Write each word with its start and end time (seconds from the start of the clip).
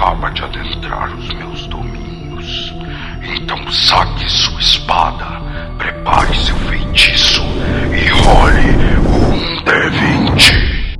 acaba 0.00 0.30
de 0.30 0.42
adentrar 0.42 1.14
os 1.14 1.28
meus 1.34 1.66
domínios. 1.66 2.74
Então 3.22 3.70
saque 3.70 4.30
sua 4.30 4.58
espada, 4.58 5.26
prepare 5.76 6.34
seu 6.36 6.56
feitiço 6.56 7.42
e 7.92 8.08
role 8.08 8.62
um 9.06 9.62
D20. 9.62 10.90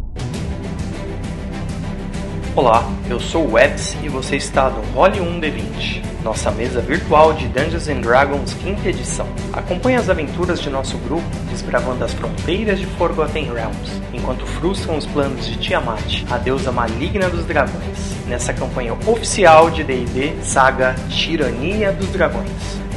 Olá, 2.55 2.84
eu 3.09 3.18
sou 3.18 3.46
o 3.46 3.52
Webs 3.52 3.96
e 4.02 4.09
você 4.10 4.36
está 4.36 4.68
no 4.68 4.82
Role 4.92 5.19
1 5.19 5.41
D20, 5.41 6.02
nossa 6.23 6.51
mesa 6.51 6.82
virtual 6.82 7.32
de 7.32 7.48
Dungeons 7.48 7.88
and 7.88 8.02
Dragons 8.02 8.52
quinta 8.52 8.87
edição. 8.87 9.27
Acompanhe 9.55 9.96
as 9.96 10.10
aventuras 10.10 10.60
de 10.60 10.69
nosso 10.69 10.98
grupo 10.98 11.24
desbravando 11.48 12.05
as 12.05 12.12
fronteiras 12.12 12.78
de 12.78 12.84
Forgotten 12.84 13.51
Realms, 13.51 14.02
enquanto 14.12 14.45
frustram 14.45 14.98
os 14.98 15.06
planos 15.06 15.46
de 15.46 15.56
Tiamat, 15.56 16.24
a 16.30 16.37
deusa 16.37 16.70
maligna 16.70 17.30
dos 17.30 17.46
dragões, 17.46 18.09
nessa 18.30 18.55
campanha 18.55 18.95
oficial 19.07 19.70
de 19.70 19.83
D&D 19.83 20.37
Saga 20.43 20.95
Tirania 21.11 21.91
dos 21.91 22.09
Dragões. 22.09 22.48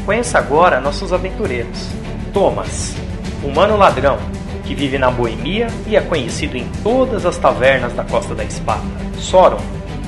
Conheça 0.06 0.38
agora 0.38 0.80
nossos 0.80 1.12
aventureiros. 1.12 1.90
Thomas, 2.32 2.96
humano 3.44 3.76
ladrão, 3.76 4.18
que 4.64 4.76
vive 4.76 4.98
na 4.98 5.10
Boemia 5.10 5.68
e 5.88 5.96
é 5.96 6.02
conhecido 6.02 6.56
em 6.56 6.68
todas 6.84 7.26
as 7.26 7.38
tavernas 7.38 7.94
da 7.94 8.04
Costa 8.04 8.36
da 8.36 8.44
Espada. 8.44 8.84
Soron, 9.18 9.60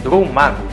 Drow 0.03 0.23
Mago, 0.25 0.63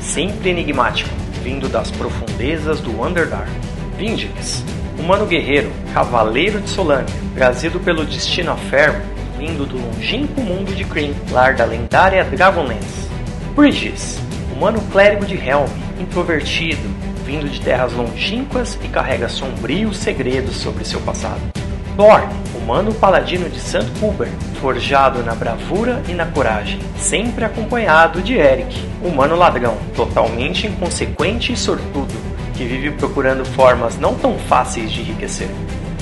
sempre 0.00 0.50
enigmático, 0.50 1.10
vindo 1.42 1.68
das 1.68 1.90
profundezas 1.90 2.80
do 2.80 3.02
Underdark. 3.02 3.48
Vingix, 3.96 4.64
humano 4.98 5.26
guerreiro, 5.26 5.70
cavaleiro 5.92 6.60
de 6.60 6.70
Solânia, 6.70 7.14
trazido 7.34 7.78
pelo 7.78 8.04
destino 8.04 8.52
a 8.52 8.56
ferro, 8.56 9.00
vindo 9.38 9.66
do 9.66 9.76
longínquo 9.76 10.40
mundo 10.40 10.74
de 10.74 10.84
Kryn, 10.84 11.14
lar 11.30 11.54
da 11.54 11.64
lendária 11.64 12.24
Dragonlance. 12.24 13.07
Bridges, 13.58 14.20
humano 14.52 14.80
clérigo 14.92 15.26
de 15.26 15.34
Helm, 15.34 15.66
introvertido, 15.98 16.78
vindo 17.24 17.48
de 17.48 17.60
terras 17.60 17.92
longínquas 17.92 18.78
e 18.84 18.86
carrega 18.86 19.28
sombrios 19.28 19.96
segredos 19.96 20.58
sobre 20.58 20.84
seu 20.84 21.00
passado. 21.00 21.40
Thorn, 21.96 22.28
humano 22.54 22.94
paladino 22.94 23.50
de 23.50 23.58
St. 23.58 23.84
Hubert, 24.00 24.30
forjado 24.60 25.24
na 25.24 25.34
bravura 25.34 26.00
e 26.08 26.12
na 26.12 26.26
coragem, 26.26 26.78
sempre 26.98 27.44
acompanhado 27.44 28.22
de 28.22 28.34
Eric, 28.34 28.80
humano 29.02 29.34
ladrão, 29.34 29.76
totalmente 29.96 30.68
inconsequente 30.68 31.52
e 31.52 31.56
sortudo, 31.56 32.14
que 32.54 32.64
vive 32.64 32.92
procurando 32.92 33.44
formas 33.44 33.98
não 33.98 34.14
tão 34.14 34.38
fáceis 34.38 34.92
de 34.92 35.00
enriquecer. 35.00 35.48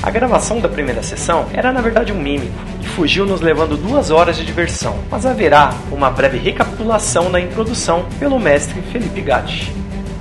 A 0.02 0.10
gravação 0.10 0.60
da 0.60 0.68
primeira 0.68 1.02
sessão 1.02 1.46
era 1.52 1.72
na 1.72 1.80
verdade 1.80 2.12
um 2.12 2.20
mímico, 2.20 2.54
e 2.80 2.86
fugiu 2.86 3.26
nos 3.26 3.40
levando 3.40 3.76
duas 3.76 4.10
horas 4.10 4.36
de 4.36 4.44
diversão, 4.44 4.98
mas 5.10 5.26
haverá 5.26 5.74
uma 5.90 6.10
breve 6.10 6.38
recapitulação 6.38 7.28
na 7.28 7.40
introdução 7.40 8.06
pelo 8.18 8.38
mestre 8.38 8.80
Felipe 8.92 9.20
Gatti. 9.20 9.72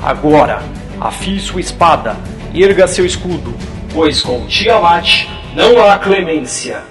Agora, 0.02 0.62
afie 1.00 1.40
sua 1.40 1.60
espada, 1.60 2.16
erga 2.54 2.88
seu 2.88 3.06
escudo, 3.06 3.54
pois 3.94 4.22
com 4.22 4.46
Tiamat 4.48 5.28
não 5.56 5.84
há 5.84 5.98
clemência. 6.00 6.82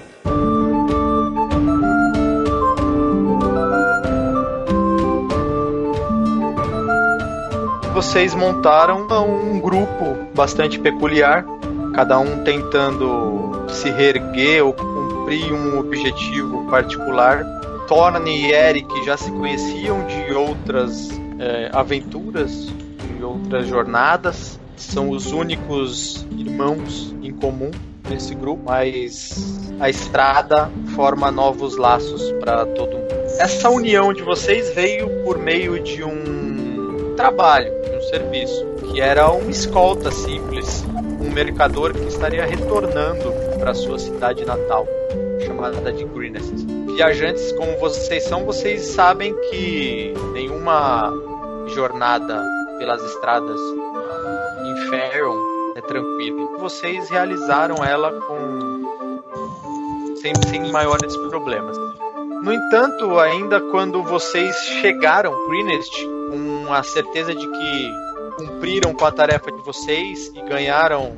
Vocês 7.92 8.34
montaram 8.34 9.06
um 9.24 9.60
grupo 9.60 10.16
bastante 10.34 10.80
peculiar, 10.80 11.44
cada 11.95 12.19
um 12.19 12.42
tentando 12.42 13.67
se 13.69 13.89
reerguer 13.91 14.64
ou 14.64 14.73
cumprir 14.73 15.53
um 15.53 15.78
objetivo 15.78 16.69
particular. 16.69 17.45
Thorne 17.86 18.31
e 18.31 18.53
Eric 18.53 19.05
já 19.05 19.17
se 19.17 19.31
conheciam 19.31 20.05
de 20.06 20.34
outras 20.34 21.11
é, 21.39 21.70
aventuras, 21.73 22.73
de 23.17 23.23
outras 23.23 23.69
jornadas. 23.69 24.58
São 24.77 25.11
os 25.11 25.33
únicos 25.33 26.27
irmãos 26.36 27.14
em 27.23 27.33
comum 27.33 27.70
nesse 28.08 28.35
grupo, 28.35 28.63
mas 28.67 29.70
a 29.79 29.89
estrada 29.89 30.70
forma 30.95 31.30
novos 31.30 31.77
laços 31.77 32.33
para 32.41 32.67
todo 32.67 32.92
mundo. 32.92 33.05
Essa 33.39 33.70
união 33.70 34.13
de 34.13 34.23
vocês 34.23 34.74
veio 34.74 35.08
por 35.24 35.39
meio 35.39 35.80
de 35.83 36.02
um 36.02 37.14
trabalho, 37.17 37.70
de 37.85 37.97
um 37.97 38.02
serviço, 38.02 38.67
que 38.91 39.01
era 39.01 39.30
uma 39.30 39.51
escolta 39.51 40.11
simples, 40.11 40.85
um 41.24 41.33
mercador 41.33 41.92
que 41.92 42.07
estaria 42.07 42.45
retornando 42.45 43.33
para 43.58 43.74
sua 43.74 43.98
cidade 43.98 44.45
natal, 44.45 44.86
chamada 45.45 45.92
de 45.92 46.05
Greenest. 46.05 46.52
Viajantes 46.95 47.52
como 47.52 47.77
vocês 47.79 48.24
são, 48.24 48.45
vocês 48.45 48.83
sabem 48.83 49.35
que 49.51 50.14
nenhuma 50.33 51.12
jornada 51.68 52.45
pelas 52.79 53.02
estradas 53.02 53.61
em 54.64 54.77
Faron 54.89 55.39
é 55.77 55.80
tranquila. 55.80 56.58
Vocês 56.58 57.08
realizaram 57.08 57.85
ela 57.85 58.12
com 58.12 58.74
sem, 60.17 60.33
sem 60.48 60.70
maiores 60.70 61.17
problemas. 61.17 61.77
No 62.42 62.52
entanto, 62.52 63.18
ainda 63.18 63.61
quando 63.61 64.02
vocês 64.02 64.55
chegaram 64.83 65.33
Greenest 65.48 65.92
com 66.30 66.73
a 66.73 66.83
certeza 66.83 67.35
de 67.35 67.46
que 67.46 68.14
cumpriram 68.36 68.95
com 68.95 69.05
a 69.05 69.12
tarefa 69.12 69.50
de 69.50 69.62
vocês 69.62 70.30
e 70.34 70.42
ganharam 70.42 71.12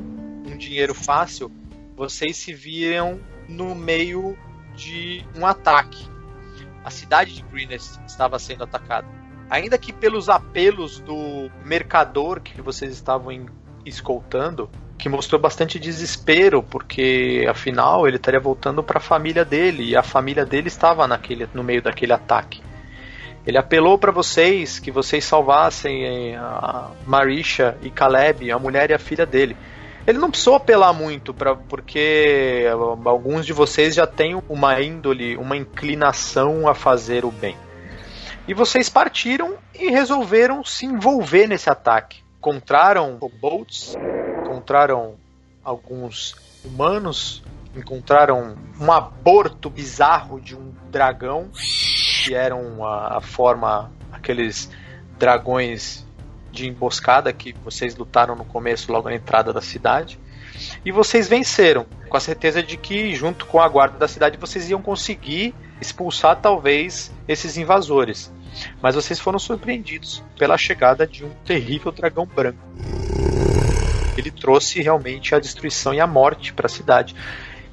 um 0.47 0.57
dinheiro 0.57 0.95
fácil, 0.95 1.51
vocês 1.97 2.37
se 2.37 2.53
viram 2.53 3.21
no 3.49 3.75
meio 3.75 4.37
de 4.75 5.25
um 5.35 5.47
ataque. 5.47 6.09
A 6.85 6.91
cidade 6.91 7.35
de 7.35 7.43
Greenest 7.43 7.99
estava 8.07 8.39
sendo 8.39 8.65
atacada. 8.65 9.07
Ainda 9.49 9.79
que 9.79 9.93
pelos 9.93 10.29
apelos 10.29 11.01
do 11.01 11.51
mercador 11.65 12.41
que 12.41 12.61
vocês 12.61 12.93
estavam 12.93 13.47
escoltando, 13.85 14.69
que 14.99 15.09
mostrou 15.09 15.41
bastante 15.41 15.79
desespero, 15.79 16.63
porque 16.63 17.47
afinal 17.49 18.07
ele 18.07 18.17
estaria 18.17 18.41
voltando 18.41 18.83
para 18.83 18.99
a 18.99 19.01
família 19.01 19.45
dele 19.45 19.85
e 19.85 19.97
a 19.97 20.03
família 20.03 20.45
dele 20.45 20.69
estava 20.69 21.07
naquele, 21.07 21.49
no 21.55 21.63
meio 21.63 21.83
daquele 21.83 22.13
ataque. 22.13 22.61
Ele 23.47 23.57
apelou 23.57 23.97
para 23.97 24.11
vocês 24.11 24.79
que 24.79 24.91
vocês 24.91 25.25
salvassem 25.25 26.33
eh, 26.33 26.37
a 26.37 26.91
Marisha 27.07 27.77
e 27.83 27.91
Caleb, 27.91 28.51
a 28.51 28.59
mulher 28.59 28.91
e 28.91 28.95
a 28.95 28.99
filha 28.99 29.25
dele. 29.25 29.57
Ele 30.07 30.19
não 30.19 30.31
precisou 30.31 30.55
apelar 30.55 30.93
muito, 30.93 31.33
pra, 31.33 31.55
porque 31.55 32.65
alguns 33.05 33.47
de 33.47 33.53
vocês 33.53 33.95
já 33.95 34.07
têm 34.07 34.41
uma 34.49 34.81
índole, 34.81 35.37
uma 35.37 35.57
inclinação 35.57 36.69
a 36.69 36.75
fazer 36.75 37.25
o 37.25 37.31
bem. 37.31 37.57
E 38.49 38.55
vocês 38.55 38.89
partiram 38.89 39.55
e 39.75 39.91
resolveram 39.91 40.65
se 40.65 40.87
envolver 40.87 41.49
nesse 41.49 41.69
ataque 41.69 42.27
encontraram 42.47 43.19
kobolds, 43.19 43.97
encontraram 44.45 45.17
alguns 45.65 46.37
humanos, 46.65 47.43
encontraram 47.75 48.57
um 48.81 48.93
aborto 48.93 49.69
bizarro 49.69 50.41
de 50.41 50.55
um 50.55 50.73
dragão, 50.89 51.51
que 52.27 52.35
eram 52.35 52.85
a, 52.85 53.19
a 53.19 53.21
forma, 53.21 53.93
aqueles 54.11 54.69
dragões 55.17 56.05
de 56.51 56.67
emboscada 56.67 57.33
que 57.33 57.55
vocês 57.65 57.95
lutaram 57.95 58.35
no 58.35 58.45
começo, 58.45 58.91
logo 58.91 59.09
na 59.09 59.15
entrada 59.15 59.53
da 59.53 59.61
cidade. 59.61 60.19
E 60.85 60.91
vocês 60.91 61.29
venceram, 61.29 61.87
com 62.09 62.17
a 62.17 62.21
certeza 62.21 62.61
de 62.63 62.77
que, 62.77 63.15
junto 63.15 63.47
com 63.47 63.61
a 63.61 63.69
guarda 63.69 63.97
da 63.97 64.09
cidade, 64.09 64.39
vocês 64.39 64.69
iam 64.69 64.83
conseguir 64.83 65.55
expulsar 65.81 66.41
talvez 66.41 67.13
esses 67.29 67.57
invasores. 67.57 68.33
Mas 68.83 68.97
vocês 68.97 69.21
foram 69.21 69.39
surpreendidos 69.39 70.25
pela 70.37 70.59
chegada 70.59 71.07
de 71.07 71.25
um 71.25 71.31
terrível 71.45 71.93
dragão 71.93 72.27
branco. 72.27 72.59
Ele 74.17 74.33
trouxe 74.33 74.83
realmente 74.83 75.33
a 75.33 75.39
destruição 75.39 75.95
e 75.95 76.01
a 76.01 76.07
morte 76.09 76.53
para 76.53 76.67
a 76.67 76.71
cidade. 76.71 77.15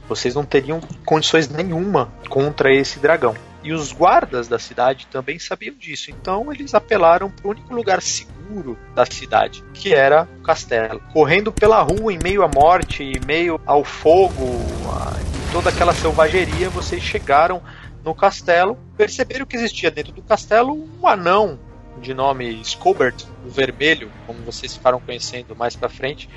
Vocês 0.08 0.36
não 0.36 0.46
teriam 0.46 0.80
condições 1.04 1.48
nenhuma 1.50 2.14
contra 2.30 2.72
esse 2.72 3.00
dragão. 3.00 3.34
E 3.64 3.72
os 3.72 3.94
guardas 3.94 4.48
da 4.48 4.60
cidade 4.60 5.08
também 5.08 5.40
sabiam 5.40 5.76
disso, 5.76 6.12
então 6.12 6.52
eles 6.52 6.74
apelaram 6.74 7.30
para 7.30 7.48
o 7.48 7.52
único 7.52 7.74
lugar 7.74 8.02
seguro 8.02 8.78
da 8.94 9.06
cidade, 9.06 9.64
que 9.74 9.94
era 9.94 10.28
o 10.40 10.44
castelo. 10.44 11.02
Correndo 11.14 11.52
pela 11.52 11.82
rua 11.82 12.12
em 12.12 12.20
meio 12.22 12.44
à 12.44 12.48
morte, 12.48 13.04
em 13.04 13.26
meio 13.26 13.62
ao 13.66 13.86
fogo, 13.86 14.44
a 14.92 15.14
toda 15.54 15.70
aquela 15.70 15.94
selvageria, 15.94 16.70
vocês 16.70 17.02
chegaram 17.02 17.62
no 18.04 18.14
castelo, 18.14 18.78
perceberam 18.98 19.46
que 19.46 19.56
existia 19.56 19.90
dentro 19.90 20.12
do 20.12 20.22
castelo 20.22 20.74
um 20.74 21.08
anão 21.08 21.60
de 22.02 22.14
nome 22.14 22.60
Scobert, 22.66 23.24
o 23.46 23.50
vermelho, 23.50 24.12
como 24.26 24.40
vocês 24.40 24.74
ficaram 24.76 25.00
conhecendo 25.00 25.56
mais 25.56 25.76
para 25.76 25.88
frente, 25.88 26.30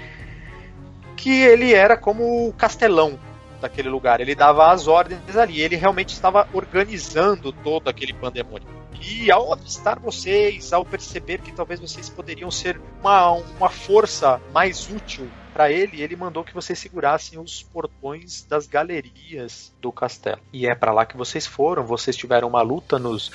que 1.17 1.31
ele 1.31 1.75
era 1.75 1.97
como 1.97 2.47
o 2.47 2.53
castelão 2.53 3.19
daquele 3.61 3.89
lugar. 3.89 4.21
Ele 4.21 4.35
dava 4.35 4.71
as 4.71 4.87
ordens 4.87 5.37
ali. 5.37 5.61
Ele 5.61 5.77
realmente 5.77 6.11
estava 6.11 6.49
organizando 6.53 7.53
todo 7.53 7.89
aquele 7.89 8.13
pandemônio. 8.13 8.67
E 9.01 9.31
ao 9.31 9.53
avistar 9.53 9.99
vocês, 9.99 10.73
ao 10.73 10.85
perceber 10.85 11.41
que 11.41 11.53
talvez 11.53 11.79
vocês 11.79 12.09
poderiam 12.09 12.51
ser 12.51 12.81
uma, 13.01 13.33
uma 13.33 13.69
força 13.69 14.41
mais 14.53 14.91
útil 14.91 15.29
para 15.53 15.71
ele, 15.71 16.03
ele 16.03 16.17
mandou 16.17 16.45
que 16.45 16.53
vocês 16.53 16.79
segurassem 16.79 17.39
os 17.39 17.63
portões 17.63 18.45
das 18.45 18.67
galerias 18.67 19.73
do 19.81 19.91
castelo. 19.91 20.41
E 20.53 20.67
é 20.67 20.75
para 20.75 20.93
lá 20.93 21.07
que 21.07 21.17
vocês 21.17 21.47
foram. 21.47 21.85
Vocês 21.85 22.17
tiveram 22.17 22.49
uma 22.49 22.63
luta 22.63 22.99
nos. 22.99 23.31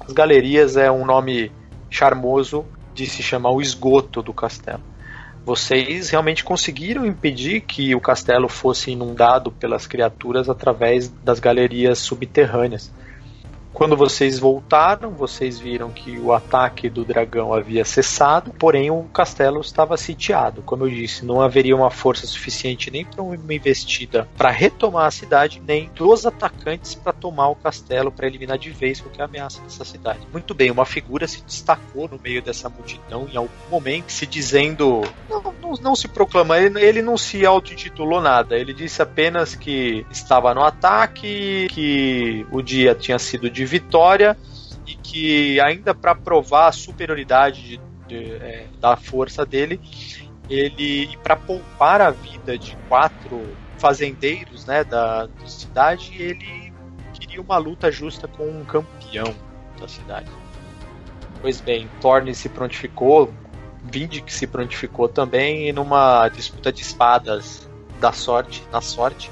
As 0.00 0.12
galerias 0.12 0.76
é 0.76 0.90
um 0.90 1.04
nome 1.04 1.52
charmoso 1.88 2.66
de 2.92 3.06
se 3.06 3.22
chamar 3.22 3.50
o 3.50 3.60
esgoto 3.60 4.22
do 4.22 4.34
castelo. 4.34 4.82
Vocês 5.44 6.10
realmente 6.10 6.44
conseguiram 6.44 7.04
impedir 7.04 7.62
que 7.62 7.94
o 7.94 8.00
castelo 8.00 8.48
fosse 8.48 8.92
inundado 8.92 9.50
pelas 9.50 9.86
criaturas 9.86 10.48
através 10.48 11.08
das 11.22 11.40
galerias 11.40 11.98
subterrâneas. 11.98 12.92
Quando 13.72 13.96
vocês 13.96 14.38
voltaram, 14.38 15.10
vocês 15.10 15.58
viram 15.58 15.90
que 15.90 16.18
o 16.18 16.32
ataque 16.32 16.90
do 16.90 17.04
dragão 17.04 17.54
havia 17.54 17.84
cessado, 17.84 18.52
porém 18.58 18.90
o 18.90 19.04
castelo 19.04 19.60
estava 19.60 19.96
sitiado. 19.96 20.62
Como 20.62 20.84
eu 20.84 20.90
disse, 20.90 21.24
não 21.24 21.40
haveria 21.40 21.74
uma 21.74 21.90
força 21.90 22.26
suficiente 22.26 22.90
nem 22.90 23.04
para 23.04 23.22
uma 23.22 23.34
investida 23.54 24.28
para 24.36 24.50
retomar 24.50 25.06
a 25.06 25.10
cidade, 25.10 25.62
nem 25.66 25.90
dos 25.94 26.26
atacantes 26.26 26.94
para 26.94 27.12
tomar 27.12 27.48
o 27.48 27.56
castelo, 27.56 28.12
para 28.12 28.26
eliminar 28.26 28.58
de 28.58 28.70
vez 28.70 29.00
qualquer 29.00 29.22
ameaça 29.22 29.60
dessa 29.62 29.84
cidade. 29.84 30.20
Muito 30.30 30.54
bem, 30.54 30.70
uma 30.70 30.84
figura 30.84 31.26
se 31.26 31.42
destacou 31.42 32.08
no 32.08 32.18
meio 32.18 32.42
dessa 32.42 32.68
multidão 32.68 33.26
em 33.32 33.36
algum 33.36 33.50
momento, 33.70 34.12
se 34.12 34.26
dizendo. 34.26 35.02
Não, 35.28 35.42
não, 35.60 35.72
não 35.80 35.96
se 35.96 36.08
proclama, 36.08 36.58
ele, 36.58 36.80
ele 36.80 37.02
não 37.02 37.16
se 37.16 37.44
auto-intitulou 37.46 38.20
nada, 38.20 38.56
ele 38.56 38.74
disse 38.74 39.00
apenas 39.00 39.54
que 39.54 40.04
estava 40.10 40.52
no 40.54 40.62
ataque, 40.62 41.68
que 41.70 42.46
o 42.50 42.60
dia 42.60 42.94
tinha 42.94 43.18
sido 43.18 43.48
de 43.48 43.61
de 43.62 43.66
vitória 43.66 44.36
e 44.84 44.96
que 44.96 45.60
ainda 45.60 45.94
para 45.94 46.14
provar 46.14 46.66
a 46.66 46.72
superioridade 46.72 47.62
de, 47.62 47.80
de, 48.08 48.32
é, 48.34 48.66
da 48.80 48.96
força 48.96 49.46
dele, 49.46 49.80
ele 50.50 51.04
e 51.04 51.16
para 51.18 51.36
poupar 51.36 52.00
a 52.00 52.10
vida 52.10 52.58
de 52.58 52.76
quatro 52.88 53.56
fazendeiros, 53.78 54.66
né, 54.66 54.82
da, 54.82 55.26
da 55.26 55.46
cidade, 55.46 56.12
ele 56.20 56.72
queria 57.14 57.40
uma 57.40 57.56
luta 57.56 57.90
justa 57.90 58.26
com 58.26 58.44
um 58.48 58.64
campeão 58.64 59.32
da 59.80 59.86
cidade. 59.86 60.30
Pois 61.40 61.60
bem, 61.60 61.88
Thorne 62.00 62.34
se 62.34 62.48
prontificou, 62.48 63.32
Vindic 63.84 64.32
se 64.32 64.46
prontificou 64.46 65.08
também 65.08 65.68
e 65.68 65.72
numa 65.72 66.28
disputa 66.28 66.72
de 66.72 66.82
espadas 66.82 67.68
da 68.00 68.12
sorte, 68.12 68.62
na 68.72 68.80
sorte, 68.80 69.30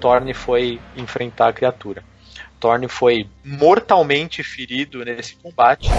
Thorne 0.00 0.34
foi 0.34 0.78
enfrentar 0.96 1.48
a 1.48 1.52
criatura. 1.52 2.02
Thorne 2.64 2.88
foi 2.88 3.28
mortalmente 3.44 4.42
ferido 4.42 5.04
nesse 5.04 5.34
combate, 5.36 5.90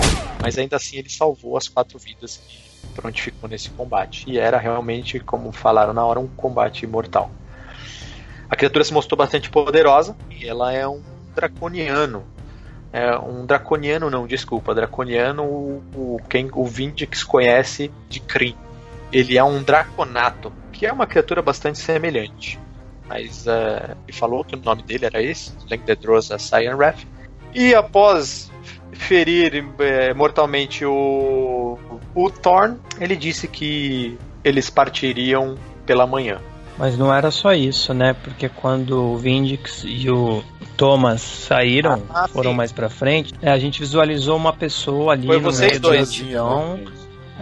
mas 0.41 0.57
ainda 0.57 0.77
assim 0.77 0.97
ele 0.97 1.12
salvou 1.12 1.56
as 1.56 1.67
quatro 1.67 2.00
vidas 2.00 2.38
que 2.38 2.88
prontificou 2.95 3.47
nesse 3.47 3.69
combate. 3.69 4.25
E 4.27 4.39
era 4.39 4.57
realmente, 4.57 5.19
como 5.19 5.51
falaram 5.51 5.94
na 5.94 6.03
hora, 6.03 6.19
um 6.19 6.27
combate 6.27 6.88
mortal. 6.88 7.29
A 8.50 8.56
criatura 8.56 8.83
se 8.83 8.91
mostrou 8.91 9.15
bastante 9.15 9.47
poderosa 9.47 10.17
e 10.31 10.47
ela 10.47 10.73
é 10.73 10.88
um 10.88 11.03
draconiano. 11.35 12.25
É 12.91 13.15
um 13.15 13.45
draconiano, 13.45 14.09
não, 14.09 14.25
desculpa. 14.25 14.73
Draconiano, 14.73 15.44
o, 15.44 15.83
o, 15.94 16.21
quem 16.27 16.50
o 16.51 16.65
Vindix 16.65 17.23
conhece 17.23 17.91
de 18.09 18.19
Kryn. 18.19 18.56
Ele 19.12 19.38
é 19.38 19.44
um 19.44 19.62
draconato, 19.62 20.51
que 20.73 20.88
é 20.88 20.91
uma 20.91 21.06
criatura 21.06 21.44
bastante 21.44 21.77
semelhante 21.77 22.59
mas 23.07 23.45
uh, 23.45 23.95
ele 24.07 24.17
falou 24.17 24.43
que 24.43 24.55
o 24.55 24.59
nome 24.59 24.83
dele 24.83 25.05
era 25.05 25.21
esse, 25.21 25.51
Lengdedrosa 25.69 26.37
Cyanrath. 26.37 27.05
E 27.53 27.73
após 27.73 28.51
ferir 28.91 29.65
é, 29.79 30.13
mortalmente 30.13 30.85
o, 30.85 31.77
o 32.13 32.29
Thorn, 32.29 32.77
ele 32.99 33.15
disse 33.15 33.47
que 33.47 34.17
eles 34.43 34.69
partiriam 34.69 35.55
pela 35.85 36.05
manhã. 36.05 36.39
Mas 36.77 36.97
não 36.97 37.13
era 37.13 37.31
só 37.31 37.53
isso, 37.53 37.93
né? 37.93 38.13
Porque 38.13 38.49
quando 38.49 39.13
o 39.13 39.17
Vindix 39.17 39.83
e 39.85 40.09
o 40.09 40.43
Thomas 40.75 41.21
saíram, 41.21 42.03
ah, 42.09 42.27
foram 42.27 42.51
sim. 42.51 42.57
mais 42.57 42.71
pra 42.71 42.89
frente, 42.89 43.33
é, 43.41 43.49
a 43.49 43.57
gente 43.57 43.79
visualizou 43.79 44.35
uma 44.35 44.51
pessoa 44.51 45.13
ali 45.13 45.27
Foi 45.27 45.39
no 45.39 45.51
meio 45.53 45.79
dois, 45.79 46.11
do 46.11 46.21
avião. 46.21 46.79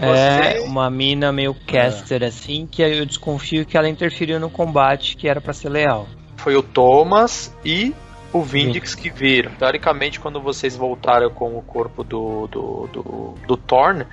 É, 0.01 0.60
uma 0.62 0.90
mina 0.90 1.31
meio 1.31 1.54
caster, 1.54 2.24
é. 2.24 2.28
assim, 2.28 2.68
que 2.69 2.81
eu 2.81 3.06
desconfio 3.06 3.66
que 3.66 3.78
ela 3.78 3.88
interferiu 3.88 4.40
no 4.40 4.50
combate 4.50 5.16
que 5.16 5.28
era 5.28 5.40
para 5.40 5.54
ser 5.54 5.69
leal. 5.69 6.07
Foi 6.38 6.56
o 6.56 6.63
Thomas 6.63 7.56
e 7.63 7.94
o 8.34 8.42
Vindix 8.42 8.95
que 8.95 9.10
viram. 9.10 9.51
Teoricamente, 9.51 10.19
quando 10.19 10.42
vocês 10.42 10.75
voltaram 10.75 11.30
com 11.30 11.56
o 11.56 11.62
corpo 11.62 12.04
do, 12.04 12.48
do, 12.48 12.90
do, 12.92 13.36
do 13.48 13.57
Thorn, 13.57 14.06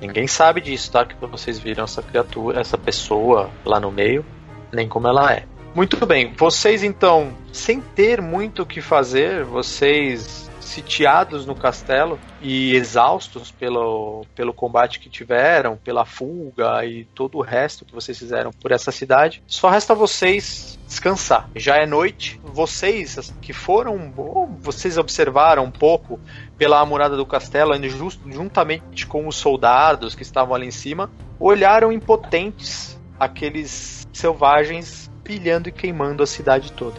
ninguém 0.00 0.26
sabe 0.26 0.60
disso, 0.60 0.90
tá? 0.90 1.04
Que 1.04 1.14
vocês 1.26 1.58
viram 1.58 1.84
essa 1.84 2.02
criatura, 2.02 2.60
essa 2.60 2.78
pessoa 2.78 3.50
lá 3.64 3.78
no 3.78 3.92
meio, 3.92 4.24
nem 4.72 4.88
como 4.88 5.06
ela 5.06 5.32
é. 5.32 5.44
Muito 5.74 6.04
bem, 6.06 6.32
vocês 6.36 6.82
então, 6.82 7.32
sem 7.52 7.80
ter 7.80 8.22
muito 8.22 8.62
o 8.62 8.66
que 8.66 8.80
fazer, 8.80 9.44
vocês 9.44 10.48
sitiados 10.64 11.46
no 11.46 11.54
castelo 11.54 12.18
e 12.40 12.74
exaustos 12.74 13.50
pelo, 13.50 14.24
pelo 14.34 14.52
combate 14.52 14.98
que 14.98 15.08
tiveram, 15.08 15.76
pela 15.76 16.04
fuga 16.04 16.84
e 16.84 17.04
todo 17.04 17.38
o 17.38 17.42
resto 17.42 17.84
que 17.84 17.94
vocês 17.94 18.18
fizeram 18.18 18.50
por 18.52 18.72
essa 18.72 18.90
cidade, 18.90 19.42
só 19.46 19.68
resta 19.68 19.94
vocês 19.94 20.78
descansar. 20.86 21.48
Já 21.54 21.76
é 21.76 21.86
noite, 21.86 22.40
vocês 22.42 23.32
que 23.40 23.52
foram, 23.52 24.12
vocês 24.60 24.98
observaram 24.98 25.64
um 25.64 25.70
pouco 25.70 26.18
pela 26.56 26.84
murada 26.84 27.16
do 27.16 27.26
castelo, 27.26 27.74
just, 27.88 28.20
juntamente 28.26 29.06
com 29.06 29.26
os 29.26 29.36
soldados 29.36 30.14
que 30.14 30.22
estavam 30.22 30.54
ali 30.54 30.66
em 30.66 30.70
cima, 30.70 31.10
olharam 31.38 31.92
impotentes 31.92 32.98
aqueles 33.18 34.06
selvagens 34.12 35.10
pilhando 35.22 35.68
e 35.68 35.72
queimando 35.72 36.22
a 36.22 36.26
cidade 36.26 36.72
toda. 36.72 36.96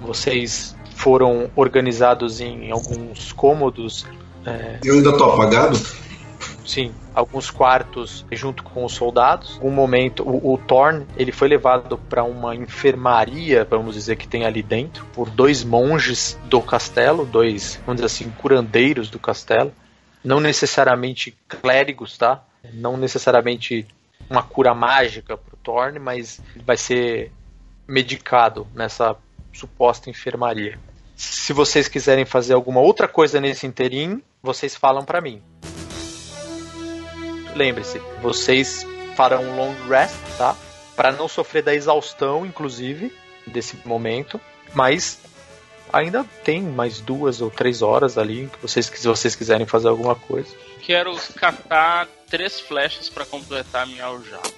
Vocês 0.00 0.76
foram 0.98 1.48
organizados 1.54 2.40
em 2.40 2.70
alguns 2.70 3.32
cômodos. 3.32 4.04
É... 4.44 4.78
Eu 4.84 4.94
ainda 4.94 5.16
tô 5.16 5.24
apagado? 5.24 5.78
Sim, 6.66 6.92
alguns 7.14 7.50
quartos 7.50 8.26
junto 8.32 8.62
com 8.62 8.84
os 8.84 8.92
soldados. 8.92 9.58
Um 9.62 9.70
momento, 9.70 10.22
o, 10.22 10.54
o 10.54 10.58
Thorn 10.58 11.06
ele 11.16 11.32
foi 11.32 11.48
levado 11.48 11.96
para 11.96 12.24
uma 12.24 12.54
enfermaria, 12.54 13.64
vamos 13.64 13.94
dizer 13.94 14.16
que 14.16 14.28
tem 14.28 14.44
ali 14.44 14.62
dentro, 14.62 15.06
por 15.14 15.30
dois 15.30 15.64
monges 15.64 16.38
do 16.44 16.60
castelo, 16.60 17.24
dois, 17.24 17.80
vamos 17.86 18.02
dizer 18.02 18.06
assim, 18.06 18.30
curandeiros 18.36 19.08
do 19.08 19.18
castelo. 19.18 19.72
Não 20.22 20.40
necessariamente 20.40 21.34
clérigos, 21.48 22.18
tá? 22.18 22.42
Não 22.74 22.96
necessariamente 22.96 23.86
uma 24.28 24.42
cura 24.42 24.74
mágica 24.74 25.38
para 25.38 25.54
o 25.54 25.58
Thorn, 25.62 25.98
mas 26.00 26.40
vai 26.66 26.76
ser 26.76 27.32
medicado 27.86 28.66
nessa 28.74 29.16
suposta 29.52 30.10
enfermaria. 30.10 30.78
Se 31.18 31.52
vocês 31.52 31.88
quiserem 31.88 32.24
fazer 32.24 32.54
alguma 32.54 32.80
outra 32.80 33.08
coisa 33.08 33.40
nesse 33.40 33.66
interim, 33.66 34.22
vocês 34.40 34.76
falam 34.76 35.04
para 35.04 35.20
mim. 35.20 35.42
Lembre-se, 37.56 38.00
vocês 38.22 38.86
farão 39.16 39.42
um 39.42 39.56
long 39.56 39.74
rest, 39.88 40.14
tá? 40.36 40.56
Para 40.94 41.10
não 41.10 41.26
sofrer 41.26 41.64
da 41.64 41.74
exaustão, 41.74 42.46
inclusive, 42.46 43.12
desse 43.44 43.76
momento. 43.84 44.40
Mas 44.72 45.18
ainda 45.92 46.24
tem 46.44 46.62
mais 46.62 47.00
duas 47.00 47.40
ou 47.40 47.50
três 47.50 47.82
horas 47.82 48.16
ali 48.16 48.48
que 48.52 48.62
vocês, 48.62 48.86
se 48.86 49.08
vocês 49.08 49.34
quiserem 49.34 49.66
fazer 49.66 49.88
alguma 49.88 50.14
coisa. 50.14 50.54
Quero 50.80 51.16
catar 51.34 52.06
três 52.30 52.60
flechas 52.60 53.08
para 53.08 53.26
completar 53.26 53.82
a 53.82 53.86
minha 53.86 54.04
aljava. 54.04 54.52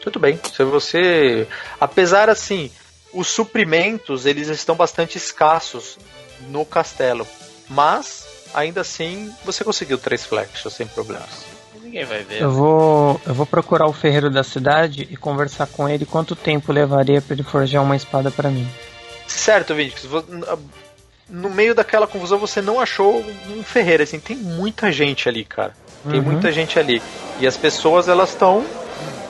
Tudo 0.00 0.18
bem. 0.18 0.40
Se 0.50 0.64
você, 0.64 1.46
apesar 1.78 2.30
assim, 2.30 2.70
os 3.12 3.28
suprimentos 3.28 4.26
eles 4.26 4.48
estão 4.48 4.74
bastante 4.74 5.16
escassos 5.16 5.98
no 6.48 6.64
castelo, 6.64 7.26
mas 7.68 8.26
ainda 8.54 8.80
assim 8.80 9.32
você 9.44 9.64
conseguiu 9.64 9.98
três 9.98 10.24
flechas 10.24 10.72
sem 10.72 10.86
problemas. 10.86 11.46
Ninguém 11.82 12.04
vai 12.04 12.22
ver. 12.22 12.42
Eu 12.42 12.50
vou, 12.50 13.20
eu 13.26 13.34
vou 13.34 13.46
procurar 13.46 13.86
o 13.86 13.92
ferreiro 13.92 14.28
da 14.28 14.44
cidade 14.44 15.08
e 15.10 15.16
conversar 15.16 15.66
com 15.66 15.88
ele 15.88 16.04
quanto 16.04 16.36
tempo 16.36 16.70
levaria 16.70 17.22
para 17.22 17.34
ele 17.34 17.42
forjar 17.42 17.82
uma 17.82 17.96
espada 17.96 18.30
para 18.30 18.50
mim. 18.50 18.68
Certo, 19.26 19.74
Vinix. 19.74 20.06
No 21.28 21.50
meio 21.50 21.74
daquela 21.74 22.06
confusão 22.06 22.38
você 22.38 22.60
não 22.60 22.80
achou 22.80 23.24
um 23.50 23.62
ferreiro, 23.62 24.02
assim, 24.02 24.20
tem 24.20 24.36
muita 24.36 24.92
gente 24.92 25.28
ali, 25.28 25.44
cara. 25.44 25.74
Tem 26.08 26.20
uhum. 26.20 26.26
muita 26.26 26.52
gente 26.52 26.78
ali. 26.78 27.02
E 27.40 27.46
as 27.46 27.56
pessoas 27.56 28.08
elas 28.08 28.30
estão 28.30 28.64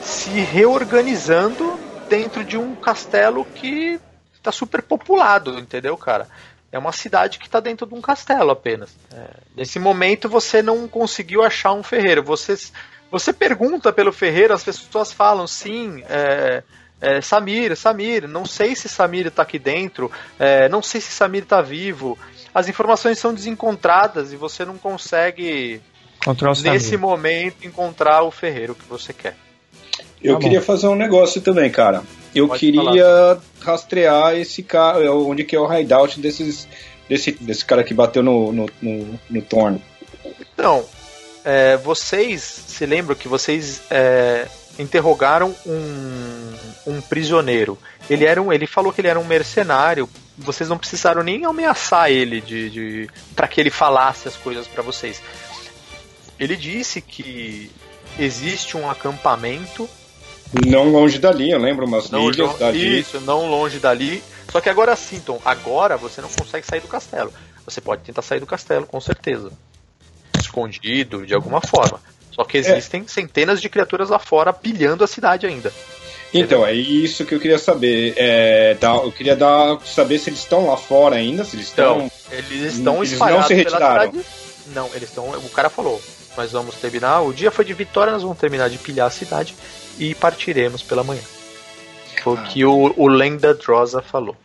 se 0.01 0.29
reorganizando 0.29 1.79
dentro 2.09 2.43
de 2.43 2.57
um 2.57 2.75
castelo 2.75 3.45
que 3.45 3.99
está 4.33 4.51
super 4.51 4.81
populado, 4.81 5.59
entendeu, 5.59 5.95
cara? 5.95 6.27
É 6.71 6.77
uma 6.77 6.91
cidade 6.91 7.39
que 7.39 7.45
está 7.45 7.59
dentro 7.59 7.87
de 7.87 7.93
um 7.93 8.01
castelo 8.01 8.51
apenas. 8.51 8.89
É, 9.13 9.29
nesse 9.55 9.79
momento 9.79 10.27
você 10.27 10.61
não 10.61 10.87
conseguiu 10.87 11.43
achar 11.43 11.73
um 11.73 11.83
ferreiro. 11.83 12.23
Você, 12.23 12.55
você 13.11 13.31
pergunta 13.31 13.91
pelo 13.91 14.11
ferreiro, 14.11 14.53
as 14.53 14.63
pessoas 14.63 15.11
falam 15.11 15.47
sim. 15.47 16.03
É, 16.07 16.63
é, 17.01 17.21
Samir, 17.21 17.75
Samir, 17.75 18.27
não 18.27 18.45
sei 18.45 18.75
se 18.75 18.89
Samir 18.89 19.27
está 19.27 19.43
aqui 19.43 19.57
dentro, 19.57 20.11
é, 20.37 20.67
não 20.67 20.81
sei 20.81 20.99
se 20.99 21.11
Samir 21.11 21.43
está 21.43 21.61
vivo. 21.61 22.17
As 22.53 22.67
informações 22.67 23.17
são 23.17 23.33
desencontradas 23.33 24.33
e 24.33 24.35
você 24.35 24.65
não 24.65 24.77
consegue, 24.77 25.81
nesse 26.63 26.97
momento, 26.97 27.65
encontrar 27.65 28.23
o 28.23 28.31
ferreiro 28.31 28.75
que 28.75 28.85
você 28.85 29.13
quer. 29.13 29.35
Eu 30.23 30.35
tá 30.35 30.41
queria 30.41 30.61
fazer 30.61 30.87
um 30.87 30.95
negócio 30.95 31.41
também, 31.41 31.69
cara. 31.69 32.03
Eu 32.35 32.47
Pode 32.47 32.59
queria 32.59 32.81
falar. 32.81 33.41
rastrear 33.61 34.35
esse 34.35 34.61
cara, 34.61 35.11
onde 35.13 35.43
que 35.43 35.55
é 35.55 35.59
o 35.59 35.73
hideout 35.73 36.19
desses, 36.19 36.67
desse, 37.07 37.31
desse 37.31 37.65
cara 37.65 37.83
que 37.83 37.93
bateu 37.93 38.21
no, 38.21 38.51
no, 38.51 38.69
no, 38.81 39.19
no 39.29 39.41
Thorn. 39.41 39.81
Então, 40.53 40.85
é, 41.43 41.77
vocês 41.77 42.41
se 42.41 42.85
lembram 42.85 43.15
que 43.15 43.27
vocês 43.27 43.81
é, 43.89 44.45
interrogaram 44.77 45.55
um, 45.65 46.53
um 46.87 47.01
prisioneiro. 47.01 47.77
Ele 48.09 48.25
era 48.25 48.41
um, 48.41 48.51
ele 48.51 48.67
falou 48.67 48.91
que 48.93 49.01
ele 49.01 49.07
era 49.07 49.19
um 49.19 49.25
mercenário. 49.25 50.07
Vocês 50.37 50.69
não 50.69 50.77
precisaram 50.77 51.23
nem 51.23 51.45
ameaçar 51.45 52.11
ele 52.11 52.41
de, 52.41 52.69
de 52.69 53.09
para 53.35 53.47
que 53.47 53.59
ele 53.59 53.69
falasse 53.69 54.27
as 54.27 54.35
coisas 54.35 54.67
para 54.67 54.83
vocês. 54.83 55.21
Ele 56.39 56.55
disse 56.55 57.01
que 57.01 57.71
existe 58.17 58.77
um 58.77 58.89
acampamento 58.89 59.89
não 60.65 60.89
longe 60.89 61.19
dali, 61.19 61.51
eu 61.51 61.59
lembro 61.59 61.85
umas 61.85 62.09
não 62.09 62.29
ilhas 62.29 62.57
dali. 62.57 62.99
Isso, 62.99 63.19
não 63.21 63.49
longe 63.49 63.79
dali. 63.79 64.23
Só 64.51 64.59
que 64.59 64.69
agora 64.69 64.95
sim, 64.95 65.19
Tom, 65.19 65.39
agora 65.45 65.95
você 65.95 66.21
não 66.21 66.29
consegue 66.29 66.65
sair 66.65 66.79
do 66.79 66.87
castelo. 66.87 67.31
Você 67.65 67.79
pode 67.79 68.01
tentar 68.01 68.23
sair 68.23 68.39
do 68.39 68.47
castelo, 68.47 68.85
com 68.87 68.99
certeza. 68.99 69.51
Escondido, 70.39 71.25
de 71.25 71.35
alguma 71.35 71.61
forma. 71.61 72.01
Só 72.31 72.43
que 72.43 72.57
existem 72.57 73.01
é. 73.01 73.07
centenas 73.07 73.61
de 73.61 73.69
criaturas 73.69 74.09
lá 74.09 74.17
fora 74.17 74.51
pilhando 74.51 75.03
a 75.03 75.07
cidade 75.07 75.45
ainda. 75.45 75.71
Então, 76.33 76.65
é 76.65 76.73
isso 76.73 77.25
que 77.25 77.33
eu 77.33 77.39
queria 77.39 77.57
saber. 77.57 78.13
É, 78.15 78.77
eu 78.81 79.11
queria 79.11 79.35
dar, 79.35 79.79
saber 79.81 80.19
se 80.19 80.29
eles 80.29 80.39
estão 80.39 80.67
lá 80.67 80.77
fora 80.77 81.15
ainda, 81.15 81.43
se 81.43 81.55
eles 81.55 81.67
estão. 81.67 82.05
Então, 82.05 82.11
eles 82.31 82.73
estão 82.75 82.97
eles 82.97 83.11
espalhados 83.11 83.41
não 83.41 83.47
se 83.47 83.53
retiraram. 83.55 84.13
Não, 84.67 84.87
eles 84.93 85.09
estão. 85.09 85.29
O 85.29 85.49
cara 85.49 85.69
falou: 85.69 85.99
nós 86.37 86.51
vamos 86.51 86.75
terminar. 86.75 87.21
O 87.21 87.33
dia 87.33 87.51
foi 87.51 87.65
de 87.65 87.73
vitória, 87.73 88.13
nós 88.13 88.23
vamos 88.23 88.37
terminar 88.37 88.69
de 88.69 88.77
pilhar 88.77 89.07
a 89.07 89.11
cidade 89.11 89.55
e 89.97 90.15
partiremos 90.15 90.81
pela 90.81 91.03
manhã. 91.03 91.21
Foi 92.23 92.33
o 92.33 92.37
ah. 92.37 92.43
que 92.43 92.65
o, 92.65 92.93
o 92.95 93.07
Lenda 93.07 93.53
Drosa 93.53 94.01
falou. 94.01 94.35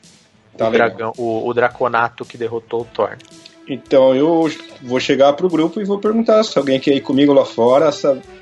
Tá 0.57 0.69
o, 0.69 0.71
dragão, 0.71 1.13
o, 1.17 1.49
o, 1.49 1.53
Draconato 1.55 2.25
que 2.25 2.39
derrotou 2.39 2.83
o 2.83 2.85
Thorn. 2.85 3.19
Então 3.69 4.15
eu 4.15 4.49
vou 4.83 5.01
chegar 5.01 5.33
pro 5.33 5.49
grupo 5.49 5.81
e 5.81 5.85
vou 5.85 5.99
perguntar 5.99 6.45
se 6.45 6.57
alguém 6.57 6.79
quer 6.79 6.95
ir 6.95 7.01
comigo 7.01 7.33
lá 7.33 7.45
fora, 7.45 7.91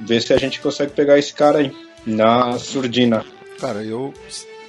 ver 0.00 0.20
se 0.20 0.32
a 0.34 0.36
gente 0.36 0.60
consegue 0.60 0.92
pegar 0.92 1.18
esse 1.18 1.32
cara 1.32 1.58
aí, 1.58 1.74
na 2.04 2.58
surdina. 2.58 3.24
Cara, 3.58 3.82
eu. 3.82 4.12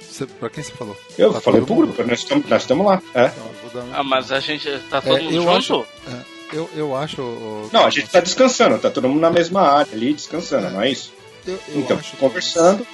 Cê, 0.00 0.26
pra 0.26 0.48
quem 0.48 0.62
você 0.62 0.72
falou? 0.72 0.96
Eu 1.18 1.32
tá 1.32 1.40
falei 1.40 1.60
pro 1.60 1.74
grupo, 1.74 2.02
nós 2.06 2.62
estamos 2.62 2.86
lá. 2.86 3.02
É. 3.14 3.32
Então, 3.66 3.84
Ah, 3.92 4.04
mas 4.04 4.30
a 4.30 4.38
gente 4.38 4.70
tá 4.88 5.02
todo 5.02 5.16
é, 5.16 5.22
mundo 5.22 5.34
junto? 5.34 5.50
Acho, 5.50 5.86
é, 6.06 6.33
eu, 6.52 6.70
eu 6.74 6.96
acho. 6.96 7.68
Não, 7.72 7.84
a 7.86 7.90
gente 7.90 8.08
tá 8.08 8.20
descansando, 8.20 8.78
tá 8.78 8.90
todo 8.90 9.08
mundo 9.08 9.20
na 9.20 9.30
mesma 9.30 9.62
área 9.62 9.92
ali 9.92 10.12
descansando, 10.12 10.70
não 10.70 10.82
é 10.82 10.90
isso? 10.90 11.12
Eu, 11.46 11.58
eu 11.68 11.80
então, 11.80 11.98
conversando. 12.18 12.86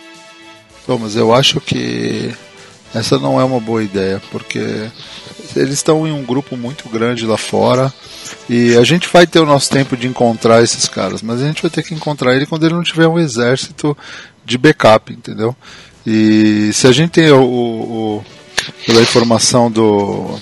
Thomas, 0.86 1.14
eu 1.14 1.32
acho 1.32 1.60
que 1.60 2.34
essa 2.94 3.18
não 3.18 3.40
é 3.40 3.44
uma 3.44 3.60
boa 3.60 3.82
ideia, 3.82 4.20
porque 4.30 4.90
eles 5.54 5.74
estão 5.74 6.06
em 6.06 6.12
um 6.12 6.24
grupo 6.24 6.56
muito 6.56 6.88
grande 6.88 7.26
lá 7.26 7.36
fora 7.36 7.92
e 8.48 8.76
a 8.76 8.82
gente 8.82 9.08
vai 9.08 9.26
ter 9.26 9.40
o 9.40 9.46
nosso 9.46 9.70
tempo 9.70 9.96
de 9.96 10.06
encontrar 10.06 10.62
esses 10.62 10.88
caras, 10.88 11.22
mas 11.22 11.40
a 11.40 11.46
gente 11.46 11.62
vai 11.62 11.70
ter 11.70 11.82
que 11.82 11.94
encontrar 11.94 12.34
ele 12.34 12.46
quando 12.46 12.64
ele 12.64 12.74
não 12.74 12.82
tiver 12.82 13.06
um 13.06 13.18
exército 13.18 13.96
de 14.44 14.58
backup, 14.58 15.12
entendeu? 15.12 15.54
E 16.06 16.70
se 16.72 16.86
a 16.86 16.92
gente 16.92 17.10
tem 17.10 17.30
o, 17.30 17.44
o 17.44 18.24
pela 18.86 19.00
informação 19.00 19.70
do 19.70 20.38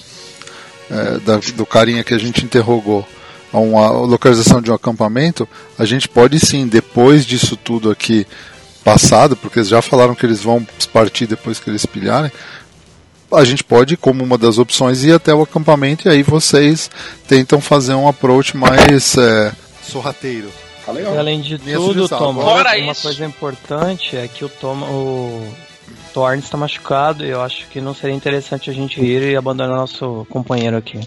é, 0.90 1.18
da, 1.18 1.36
do 1.54 1.66
carinha 1.66 2.04
que 2.04 2.14
a 2.14 2.18
gente 2.18 2.44
interrogou 2.44 3.06
a 3.52 3.58
uma 3.58 3.90
localização 3.90 4.60
de 4.60 4.70
um 4.70 4.74
acampamento, 4.74 5.48
a 5.78 5.84
gente 5.84 6.08
pode 6.08 6.38
sim, 6.38 6.66
depois 6.66 7.24
disso 7.24 7.56
tudo 7.56 7.90
aqui 7.90 8.26
passado, 8.84 9.36
porque 9.36 9.58
eles 9.58 9.68
já 9.68 9.82
falaram 9.82 10.14
que 10.14 10.24
eles 10.24 10.42
vão 10.42 10.66
partir 10.92 11.26
depois 11.26 11.58
que 11.58 11.70
eles 11.70 11.84
pilharem, 11.84 12.30
a 13.30 13.44
gente 13.44 13.62
pode, 13.62 13.96
como 13.96 14.24
uma 14.24 14.38
das 14.38 14.58
opções, 14.58 15.04
ir 15.04 15.12
até 15.12 15.34
o 15.34 15.42
acampamento 15.42 16.08
e 16.08 16.10
aí 16.10 16.22
vocês 16.22 16.90
tentam 17.26 17.60
fazer 17.60 17.94
um 17.94 18.08
approach 18.08 18.56
mais 18.56 19.16
é, 19.18 19.52
sorrateiro. 19.82 20.50
Tá 20.86 20.92
legal. 20.92 21.14
E 21.14 21.18
além 21.18 21.40
de 21.42 21.58
tudo, 21.58 22.08
Tom, 22.08 22.30
uma 22.30 22.76
isso. 22.78 23.02
coisa 23.02 23.26
importante 23.26 24.16
é 24.16 24.26
que 24.26 24.44
o 24.44 24.48
Tom, 24.48 24.78
o 24.78 25.54
Thorne 26.08 26.42
está 26.42 26.56
machucado 26.56 27.24
e 27.24 27.30
eu 27.30 27.40
acho 27.40 27.66
que 27.68 27.80
não 27.80 27.94
seria 27.94 28.16
interessante 28.16 28.70
a 28.70 28.72
gente 28.72 29.00
ir 29.00 29.22
e 29.22 29.36
abandonar 29.36 29.76
nosso 29.76 30.26
companheiro 30.30 30.76
aqui. 30.76 31.00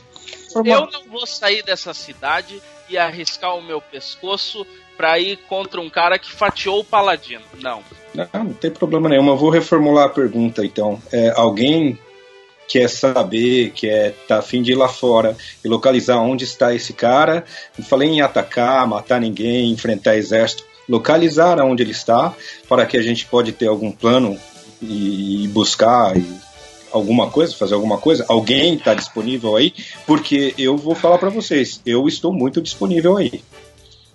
Eu 0.56 0.88
não 0.92 1.04
vou 1.10 1.26
sair 1.26 1.64
dessa 1.64 1.94
cidade 1.94 2.62
e 2.90 2.98
arriscar 2.98 3.56
o 3.56 3.62
meu 3.62 3.82
pescoço 3.82 4.66
pra 4.98 5.18
ir 5.18 5.38
contra 5.50 5.80
um 5.80 5.90
cara 5.90 6.20
que 6.20 6.32
fatiou 6.32 6.82
o 6.82 6.84
paladino. 6.84 7.44
Não. 7.62 7.82
Não, 8.14 8.28
não 8.34 8.54
tem 8.54 8.70
problema 8.70 9.10
nenhum. 9.10 9.28
Eu 9.28 9.38
vou 9.38 9.50
reformular 9.50 10.06
a 10.06 10.10
pergunta 10.10 10.66
então. 10.66 11.02
É, 11.12 11.34
alguém 11.36 11.98
quer 12.68 12.90
saber, 12.90 13.72
quer 13.72 14.14
tá 14.28 14.40
afim 14.40 14.62
de 14.62 14.74
ir 14.74 14.76
lá 14.76 14.88
fora 14.88 15.36
e 15.64 15.68
localizar 15.68 16.18
onde 16.18 16.44
está 16.44 16.74
esse 16.74 16.94
cara. 16.94 17.44
Não 17.78 17.86
falei 17.86 18.10
em 18.10 18.22
atacar, 18.22 18.88
matar 18.88 19.20
ninguém, 19.20 19.72
enfrentar 19.72 20.16
exército. 20.16 20.64
Localizar 20.88 21.60
onde 21.62 21.84
ele 21.84 21.92
está, 21.92 22.34
para 22.68 22.86
que 22.86 22.98
a 22.98 23.02
gente 23.02 23.26
pode 23.26 23.52
ter 23.54 23.68
algum 23.68 23.92
plano 23.92 24.38
e, 24.82 25.44
e 25.44 25.48
buscar 25.48 26.16
e 26.18 26.26
alguma 26.92 27.30
coisa, 27.30 27.56
fazer 27.56 27.74
alguma 27.74 27.98
coisa? 27.98 28.26
Alguém 28.28 28.76
está 28.76 28.94
disponível 28.94 29.56
aí? 29.56 29.74
Porque 30.06 30.54
eu 30.58 30.78
vou 30.78 30.96
falar 30.96 31.18
para 31.18 31.30
vocês, 31.30 31.82
eu 31.86 32.08
estou 32.08 32.34
muito 32.34 32.62
disponível 32.62 33.18
aí. 33.18 33.44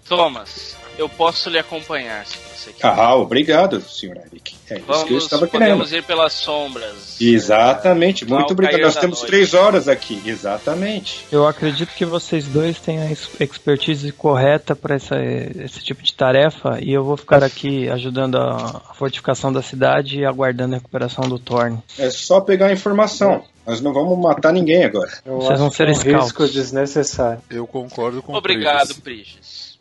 Thomas, 0.08 0.76
eu 0.98 1.08
posso 1.08 1.50
lhe 1.50 1.58
acompanhar 1.58 2.24
você 2.66 2.72
quiser. 2.72 2.88
Ah, 2.88 3.14
obrigado, 3.14 3.80
senhor 3.80 4.16
Eric. 4.16 4.56
É 4.68 4.78
Vamos, 4.80 4.96
isso 4.96 5.06
que 5.06 5.12
eu 5.12 5.18
estava 5.18 5.46
querendo. 5.46 5.68
Podemos 5.68 5.92
ir 5.92 6.02
pelas 6.02 6.32
sombras. 6.32 7.20
Exatamente, 7.20 8.24
é, 8.24 8.26
muito 8.26 8.52
obrigado. 8.52 8.80
Nós 8.80 8.96
temos 8.96 9.18
noite. 9.18 9.30
três 9.30 9.54
horas 9.54 9.88
aqui, 9.88 10.20
exatamente. 10.26 11.24
Eu 11.30 11.46
acredito 11.46 11.94
que 11.94 12.04
vocês 12.04 12.46
dois 12.46 12.78
têm 12.78 13.00
a 13.00 13.12
expertise 13.12 14.10
correta 14.12 14.74
para 14.74 14.96
esse 14.96 15.80
tipo 15.80 16.02
de 16.02 16.12
tarefa 16.12 16.78
e 16.80 16.92
eu 16.92 17.04
vou 17.04 17.16
ficar 17.16 17.44
aqui 17.44 17.88
ajudando 17.88 18.36
a 18.36 18.80
fortificação 18.94 19.52
da 19.52 19.62
cidade 19.62 20.18
e 20.18 20.24
aguardando 20.24 20.74
a 20.74 20.78
recuperação 20.78 21.28
do 21.28 21.38
Thorn. 21.38 21.78
É 21.98 22.10
só 22.10 22.40
pegar 22.40 22.66
a 22.66 22.72
informação. 22.72 23.44
Nós 23.66 23.80
não 23.80 23.92
vamos 23.92 24.16
matar 24.18 24.52
ninguém 24.52 24.84
agora. 24.84 25.10
Eu 25.24 25.38
Vocês 25.38 25.58
vão 25.58 25.70
ser 25.72 25.88
é 25.88 25.92
um 25.92 26.20
risco 26.20 26.46
desnecessário. 26.46 27.42
Eu 27.50 27.66
concordo 27.66 28.22
com 28.22 28.32
Obrigado, 28.32 28.94
Priges. 29.02 29.75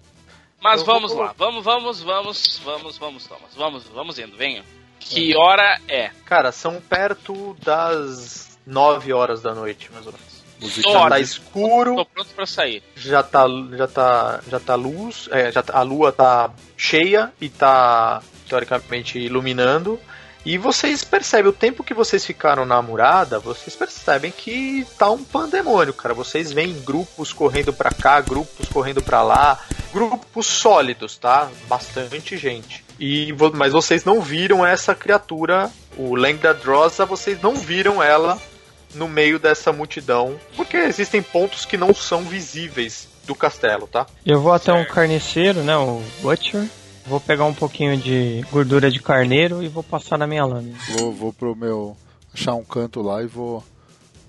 Mas 0.66 0.80
eu 0.80 0.86
vamos 0.88 1.12
vou... 1.12 1.22
lá, 1.22 1.36
vamos, 1.38 1.64
vamos, 1.64 2.02
vamos, 2.02 2.62
vamos, 2.66 2.98
vamos, 2.98 3.28
Thomas. 3.28 3.54
Vamos, 3.56 3.84
vamos 3.94 4.18
indo, 4.18 4.36
venha. 4.36 4.64
Que 5.00 5.38
hora 5.38 5.80
é? 5.88 6.10
Cara, 6.26 6.52
são 6.52 6.82
perto 6.82 7.56
das 7.64 8.58
9 8.66 9.14
horas 9.14 9.44
da 9.44 9.54
noite, 9.54 9.92
mais 9.94 10.08
ou 10.08 10.14
menos. 10.14 10.36
Já 10.82 11.08
tá 11.08 11.20
escuro. 11.20 11.96
Tô 11.98 12.06
pronto 12.06 12.34
pra 12.34 12.48
sair. 12.48 12.82
Já 12.96 13.22
tá, 13.22 13.46
já 13.78 13.88
tá, 13.88 14.42
já 14.50 14.60
tá 14.60 14.74
luz. 14.74 15.30
É, 15.32 15.52
já 15.52 15.62
tá, 15.62 15.78
a 15.78 15.84
lua 15.84 16.12
tá 16.12 16.52
cheia 16.76 17.32
e 17.40 17.48
tá 17.48 18.24
teoricamente 18.50 19.20
iluminando. 19.20 20.00
E 20.46 20.60
vocês 20.60 21.04
percebem, 21.04 21.50
o 21.50 21.54
tempo 21.54 21.84
que 21.84 21.94
vocês 21.94 22.24
ficaram 22.24 22.66
na 22.66 22.80
murada, 22.80 23.40
vocês 23.40 23.76
percebem 23.76 24.32
que 24.32 24.86
tá 24.96 25.10
um 25.10 25.24
pandemônio, 25.24 25.92
cara. 25.92 26.14
Vocês 26.14 26.52
veem 26.52 26.80
grupos 26.82 27.34
correndo 27.34 27.74
para 27.74 27.90
cá, 27.90 28.22
grupos 28.22 28.70
correndo 28.70 29.02
para 29.02 29.24
lá, 29.24 29.60
grupos 29.92 30.46
sólidos, 30.46 31.18
tá? 31.18 31.50
Bastante 31.68 32.38
gente. 32.38 32.86
E 33.00 33.34
mas 33.56 33.74
vocês 33.74 34.06
não 34.06 34.22
viram 34.22 34.64
essa 34.64 34.94
criatura, 34.94 35.72
o 35.98 36.14
Lengda 36.14 36.54
Drosa, 36.54 37.06
vocês 37.06 37.42
não 37.42 37.56
viram 37.56 38.04
ela 38.04 38.40
no 38.94 39.08
meio 39.08 39.40
dessa 39.40 39.74
multidão, 39.74 40.40
porque 40.56 40.78
existem 40.78 41.22
pontos 41.22 41.66
que 41.66 41.76
não 41.76 41.94
são 41.94 42.22
visíveis 42.22 43.08
do 43.26 43.34
castelo, 43.34 43.88
tá? 43.88 44.06
Eu 44.26 44.40
vou 44.40 44.54
até 44.54 44.72
um 44.72 44.86
carniceiro, 44.86 45.62
né, 45.64 45.76
o 45.76 46.02
Butcher, 46.22 46.68
Vou 47.06 47.20
pegar 47.20 47.46
um 47.46 47.54
pouquinho 47.54 47.96
de 47.98 48.44
gordura 48.52 48.90
de 48.90 49.00
carneiro 49.00 49.62
e 49.62 49.68
vou 49.68 49.84
passar 49.84 50.18
na 50.18 50.26
minha 50.26 50.44
lâmina. 50.44 50.78
Vou, 50.98 51.12
vou 51.12 51.34
pro 51.34 51.56
meu. 51.56 51.96
achar 52.34 52.56
um 52.56 52.64
canto 52.64 53.02
lá 53.02 53.22
e 53.22 53.28
vou. 53.28 53.64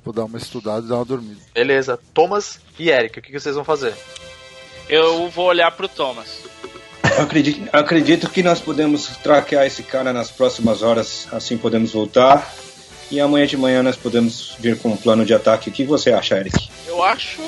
Vou 0.04 0.12
dar 0.12 0.24
uma 0.24 0.38
estudada 0.38 0.84
e 0.84 0.88
dar 0.88 0.96
uma 0.96 1.04
dormida. 1.04 1.40
Beleza. 1.54 1.98
Thomas 2.14 2.60
e 2.78 2.90
Eric, 2.90 3.18
o 3.18 3.22
que, 3.22 3.32
que 3.32 3.40
vocês 3.40 3.54
vão 3.54 3.64
fazer? 3.64 3.94
Eu 4.88 5.28
vou 5.30 5.46
olhar 5.46 5.70
pro 5.72 5.88
Thomas. 5.88 6.44
Eu 7.16 7.22
acredito, 7.22 7.68
acredito 7.72 8.30
que 8.30 8.42
nós 8.42 8.60
podemos 8.60 9.08
traquear 9.22 9.64
esse 9.64 9.82
cara 9.82 10.12
nas 10.12 10.30
próximas 10.30 10.82
horas, 10.82 11.26
assim 11.32 11.56
podemos 11.56 11.92
voltar. 11.92 12.54
E 13.10 13.18
amanhã 13.20 13.46
de 13.46 13.56
manhã 13.56 13.82
nós 13.82 13.96
podemos 13.96 14.54
vir 14.58 14.78
com 14.78 14.90
um 14.90 14.96
plano 14.96 15.24
de 15.24 15.32
ataque. 15.32 15.70
O 15.70 15.72
que 15.72 15.84
você 15.84 16.12
acha, 16.12 16.36
Eric? 16.36 16.68
Eu 16.86 17.02
acho 17.02 17.40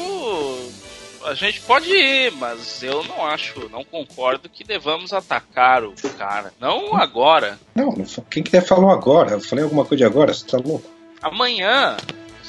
a 1.29 1.35
gente 1.35 1.61
pode 1.61 1.91
ir, 1.91 2.33
mas 2.33 2.83
eu 2.83 3.05
não 3.05 3.25
acho, 3.27 3.69
não 3.71 3.85
concordo 3.85 4.49
que 4.49 4.65
devamos 4.65 5.13
atacar 5.13 5.85
o 5.85 5.93
cara. 6.17 6.53
Não 6.59 6.97
agora. 6.97 7.59
Não, 7.75 7.95
quem 8.31 8.43
que 8.43 8.61
falou 8.61 8.91
agora? 8.91 9.33
Eu 9.33 9.41
falei 9.41 9.65
alguma 9.65 9.85
coisa 9.85 9.99
de 9.99 10.05
agora, 10.05 10.33
você 10.33 10.47
tá 10.47 10.57
louco? 10.57 10.89
Amanhã. 11.21 11.97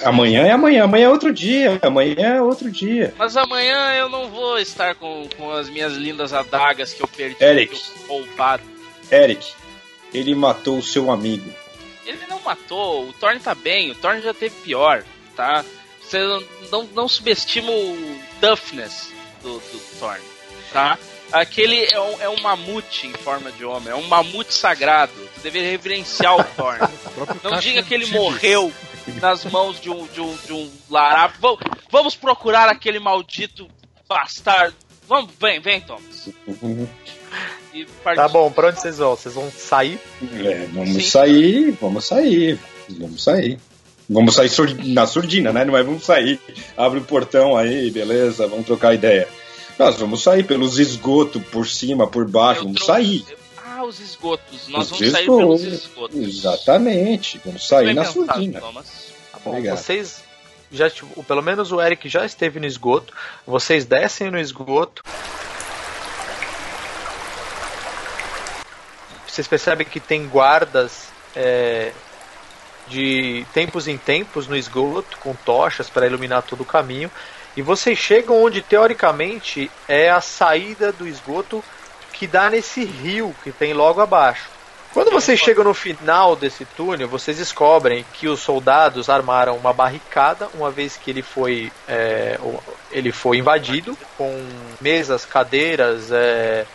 Amanhã 0.04 0.46
é 0.46 0.52
amanhã, 0.52 0.86
amanhã 0.86 1.06
é 1.06 1.10
outro 1.10 1.34
dia, 1.34 1.78
amanhã 1.82 2.36
é 2.36 2.42
outro 2.42 2.72
dia. 2.72 3.14
Mas 3.18 3.36
amanhã 3.36 3.94
eu 3.96 4.08
não 4.08 4.30
vou 4.30 4.58
estar 4.58 4.96
com, 4.96 5.28
com 5.36 5.52
as 5.52 5.70
minhas 5.70 5.94
lindas 5.94 6.32
adagas 6.32 6.94
que 6.94 7.04
eu 7.04 7.08
perdi. 7.08 7.44
Eric. 7.44 7.78
Roubado. 8.08 8.64
Eric, 9.12 9.46
ele 10.14 10.34
matou 10.34 10.78
o 10.78 10.84
seu 10.84 11.12
amigo. 11.12 11.52
Ele 12.06 12.26
não 12.30 12.40
matou, 12.42 13.10
o 13.10 13.14
Thorn 13.14 13.40
tá 13.40 13.54
bem, 13.54 13.92
o 13.92 13.96
Thorn 13.96 14.22
já 14.22 14.34
teve 14.34 14.56
pior, 14.64 15.04
tá? 15.36 15.66
Você 16.10 16.18
não, 16.72 16.84
não, 16.96 17.08
subestima 17.08 17.72
o 17.72 18.20
toughness 18.42 19.14
do, 19.44 19.60
do 19.60 20.00
Thorn. 20.00 20.20
tá? 20.74 20.98
Aquele 21.32 21.86
é 21.86 22.02
um, 22.02 22.22
é 22.22 22.30
um 22.30 22.42
mamute 22.42 23.06
em 23.06 23.14
forma 23.14 23.52
de 23.52 23.64
homem, 23.64 23.90
é 23.90 23.96
um 23.96 24.08
mamute 24.08 24.52
sagrado. 24.52 25.12
Você 25.14 25.42
deveria 25.44 25.70
reverenciar 25.70 26.36
o 26.36 26.44
Thor. 26.44 26.80
Não 27.44 27.60
diga 27.60 27.84
que 27.84 27.94
ele 27.94 28.08
morreu 28.08 28.74
nas 29.22 29.46
mãos 29.46 29.80
de 29.80 29.92
um, 29.92 30.08
de 30.08 30.20
um, 30.20 30.36
de 30.38 30.52
um 30.52 30.72
larap. 30.90 31.36
Vamos, 31.40 31.60
vamos 31.92 32.16
procurar 32.16 32.68
aquele 32.70 32.98
maldito 32.98 33.70
bastardo. 34.08 34.76
Vamos, 35.08 35.32
vem, 35.40 35.60
vem, 35.60 35.80
Thomas. 35.82 36.30
E 37.72 37.86
tá 38.04 38.28
bom, 38.28 38.52
pra 38.52 38.70
onde 38.70 38.82
vocês 38.82 38.98
vão? 38.98 39.16
Vocês 39.16 39.36
vão 39.36 39.52
sair? 39.52 40.00
É, 40.44 40.66
vamos 40.74 40.90
Sim. 40.90 41.02
sair, 41.02 41.72
vamos 41.80 42.08
sair, 42.08 42.60
vamos 42.90 43.24
sair. 43.24 43.60
Vamos 44.10 44.36
sair 44.36 44.50
na 44.86 45.06
surdina, 45.06 45.54
né? 45.54 45.64
Não 45.64 45.78
é 45.78 45.84
vamos 45.84 46.04
sair. 46.04 46.40
Abre 46.76 47.00
o 47.00 47.04
portão 47.04 47.56
aí, 47.56 47.92
beleza, 47.92 48.48
vamos 48.48 48.66
trocar 48.66 48.96
ideia. 48.96 49.28
Nós 49.78 49.98
vamos 49.98 50.24
sair 50.24 50.44
pelos 50.44 50.80
esgotos, 50.80 51.42
por 51.44 51.68
cima, 51.68 52.08
por 52.08 52.28
baixo, 52.28 52.62
Eu 52.62 52.64
vamos 52.66 52.84
trouxe... 52.84 53.02
sair. 53.04 53.26
Ah, 53.58 53.84
os 53.86 54.00
esgotos. 54.00 54.68
Nós 54.68 54.92
os 54.92 55.00
vamos 55.00 55.02
esgotos. 55.02 55.12
sair 55.12 55.26
pelos 55.26 55.64
esgotos. 55.64 56.18
Exatamente. 56.18 57.42
Vamos 57.46 57.68
sair 57.68 57.94
na 57.94 58.04
surdina. 58.06 58.60
Thomas. 58.60 58.86
Tá 59.32 59.40
bom, 59.46 59.52
Obrigado. 59.52 59.78
vocês 59.78 60.24
já, 60.72 60.90
tipo, 60.90 61.24
pelo 61.24 61.42
menos 61.42 61.72
o 61.72 61.80
Eric 61.80 62.10
já 62.10 62.26
esteve 62.26 62.60
no 62.60 62.66
esgoto. 62.66 63.14
Vocês 63.46 63.86
descem 63.86 64.30
no 64.32 64.40
esgoto. 64.40 65.04
Vocês 69.28 69.48
percebem 69.48 69.88
que 69.88 70.00
tem 70.00 70.28
guardas 70.28 71.08
é, 71.36 71.92
de 72.90 73.46
tempos 73.54 73.88
em 73.88 73.98
tempos 73.98 74.48
no 74.48 74.56
esgoto 74.56 75.18
com 75.20 75.34
tochas 75.34 75.90
para 75.90 76.08
iluminar 76.08 76.42
todo 76.42 76.62
o 76.62 76.66
caminho. 76.66 77.10
E 77.56 77.62
vocês 77.62 77.98
chegam 77.98 78.44
onde 78.44 78.62
teoricamente 78.62 79.70
é 79.88 80.10
a 80.10 80.22
saída 80.22 80.92
do 80.92 81.08
esgoto 81.08 81.64
que 82.14 82.28
dá 82.28 82.50
nesse 82.50 82.84
rio 82.84 83.36
que 83.44 83.52
tem 83.52 83.74
logo 83.74 84.02
abaixo. 84.02 84.50
Quando 84.92 85.12
vocês 85.12 85.40
chegam 85.40 85.64
no 85.64 85.74
final 85.74 86.36
desse 86.36 86.66
túnel, 86.66 87.08
vocês 87.08 87.38
descobrem 87.38 88.04
que 88.14 88.28
os 88.28 88.40
soldados 88.40 89.08
armaram 89.08 89.56
uma 89.56 89.72
barricada, 89.72 90.50
uma 90.56 90.72
vez 90.72 90.98
que 90.98 91.12
ele 91.12 91.22
foi, 91.22 91.72
é, 91.88 92.40
ele 92.92 93.12
foi 93.12 93.38
invadido, 93.38 93.96
com 94.18 94.48
mesas, 94.82 95.26
cadeiras, 95.26 96.12
é, 96.12 96.66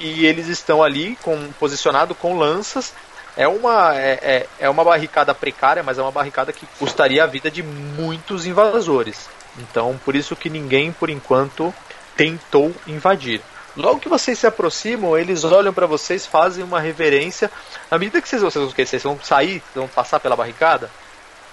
e 0.00 0.26
eles 0.26 0.48
estão 0.48 0.82
ali 0.82 1.16
com, 1.22 1.52
posicionados 1.52 2.16
com 2.18 2.36
lanças. 2.36 2.92
É 3.36 3.48
uma, 3.48 3.96
é, 3.96 4.18
é, 4.22 4.46
é 4.60 4.70
uma 4.70 4.84
barricada 4.84 5.34
precária, 5.34 5.82
mas 5.82 5.98
é 5.98 6.02
uma 6.02 6.10
barricada 6.10 6.52
que 6.52 6.66
custaria 6.78 7.24
a 7.24 7.26
vida 7.26 7.50
de 7.50 7.62
muitos 7.62 8.46
invasores. 8.46 9.28
Então, 9.58 9.98
por 10.04 10.14
isso 10.14 10.36
que 10.36 10.50
ninguém, 10.50 10.92
por 10.92 11.08
enquanto, 11.08 11.72
tentou 12.16 12.74
invadir. 12.86 13.40
Logo 13.74 14.00
que 14.00 14.08
vocês 14.08 14.38
se 14.38 14.46
aproximam, 14.46 15.16
eles 15.16 15.44
olham 15.44 15.72
para 15.72 15.86
vocês, 15.86 16.26
fazem 16.26 16.62
uma 16.62 16.78
reverência. 16.78 17.50
À 17.90 17.98
medida 17.98 18.20
que 18.20 18.28
vocês, 18.28 18.42
vocês, 18.42 18.72
vocês 18.72 19.02
vão 19.02 19.18
sair, 19.22 19.62
vão 19.74 19.88
passar 19.88 20.20
pela 20.20 20.36
barricada? 20.36 20.90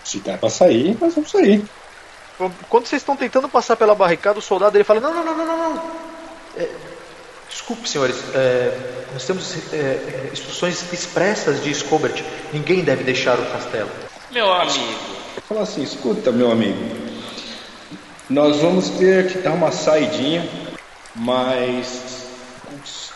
Se 0.03 0.19
der 0.19 0.37
pra 0.37 0.49
sair, 0.49 0.97
nós 0.99 1.15
vamos 1.15 1.31
sair. 1.31 1.63
Quando 2.69 2.87
vocês 2.87 3.01
estão 3.01 3.15
tentando 3.15 3.47
passar 3.47 3.75
pela 3.75 3.95
barricada, 3.95 4.39
o 4.39 4.41
soldado 4.41 4.75
ele 4.77 4.83
fala: 4.83 4.99
Não, 4.99 5.13
não, 5.13 5.25
não, 5.25 5.37
não, 5.37 5.45
não, 5.45 5.73
não. 5.75 5.91
É, 6.57 6.69
desculpe, 7.49 7.89
senhores, 7.89 8.15
é, 8.33 8.77
nós 9.13 9.25
temos 9.25 9.73
é, 9.73 10.29
instruções 10.31 10.91
expressas 10.93 11.63
de 11.63 11.73
Scobert. 11.73 12.23
Ninguém 12.53 12.83
deve 12.83 13.03
deixar 13.03 13.39
o 13.39 13.45
castelo. 13.45 13.89
Meu 14.31 14.51
amigo. 14.51 14.95
Fala 15.47 15.61
assim: 15.61 15.83
escuta, 15.83 16.31
meu 16.31 16.51
amigo. 16.51 16.77
Nós 18.29 18.57
vamos 18.57 18.89
ter 18.89 19.31
que 19.31 19.39
dar 19.39 19.53
uma 19.53 19.71
saidinha 19.71 20.47
mas 21.15 22.27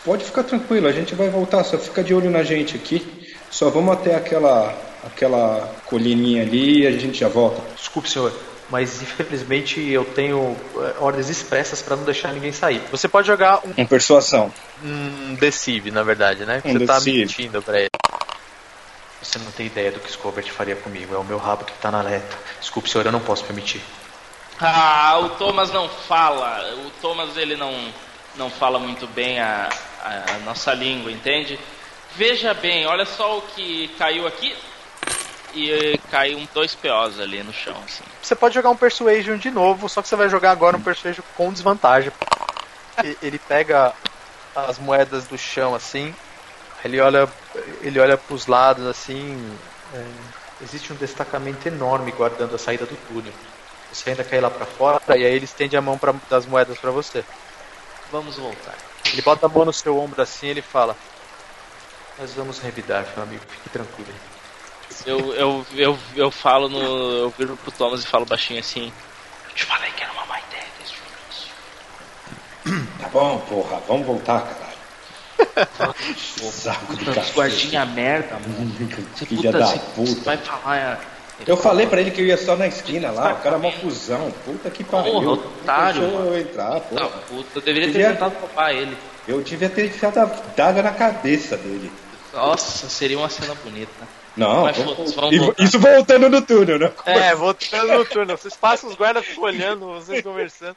pode 0.03 0.25
ficar 0.25 0.43
tranquilo, 0.43 0.87
a 0.87 0.91
gente 0.91 1.15
vai 1.15 1.29
voltar, 1.29 1.63
só 1.63 1.77
fica 1.77 2.03
de 2.03 2.13
olho 2.13 2.29
na 2.29 2.43
gente 2.43 2.75
aqui. 2.75 3.05
Só 3.49 3.69
vamos 3.69 3.93
até 3.93 4.15
aquela 4.15 4.75
aquela 5.03 5.69
colininha 5.85 6.43
ali 6.43 6.81
e 6.81 6.87
a 6.87 6.91
gente 6.91 7.19
já 7.19 7.27
volta. 7.27 7.61
Desculpe, 7.75 8.09
senhor, 8.09 8.33
mas 8.69 9.01
infelizmente 9.01 9.81
eu 9.81 10.05
tenho 10.05 10.57
eh, 10.77 10.95
ordens 10.99 11.29
expressas 11.29 11.81
para 11.81 11.95
não 11.95 12.03
deixar 12.03 12.31
ninguém 12.33 12.51
sair. 12.51 12.81
Você 12.91 13.07
pode 13.07 13.27
jogar 13.27 13.59
um. 13.65 13.73
Um 13.81 13.85
persuasão. 13.85 14.53
Um 14.83 15.35
deceive, 15.35 15.91
na 15.91 16.03
verdade, 16.03 16.45
né? 16.45 16.61
Um 16.65 16.73
Você 16.73 16.85
tá 16.85 16.95
deceive. 16.95 17.19
mentindo 17.19 17.61
pra 17.61 17.79
ele. 17.79 17.89
Você 19.21 19.39
não 19.39 19.51
tem 19.51 19.67
ideia 19.67 19.91
do 19.91 19.99
que 19.99 20.11
Scobert 20.11 20.49
faria 20.51 20.75
comigo. 20.75 21.15
É 21.15 21.17
o 21.17 21.23
meu 21.23 21.37
rabo 21.37 21.63
que 21.65 21.73
tá 21.73 21.89
na 21.89 22.01
letra. 22.01 22.37
Desculpe, 22.59 22.89
senhor, 22.89 23.05
eu 23.05 23.11
não 23.11 23.21
posso 23.21 23.43
permitir. 23.45 23.81
Ah, 24.59 25.17
o 25.19 25.29
Thomas 25.29 25.71
não 25.71 25.87
fala. 25.87 26.75
O 26.85 26.89
Thomas 27.01 27.37
ele 27.37 27.55
não, 27.55 27.73
não 28.35 28.49
fala 28.49 28.79
muito 28.79 29.07
bem 29.07 29.39
a, 29.39 29.69
a 30.03 30.37
nossa 30.45 30.73
língua, 30.73 31.11
entende? 31.11 31.57
Veja 32.15 32.53
bem, 32.53 32.85
olha 32.85 33.05
só 33.05 33.37
o 33.37 33.41
que 33.41 33.87
caiu 33.97 34.27
aqui. 34.27 34.55
E 35.53 35.99
caiu 36.09 36.39
um 36.39 36.47
dois 36.53 36.73
POs 36.73 37.19
ali 37.19 37.43
no 37.43 37.53
chão. 37.53 37.75
Assim. 37.85 38.03
Você 38.21 38.35
pode 38.35 38.55
jogar 38.55 38.69
um 38.69 38.75
Persuasion 38.75 39.37
de 39.37 39.51
novo, 39.51 39.87
só 39.87 40.01
que 40.01 40.07
você 40.07 40.15
vai 40.15 40.29
jogar 40.29 40.51
agora 40.51 40.77
um 40.77 40.81
Persuasion 40.81 41.23
com 41.35 41.53
desvantagem. 41.53 42.11
Ele 43.21 43.39
pega 43.39 43.93
as 44.55 44.77
moedas 44.79 45.25
do 45.25 45.37
chão 45.37 45.73
assim, 45.73 46.13
ele 46.83 46.99
olha, 46.99 47.29
ele 47.81 47.99
olha 47.99 48.17
para 48.17 48.35
os 48.35 48.47
lados 48.47 48.85
assim. 48.85 49.57
É, 49.93 50.05
existe 50.61 50.91
um 50.91 50.95
destacamento 50.95 51.67
enorme 51.67 52.11
guardando 52.11 52.55
a 52.55 52.57
saída 52.57 52.85
do 52.85 52.95
túnel. 53.07 53.33
Você 53.91 54.09
ainda 54.09 54.23
quer 54.23 54.37
ir 54.37 54.41
lá 54.41 54.49
pra 54.49 54.65
fora 54.65 55.01
e 55.09 55.23
aí 55.23 55.35
ele 55.35 55.45
estende 55.45 55.77
a 55.77 55.81
mão 55.81 55.97
pra, 55.97 56.13
das 56.29 56.45
moedas 56.45 56.77
para 56.77 56.91
você. 56.91 57.23
Vamos 58.11 58.37
voltar. 58.37 58.75
Ele 59.11 59.21
bota 59.21 59.45
a 59.45 59.49
mão 59.49 59.65
no 59.65 59.73
seu 59.73 59.97
ombro 59.97 60.21
assim 60.21 60.47
e 60.47 60.49
ele 60.49 60.61
fala: 60.61 60.95
Nós 62.17 62.33
vamos 62.33 62.59
revidar, 62.59 63.05
meu 63.15 63.23
amigo, 63.23 63.43
fique 63.47 63.69
tranquilo. 63.69 64.13
Eu, 65.05 65.33
eu, 65.35 65.65
eu, 65.75 65.99
eu 66.15 66.31
falo 66.31 66.69
no. 66.69 66.79
Eu 66.79 67.29
viro 67.37 67.57
pro 67.57 67.71
Thomas 67.71 68.03
e 68.03 68.07
falo 68.07 68.25
baixinho 68.25 68.59
assim. 68.59 68.91
Eu 69.49 69.55
te 69.55 69.65
falei 69.65 69.91
que 69.91 70.03
era 70.03 70.11
uma 70.13 70.25
má 70.25 70.39
ideia 70.39 70.65
desde 70.79 70.95
o 70.95 71.01
início. 72.69 72.87
Tá 73.01 73.09
bom, 73.09 73.39
porra, 73.49 73.81
vamos 73.87 74.07
voltar, 74.07 74.41
caralho. 74.41 74.73
Saco 76.51 76.95
de 76.95 77.31
guardinha 77.33 77.85
merda, 77.85 78.39
mano. 78.39 78.73
Você, 79.15 79.25
puta, 79.25 79.51
da 79.51 79.67
puta. 79.95 80.21
vai 80.21 80.37
falar. 80.37 81.01
Eu 81.45 81.57
falei 81.57 81.87
pra 81.87 81.99
ele 81.99 82.11
que 82.11 82.21
eu 82.21 82.25
ia 82.25 82.37
só 82.37 82.55
na 82.55 82.67
esquina 82.67 83.11
lá, 83.11 83.33
o 83.33 83.37
cara 83.39 83.55
é 83.55 83.59
mó 83.59 83.71
cuzão. 83.71 84.31
Puta 84.45 84.69
que 84.69 84.83
pariu. 84.83 85.13
Porra, 85.13 85.31
otário. 85.31 86.01
Deixou 86.01 86.25
eu 86.25 86.39
entrar, 86.39 86.79
pô. 86.79 86.95
Não, 86.95 87.09
puta, 87.09 87.49
eu 87.55 87.61
deveria 87.61 87.91
ter 87.91 88.11
tentado 88.13 88.35
poupar 88.35 88.73
ele. 88.73 88.97
Eu 89.27 89.41
devia 89.41 89.69
ter 89.69 89.87
enfiado 89.87 90.19
a 90.19 90.25
daga 90.55 90.81
na 90.81 90.91
cabeça 90.91 91.57
dele. 91.57 91.91
Nossa, 92.33 92.87
seria 92.89 93.17
uma 93.17 93.29
cena 93.29 93.55
bonita. 93.55 94.07
Não, 94.35 94.63
vamos, 94.73 95.13
vamos 95.13 95.53
isso 95.59 95.79
voltando 95.79 96.27
no 96.27 96.41
túnel, 96.41 96.79
né? 96.79 96.91
É, 97.05 97.35
voltando 97.35 97.93
no 97.93 98.05
túnel. 98.05 98.35
Vocês 98.35 98.55
passam 98.55 98.89
os 98.89 98.95
guardas 98.95 99.25
olhando, 99.37 99.85
vocês 99.85 100.23
conversando. 100.23 100.75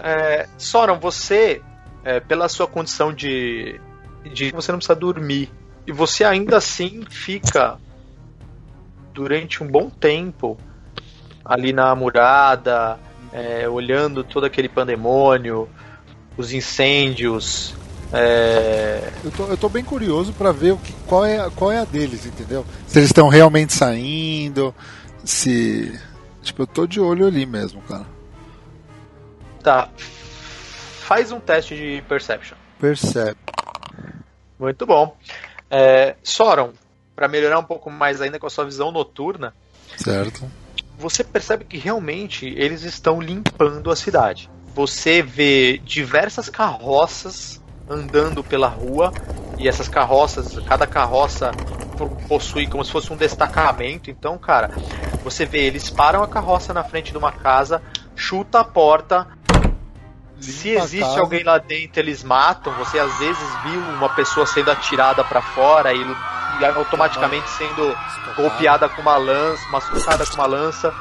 É, 0.00 0.46
Soron, 0.56 1.00
você, 1.00 1.60
é, 2.04 2.20
pela 2.20 2.48
sua 2.48 2.68
condição 2.68 3.12
de, 3.12 3.80
de. 4.32 4.52
Você 4.52 4.70
não 4.70 4.78
precisa 4.78 4.94
dormir. 4.94 5.50
E 5.86 5.92
você 5.92 6.24
ainda 6.24 6.56
assim 6.56 7.04
fica 7.08 7.78
durante 9.14 9.62
um 9.62 9.66
bom 9.66 9.88
tempo 9.88 10.58
ali 11.44 11.72
na 11.72 11.94
murada, 11.94 12.98
é, 13.32 13.68
olhando 13.68 14.24
todo 14.24 14.44
aquele 14.44 14.68
pandemônio, 14.68 15.68
os 16.36 16.52
incêndios. 16.52 17.74
É... 18.12 19.12
Eu, 19.24 19.30
tô, 19.30 19.46
eu 19.46 19.56
tô 19.56 19.68
bem 19.68 19.84
curioso 19.84 20.32
para 20.32 20.52
ver 20.52 20.72
o 20.72 20.78
que, 20.78 20.92
qual, 21.06 21.24
é, 21.24 21.48
qual 21.54 21.70
é 21.70 21.78
a 21.78 21.84
deles, 21.84 22.26
entendeu? 22.26 22.64
Se 22.86 22.98
eles 22.98 23.10
estão 23.10 23.28
realmente 23.28 23.72
saindo, 23.72 24.74
se. 25.24 25.98
Tipo, 26.42 26.62
eu 26.62 26.66
tô 26.66 26.86
de 26.86 27.00
olho 27.00 27.26
ali 27.26 27.46
mesmo, 27.46 27.80
cara. 27.82 28.06
Tá. 29.62 29.88
Faz 29.96 31.32
um 31.32 31.40
teste 31.40 31.74
de 31.74 32.02
Perception. 32.08 32.56
Percebe. 32.80 33.36
Muito 34.58 34.86
bom. 34.86 35.16
É, 35.70 36.16
Soron, 36.22 36.72
para 37.14 37.28
melhorar 37.28 37.58
um 37.58 37.64
pouco 37.64 37.90
mais 37.90 38.20
ainda 38.20 38.38
com 38.38 38.46
a 38.46 38.50
sua 38.50 38.64
visão 38.64 38.92
noturna. 38.92 39.54
Certo. 39.96 40.50
Você 40.98 41.24
percebe 41.24 41.64
que 41.64 41.78
realmente 41.78 42.46
eles 42.56 42.82
estão 42.82 43.20
limpando 43.20 43.90
a 43.90 43.96
cidade. 43.96 44.50
Você 44.74 45.22
vê 45.22 45.78
diversas 45.78 46.48
carroças 46.48 47.62
andando 47.88 48.42
pela 48.42 48.68
rua 48.68 49.12
e 49.58 49.68
essas 49.68 49.88
carroças, 49.88 50.58
cada 50.66 50.86
carroça 50.86 51.52
possui 52.28 52.66
como 52.66 52.84
se 52.84 52.92
fosse 52.92 53.12
um 53.12 53.16
destacamento. 53.16 54.10
Então, 54.10 54.36
cara, 54.36 54.70
você 55.24 55.46
vê 55.46 55.60
eles 55.60 55.88
param 55.88 56.22
a 56.22 56.28
carroça 56.28 56.74
na 56.74 56.84
frente 56.84 57.12
de 57.12 57.18
uma 57.18 57.32
casa, 57.32 57.80
chuta 58.14 58.60
a 58.60 58.64
porta, 58.64 59.26
Se 60.40 60.70
existe 60.70 61.18
alguém 61.18 61.42
lá 61.42 61.58
dentro, 61.58 62.00
eles 62.00 62.22
matam. 62.22 62.72
Você 62.74 62.98
às 62.98 63.18
vezes 63.18 63.48
viu 63.62 63.80
uma 63.80 64.08
pessoa 64.14 64.46
sendo 64.46 64.70
atirada 64.70 65.24
para 65.24 65.40
fora 65.40 65.92
e, 65.92 66.00
e, 66.00 66.64
automaticamente 66.64 67.48
sendo 67.50 67.96
golpeada 68.36 68.88
com 68.88 69.02
uma 69.02 69.16
lança, 69.16 69.66
machucada 69.70 70.26
com 70.26 70.34
uma 70.34 70.46
lança. 70.46 70.94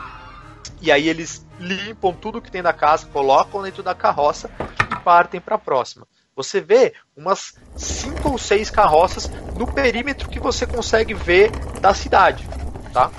E 0.81 0.91
aí 0.91 1.07
eles 1.09 1.45
limpam 1.59 2.13
tudo 2.13 2.41
que 2.41 2.51
tem 2.51 2.61
da 2.61 2.73
casa, 2.73 3.07
colocam 3.07 3.61
dentro 3.61 3.83
da 3.83 3.93
carroça 3.93 4.49
e 4.91 4.95
partem 5.03 5.41
para 5.41 5.55
a 5.55 5.59
próxima. 5.59 6.07
Você 6.35 6.59
vê 6.59 6.93
umas 7.15 7.53
cinco 7.77 8.31
ou 8.31 8.37
seis 8.37 8.69
carroças 8.69 9.29
no 9.57 9.65
perímetro 9.65 10.29
que 10.29 10.39
você 10.39 10.67
consegue 10.67 11.13
ver 11.13 11.49
da 11.79 11.93
cidade, 11.93 12.45
tá? 12.91 13.09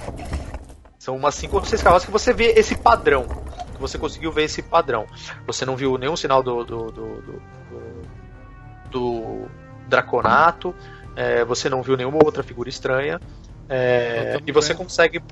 São 0.99 1.17
umas 1.17 1.35
cinco 1.35 1.57
ou 1.57 1.65
seis 1.65 1.83
carroças 1.83 2.05
que 2.05 2.13
você 2.13 2.33
vê 2.33 2.53
esse 2.57 2.77
padrão. 2.77 3.27
Que 3.77 3.83
você 3.83 3.99
conseguiu 3.99 4.33
ver 4.33 4.45
esse 4.45 4.63
padrão. 4.63 5.07
Você 5.47 5.65
não 5.65 5.77
viu 5.77 5.97
nenhum 5.97 6.17
sinal 6.17 6.43
do, 6.43 6.65
do, 6.65 6.91
do, 6.91 7.23
do, 7.23 7.43
do 8.91 9.49
Draconato. 9.89 10.75
É, 11.15 11.45
você 11.45 11.69
não 11.69 11.83
viu 11.83 11.97
nenhuma 11.97 12.19
outra 12.25 12.43
figura 12.43 12.69
estranha. 12.69 13.21
É, 13.69 14.39
e 14.47 14.53
você 14.53 14.75
consegue 14.75 15.23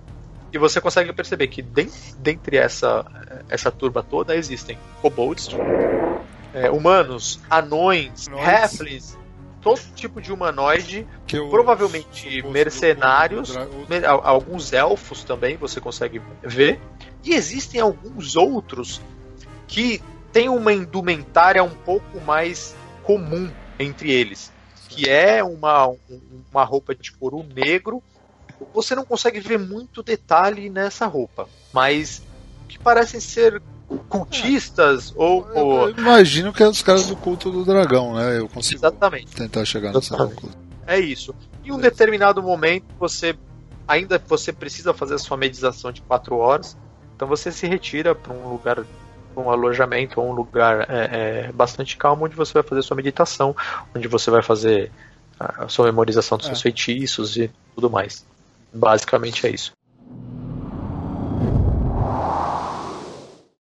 e 0.54 0.58
você 0.58 0.80
consegue 0.80 1.12
perceber 1.12 1.48
que 1.48 1.60
dentre 1.60 2.56
essa, 2.56 3.04
essa 3.48 3.72
turba 3.72 4.04
toda 4.04 4.36
existem 4.36 4.78
kobolds, 5.02 5.48
é, 6.54 6.70
humanos, 6.70 7.40
anões, 7.50 8.28
halflings, 8.28 9.18
todo 9.60 9.80
tipo 9.96 10.20
de 10.20 10.32
humanoide, 10.32 11.08
provavelmente 11.50 12.40
mercenários, 12.42 13.56
alguns 14.22 14.72
elfos 14.72 15.24
também 15.24 15.56
você 15.56 15.80
consegue 15.80 16.22
ver, 16.40 16.80
e 17.24 17.32
existem 17.32 17.80
alguns 17.80 18.36
outros 18.36 19.00
que 19.66 20.00
têm 20.32 20.48
uma 20.48 20.72
indumentária 20.72 21.62
um 21.62 21.70
pouco 21.70 22.20
mais 22.20 22.74
comum 23.02 23.50
entre 23.78 24.10
eles, 24.10 24.52
que 24.88 25.08
é 25.08 25.42
uma, 25.42 25.92
uma 26.50 26.64
roupa 26.64 26.94
de 26.94 27.12
couro 27.12 27.42
negro. 27.42 28.02
Você 28.72 28.94
não 28.94 29.04
consegue 29.04 29.40
ver 29.40 29.58
muito 29.58 30.02
detalhe 30.02 30.68
nessa 30.68 31.06
roupa, 31.06 31.48
mas 31.72 32.22
que 32.68 32.78
parecem 32.78 33.20
ser 33.20 33.60
cultistas 34.08 35.12
ou, 35.16 35.46
ou. 35.54 35.88
Eu 35.88 35.96
imagino 35.96 36.52
que 36.52 36.62
é 36.62 36.68
os 36.68 36.82
caras 36.82 37.06
do 37.06 37.16
culto 37.16 37.50
do 37.50 37.64
dragão, 37.64 38.14
né? 38.14 38.38
Eu 38.38 38.48
consigo 38.48 38.78
Exatamente. 38.78 39.34
tentar 39.34 39.64
chegar 39.64 39.92
nessa 39.92 40.16
conclusão. 40.16 40.58
É 40.86 40.98
isso. 40.98 41.34
Em 41.64 41.72
um 41.72 41.78
determinado 41.78 42.42
momento, 42.42 42.86
você 42.98 43.36
ainda 43.86 44.22
você 44.26 44.52
precisa 44.52 44.92
fazer 44.92 45.14
a 45.14 45.18
sua 45.18 45.36
meditação 45.36 45.92
de 45.92 46.02
quatro 46.02 46.36
horas. 46.36 46.76
Então 47.14 47.28
você 47.28 47.52
se 47.52 47.66
retira 47.66 48.14
para 48.14 48.32
um 48.32 48.48
lugar, 48.48 48.84
um 49.36 49.50
alojamento 49.50 50.20
ou 50.20 50.28
um 50.28 50.32
lugar 50.32 50.88
é, 50.90 51.46
é, 51.48 51.52
bastante 51.52 51.96
calmo, 51.96 52.24
onde 52.24 52.34
você 52.34 52.52
vai 52.52 52.62
fazer 52.62 52.82
sua 52.82 52.96
meditação, 52.96 53.54
onde 53.94 54.08
você 54.08 54.30
vai 54.30 54.42
fazer 54.42 54.90
a 55.38 55.68
sua 55.68 55.86
memorização 55.86 56.38
dos 56.38 56.46
é. 56.46 56.50
seus 56.50 56.62
feitiços 56.62 57.36
e 57.36 57.50
tudo 57.74 57.90
mais. 57.90 58.24
Basicamente 58.72 59.46
é 59.46 59.50
isso. 59.50 59.72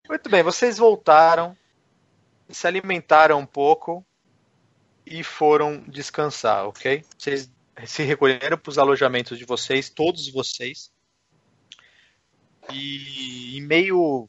Muito 0.09 0.31
bem, 0.31 0.43
vocês 0.43 0.79
voltaram, 0.79 1.57
se 2.49 2.67
alimentaram 2.67 3.39
um 3.39 3.47
pouco 3.47 4.05
e 5.05 5.23
foram 5.23 5.85
descansar, 5.87 6.67
ok? 6.67 7.05
Vocês 7.17 7.51
se 7.85 8.03
recolheram 8.03 8.57
para 8.57 8.71
os 8.71 8.79
alojamentos 8.79 9.39
de 9.39 9.45
vocês, 9.45 9.91
todos 9.91 10.29
vocês. 10.33 10.91
E 12.73 13.59
em 13.59 13.63
meio 13.63 14.29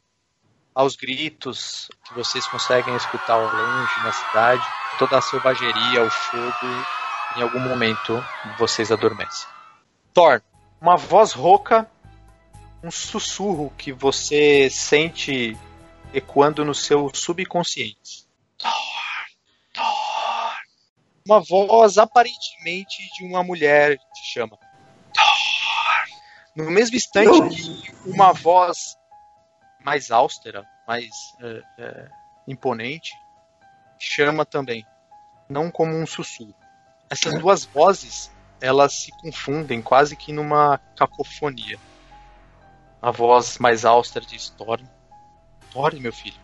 aos 0.74 0.94
gritos 0.94 1.90
que 2.06 2.14
vocês 2.14 2.46
conseguem 2.46 2.94
escutar 2.94 3.32
ao 3.32 3.42
longe 3.42 4.04
na 4.04 4.12
cidade, 4.12 4.64
toda 4.98 5.18
a 5.18 5.20
selvageria, 5.20 6.04
o 6.04 6.10
fogo, 6.10 6.66
em 7.36 7.42
algum 7.42 7.58
momento 7.58 8.24
vocês 8.58 8.92
adormecem. 8.92 9.48
Thor, 10.14 10.40
uma 10.80 10.96
voz 10.96 11.32
rouca, 11.32 11.90
um 12.82 12.92
sussurro 12.92 13.72
que 13.76 13.92
você 13.92 14.70
sente 14.70 15.56
ecoando 16.14 16.64
no 16.64 16.74
seu 16.74 17.10
subconsciente. 17.12 18.24
Thor, 18.56 18.70
Thor. 19.74 19.84
Uma 21.26 21.40
voz 21.40 21.98
aparentemente 21.98 22.96
de 23.16 23.24
uma 23.24 23.42
mulher 23.42 23.96
te 23.96 24.32
chama. 24.32 24.56
Thor. 25.12 25.57
No 26.54 26.70
mesmo 26.70 26.96
instante 26.96 27.52
que 27.52 27.94
uma 28.04 28.32
voz 28.32 28.96
mais 29.84 30.10
austera, 30.10 30.66
mais 30.86 31.34
é, 31.40 31.62
é, 31.78 32.08
imponente, 32.46 33.14
chama 33.98 34.44
também, 34.44 34.86
não 35.48 35.70
como 35.70 35.94
um 35.94 36.06
sussurro. 36.06 36.54
Essas 37.10 37.38
duas 37.38 37.64
vozes 37.64 38.30
elas 38.60 38.92
se 38.92 39.12
confundem 39.18 39.80
quase 39.80 40.16
que 40.16 40.32
numa 40.32 40.78
cacofonia. 40.96 41.78
A 43.00 43.10
voz 43.10 43.58
mais 43.58 43.84
austera 43.84 44.26
de 44.26 44.36
Storm 44.36 44.84
Acorde, 45.70 46.00
meu 46.00 46.12
filho. 46.12 46.40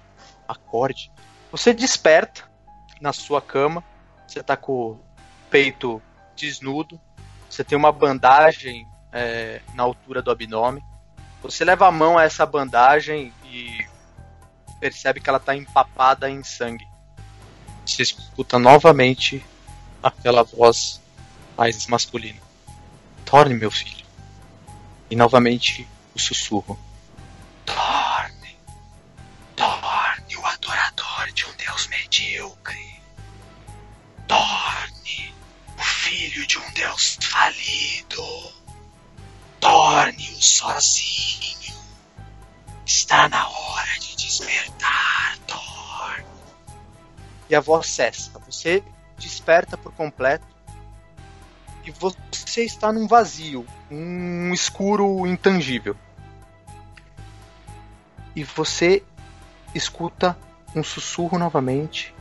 Acorde. 0.47 1.11
Você 1.51 1.73
desperta 1.73 2.49
na 3.01 3.13
sua 3.13 3.41
cama. 3.41 3.83
Você 4.27 4.43
tá 4.43 4.57
com 4.57 4.73
o 4.73 5.01
peito 5.51 6.01
desnudo. 6.37 7.01
Você 7.49 7.65
tem 7.65 7.77
uma 7.77 7.91
bandagem 7.91 8.87
é, 9.15 9.63
na 9.75 9.85
altura 9.85 10.21
do 10.21 10.31
abdômen. 10.31 10.83
Você 11.43 11.65
leva 11.65 11.87
a 11.87 11.91
mão 11.91 12.19
a 12.19 12.25
essa 12.25 12.45
bandagem 12.45 13.33
e 13.45 13.87
percebe 14.81 15.21
que 15.21 15.29
ela 15.29 15.39
está 15.39 15.57
empapada 15.57 16.29
em 16.29 16.43
sangue. 16.43 16.87
Você 17.87 18.03
escuta 18.03 18.59
novamente 18.59 19.43
aquela 20.03 20.43
voz 20.43 21.01
mais 21.57 21.87
masculina. 21.87 22.41
Torne, 23.25 23.55
meu 23.55 23.71
filho. 23.71 24.05
E 25.11 25.17
novamente 25.17 25.89
o 26.15 26.19
sussurro. 26.19 26.79
medíocre. 32.15 33.03
Torne 34.29 35.35
o 35.77 35.83
filho 35.83 36.47
de 36.47 36.59
um 36.59 36.73
Deus 36.73 37.19
falido. 37.21 38.64
Torne-o 39.85 40.43
sozinho. 40.43 41.75
Está 42.87 43.29
na 43.29 43.47
hora 43.47 43.99
de 44.01 44.17
despertar, 44.17 45.37
Thor. 45.47 46.25
E 47.51 47.55
a 47.55 47.61
voz 47.61 47.89
cessa. 47.89 48.31
Você 48.47 48.83
desperta 49.19 49.77
por 49.77 49.93
completo. 49.93 50.47
E 51.85 51.91
você 51.91 52.65
está 52.65 52.91
num 52.95 53.07
vazio, 53.07 53.67
um 53.91 54.55
escuro 54.55 55.27
intangível. 55.27 55.95
E 58.35 58.43
você 58.43 59.05
escuta 59.75 60.35
um 60.75 60.83
sussurro 60.83 61.39
novamente. 61.39 62.15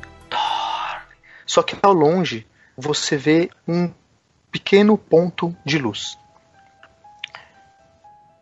Só 1.46 1.64
que 1.64 1.78
ao 1.82 1.94
longe 1.94 2.46
você 2.76 3.16
vê 3.16 3.50
um 3.66 3.90
pequeno 4.52 4.98
ponto 4.98 5.56
de 5.64 5.78
luz. 5.78 6.22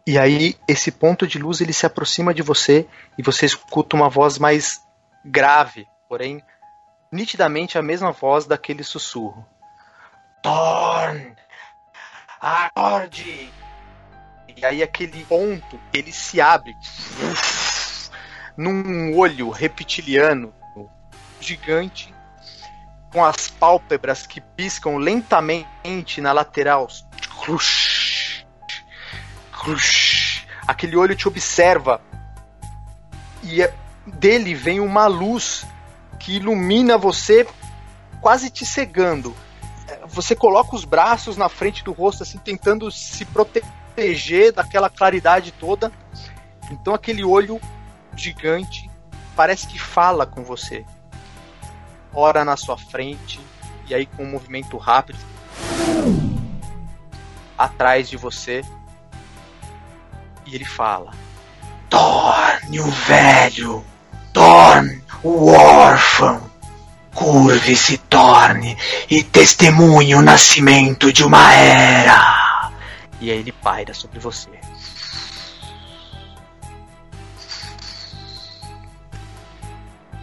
E 0.06 0.18
aí 0.18 0.56
esse 0.68 0.92
ponto 0.92 1.28
de 1.28 1.38
luz 1.38 1.62
ele 1.62 1.74
se 1.74 1.86
aproxima 1.86 2.34
de 2.34 2.42
você 2.42 2.88
e 3.18 3.22
você 3.22 3.46
escuta 3.46 3.96
uma 3.96 4.10
voz 4.10 4.38
mais 4.38 4.82
grave, 5.24 5.88
porém 6.10 6.44
nitidamente 7.12 7.78
a 7.78 7.82
mesma 7.82 8.12
voz 8.12 8.46
daquele 8.46 8.84
sussurro. 8.84 9.46
Thorn, 10.42 11.36
acorde! 12.40 13.52
E 14.56 14.66
aí 14.66 14.82
aquele 14.82 15.24
ponto 15.26 15.80
ele 15.94 16.12
se 16.12 16.42
abre 16.42 16.76
num 18.58 19.18
olho 19.18 19.50
reptiliano 19.50 20.54
gigante, 21.40 22.14
com 23.12 23.26
as 23.26 23.50
pálpebras 23.50 24.26
que 24.26 24.40
piscam 24.40 24.98
lentamente 24.98 26.22
na 26.22 26.32
lateral. 26.32 26.88
Crush. 27.44 28.01
Aquele 30.68 30.96
olho 30.96 31.16
te 31.16 31.28
observa 31.28 32.02
e 33.44 33.62
é, 33.62 33.74
dele 34.06 34.54
vem 34.54 34.80
uma 34.80 35.08
luz 35.08 35.66
que 36.20 36.36
ilumina 36.36 36.98
você, 36.98 37.48
quase 38.20 38.50
te 38.50 38.66
cegando. 38.66 39.36
Você 40.08 40.36
coloca 40.36 40.76
os 40.76 40.86
braços 40.86 41.36
na 41.36 41.50
frente 41.50 41.84
do 41.84 41.92
rosto, 41.92 42.24
assim, 42.24 42.38
tentando 42.38 42.90
se 42.92 43.26
proteger 43.26 44.54
daquela 44.54 44.90
claridade 44.90 45.52
toda. 45.52 45.92
Então 46.70 46.94
aquele 46.94 47.24
olho 47.24 47.60
gigante, 48.16 48.90
parece 49.36 49.68
que 49.68 49.80
fala 49.80 50.26
com 50.26 50.44
você. 50.44 50.86
Ora 52.14 52.46
na 52.46 52.56
sua 52.56 52.78
frente, 52.78 53.40
e 53.88 53.96
aí 53.96 54.06
com 54.06 54.24
um 54.24 54.30
movimento 54.30 54.78
rápido, 54.78 55.20
atrás 57.58 58.10
de 58.10 58.18
você, 58.18 58.64
e 60.52 60.56
ele 60.56 60.66
fala: 60.66 61.12
Torne 61.90 62.80
o 62.80 62.92
velho, 62.92 63.84
torne 64.34 65.02
o 65.24 65.48
órfão 65.48 66.52
curve 67.14 67.76
se 67.76 67.98
torne 67.98 68.78
e 69.10 69.24
testemunhe 69.24 70.16
o 70.16 70.22
nascimento 70.22 71.12
de 71.12 71.24
uma 71.24 71.54
era. 71.54 72.72
E 73.20 73.30
aí 73.30 73.38
ele 73.38 73.52
paira 73.52 73.94
sobre 73.94 74.20
você. 74.20 74.50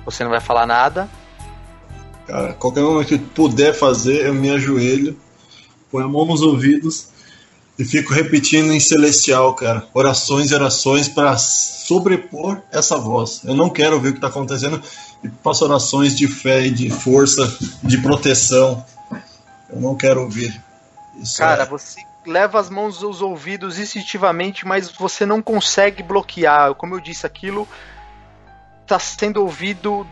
Você 0.05 0.25
não 0.25 0.31
vai 0.31 0.41
falar 0.41 0.67
nada. 0.67 1.09
Cara, 2.27 2.55
qualquer 2.55 2.83
momento 2.83 3.09
que 3.09 3.19
puder 3.19 3.75
fazer, 3.75 4.27
eu 4.27 4.35
me 4.35 4.51
ajoelho, 4.51 5.19
põe 5.91 6.03
a 6.03 6.09
mão 6.09 6.25
nos 6.25 6.41
ouvidos 6.43 7.11
e 7.79 7.85
fico 7.85 8.13
repetindo 8.13 8.73
em 8.73 8.81
celestial, 8.81 9.55
cara, 9.55 9.87
orações 9.95 10.51
e 10.51 10.55
orações 10.55 11.09
para 11.09 11.39
sobrepor 11.39 12.61
essa 12.73 12.99
voz. 12.99 13.43
Eu 13.45 13.55
não 13.55 13.71
quero 13.71 14.01
ver 14.01 14.09
o 14.09 14.13
que 14.13 14.19
está 14.19 14.27
acontecendo 14.27 14.83
e 15.23 15.31
faço 15.43 15.65
orações 15.65 16.17
de 16.17 16.27
fé 16.27 16.67
e 16.67 16.71
de 16.71 16.91
força, 16.91 17.57
de 17.83 17.99
proteção. 17.99 18.85
Eu 19.71 19.81
não 19.81 19.95
quero 19.95 20.23
ouvir. 20.23 20.61
Isso 21.17 21.39
cara, 21.39 21.63
é... 21.63 21.67
você 21.67 22.05
leva 22.27 22.59
as 22.59 22.69
mãos 22.69 23.03
aos 23.03 23.23
ouvidos 23.23 23.79
instintivamente, 23.79 24.67
mas 24.67 24.91
você 24.91 25.25
não 25.25 25.41
consegue 25.41 26.03
bloquear. 26.03 26.75
Como 26.75 26.97
eu 26.97 27.01
disse, 27.01 27.27
aquilo 27.27 27.67
está 28.83 28.99
sendo 28.99 29.41
ouvido 29.41 30.07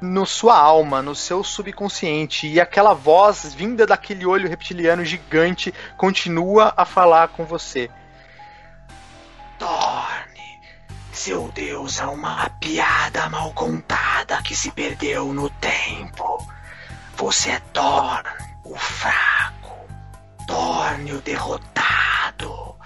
no 0.00 0.24
sua 0.24 0.56
alma, 0.56 1.02
no 1.02 1.14
seu 1.14 1.44
subconsciente, 1.44 2.46
e 2.46 2.60
aquela 2.60 2.94
voz 2.94 3.52
vinda 3.54 3.86
daquele 3.86 4.24
olho 4.24 4.48
reptiliano 4.48 5.04
gigante 5.04 5.74
continua 5.96 6.72
a 6.76 6.84
falar 6.84 7.28
com 7.28 7.44
você. 7.44 7.90
Torne, 9.58 10.60
seu 11.12 11.48
Deus 11.52 12.00
é 12.00 12.06
uma 12.06 12.48
piada 12.60 13.28
mal 13.28 13.52
contada 13.52 14.42
que 14.42 14.56
se 14.56 14.70
perdeu 14.70 15.32
no 15.34 15.50
tempo. 15.50 16.46
Você 17.16 17.50
é 17.50 17.60
Thorn, 17.72 18.28
o 18.64 18.74
fraco, 18.76 19.86
Torne 20.46 21.12
o 21.12 21.20
derrotado. 21.20 22.76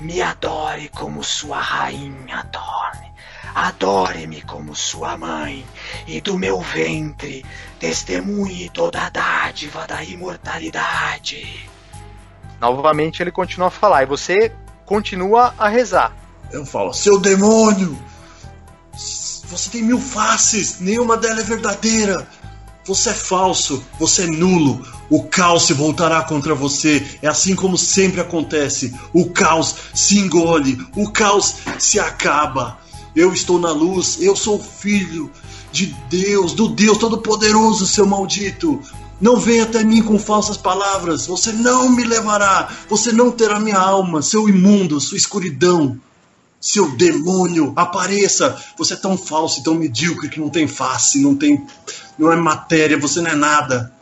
Me 0.00 0.22
adore 0.22 0.88
como 0.90 1.22
sua 1.22 1.60
rainha, 1.60 2.44
Thorne. 2.52 3.13
Adore-me 3.54 4.42
como 4.42 4.74
sua 4.74 5.16
mãe, 5.16 5.64
e 6.06 6.20
do 6.20 6.36
meu 6.36 6.60
ventre 6.60 7.44
testemunhe 7.78 8.68
toda 8.70 9.02
a 9.02 9.10
dádiva 9.10 9.86
da 9.86 10.02
imortalidade. 10.02 11.70
Novamente 12.60 13.22
ele 13.22 13.30
continua 13.30 13.68
a 13.68 13.70
falar, 13.70 14.02
e 14.02 14.06
você 14.06 14.52
continua 14.84 15.54
a 15.56 15.68
rezar. 15.68 16.12
Eu 16.50 16.66
falo, 16.66 16.92
seu 16.92 17.18
demônio! 17.18 17.96
Você 18.92 19.70
tem 19.70 19.82
mil 19.82 20.00
faces, 20.00 20.80
nenhuma 20.80 21.16
delas 21.16 21.40
é 21.40 21.42
verdadeira. 21.44 22.26
Você 22.86 23.10
é 23.10 23.14
falso, 23.14 23.84
você 23.98 24.24
é 24.24 24.26
nulo. 24.26 24.86
O 25.08 25.24
caos 25.24 25.66
se 25.66 25.72
voltará 25.72 26.22
contra 26.22 26.54
você. 26.54 27.18
É 27.22 27.28
assim 27.28 27.54
como 27.54 27.78
sempre 27.78 28.20
acontece. 28.20 28.94
O 29.12 29.30
caos 29.30 29.74
se 29.94 30.18
engole, 30.18 30.78
o 30.94 31.10
caos 31.10 31.56
se 31.78 31.98
acaba. 31.98 32.78
Eu 33.14 33.32
estou 33.32 33.58
na 33.58 33.70
luz, 33.70 34.18
eu 34.20 34.34
sou 34.34 34.58
filho 34.58 35.30
de 35.70 35.86
Deus, 36.08 36.52
do 36.52 36.68
Deus 36.68 36.98
Todo-Poderoso, 36.98 37.86
seu 37.86 38.06
maldito. 38.06 38.80
Não 39.20 39.36
venha 39.36 39.62
até 39.62 39.84
mim 39.84 40.02
com 40.02 40.18
falsas 40.18 40.56
palavras, 40.56 41.26
você 41.26 41.52
não 41.52 41.88
me 41.88 42.04
levará, 42.04 42.70
você 42.88 43.12
não 43.12 43.30
terá 43.30 43.60
minha 43.60 43.78
alma, 43.78 44.20
seu 44.20 44.48
imundo, 44.48 45.00
sua 45.00 45.16
escuridão, 45.16 45.98
seu 46.60 46.90
demônio, 46.96 47.72
apareça. 47.76 48.60
Você 48.76 48.94
é 48.94 48.96
tão 48.96 49.16
falso 49.16 49.60
e 49.60 49.62
tão 49.62 49.74
medíocre 49.74 50.28
que 50.28 50.40
não 50.40 50.48
tem 50.48 50.66
face, 50.66 51.20
não 51.20 51.34
tem. 51.34 51.64
não 52.18 52.32
é 52.32 52.36
matéria, 52.36 52.98
você 52.98 53.20
não 53.20 53.30
é 53.30 53.34
nada. 53.34 53.92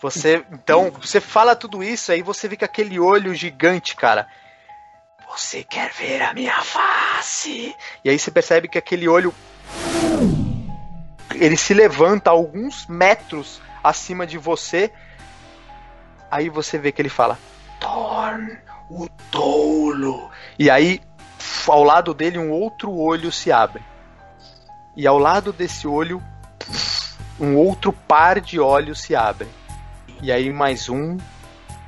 Você, 0.00 0.44
então, 0.52 0.92
você 1.00 1.20
fala 1.20 1.54
tudo 1.54 1.82
isso 1.82 2.10
aí, 2.10 2.22
você 2.22 2.48
vê 2.48 2.56
que 2.56 2.64
aquele 2.64 2.98
olho 2.98 3.32
gigante, 3.34 3.94
cara, 3.94 4.26
você 5.32 5.64
quer 5.64 5.90
ver 5.92 6.20
a 6.20 6.34
minha 6.34 6.60
face? 6.60 7.74
E 8.04 8.10
aí 8.10 8.18
você 8.18 8.30
percebe 8.30 8.68
que 8.68 8.76
aquele 8.76 9.08
olho. 9.08 9.34
Ele 11.34 11.56
se 11.56 11.72
levanta 11.72 12.30
alguns 12.30 12.86
metros 12.86 13.60
acima 13.82 14.26
de 14.26 14.36
você. 14.36 14.92
Aí 16.30 16.50
você 16.50 16.76
vê 16.78 16.92
que 16.92 17.00
ele 17.00 17.08
fala: 17.08 17.38
Torn, 17.80 18.58
o 18.90 19.08
tolo. 19.30 20.30
E 20.58 20.68
aí, 20.68 21.00
ao 21.66 21.82
lado 21.82 22.12
dele, 22.12 22.38
um 22.38 22.50
outro 22.50 22.92
olho 22.92 23.32
se 23.32 23.50
abre. 23.50 23.82
E 24.94 25.06
ao 25.06 25.18
lado 25.18 25.50
desse 25.50 25.88
olho, 25.88 26.22
um 27.40 27.56
outro 27.56 27.90
par 27.90 28.38
de 28.38 28.60
olhos 28.60 29.00
se 29.00 29.16
abre. 29.16 29.48
E 30.20 30.30
aí, 30.30 30.52
mais 30.52 30.90
um 30.90 31.16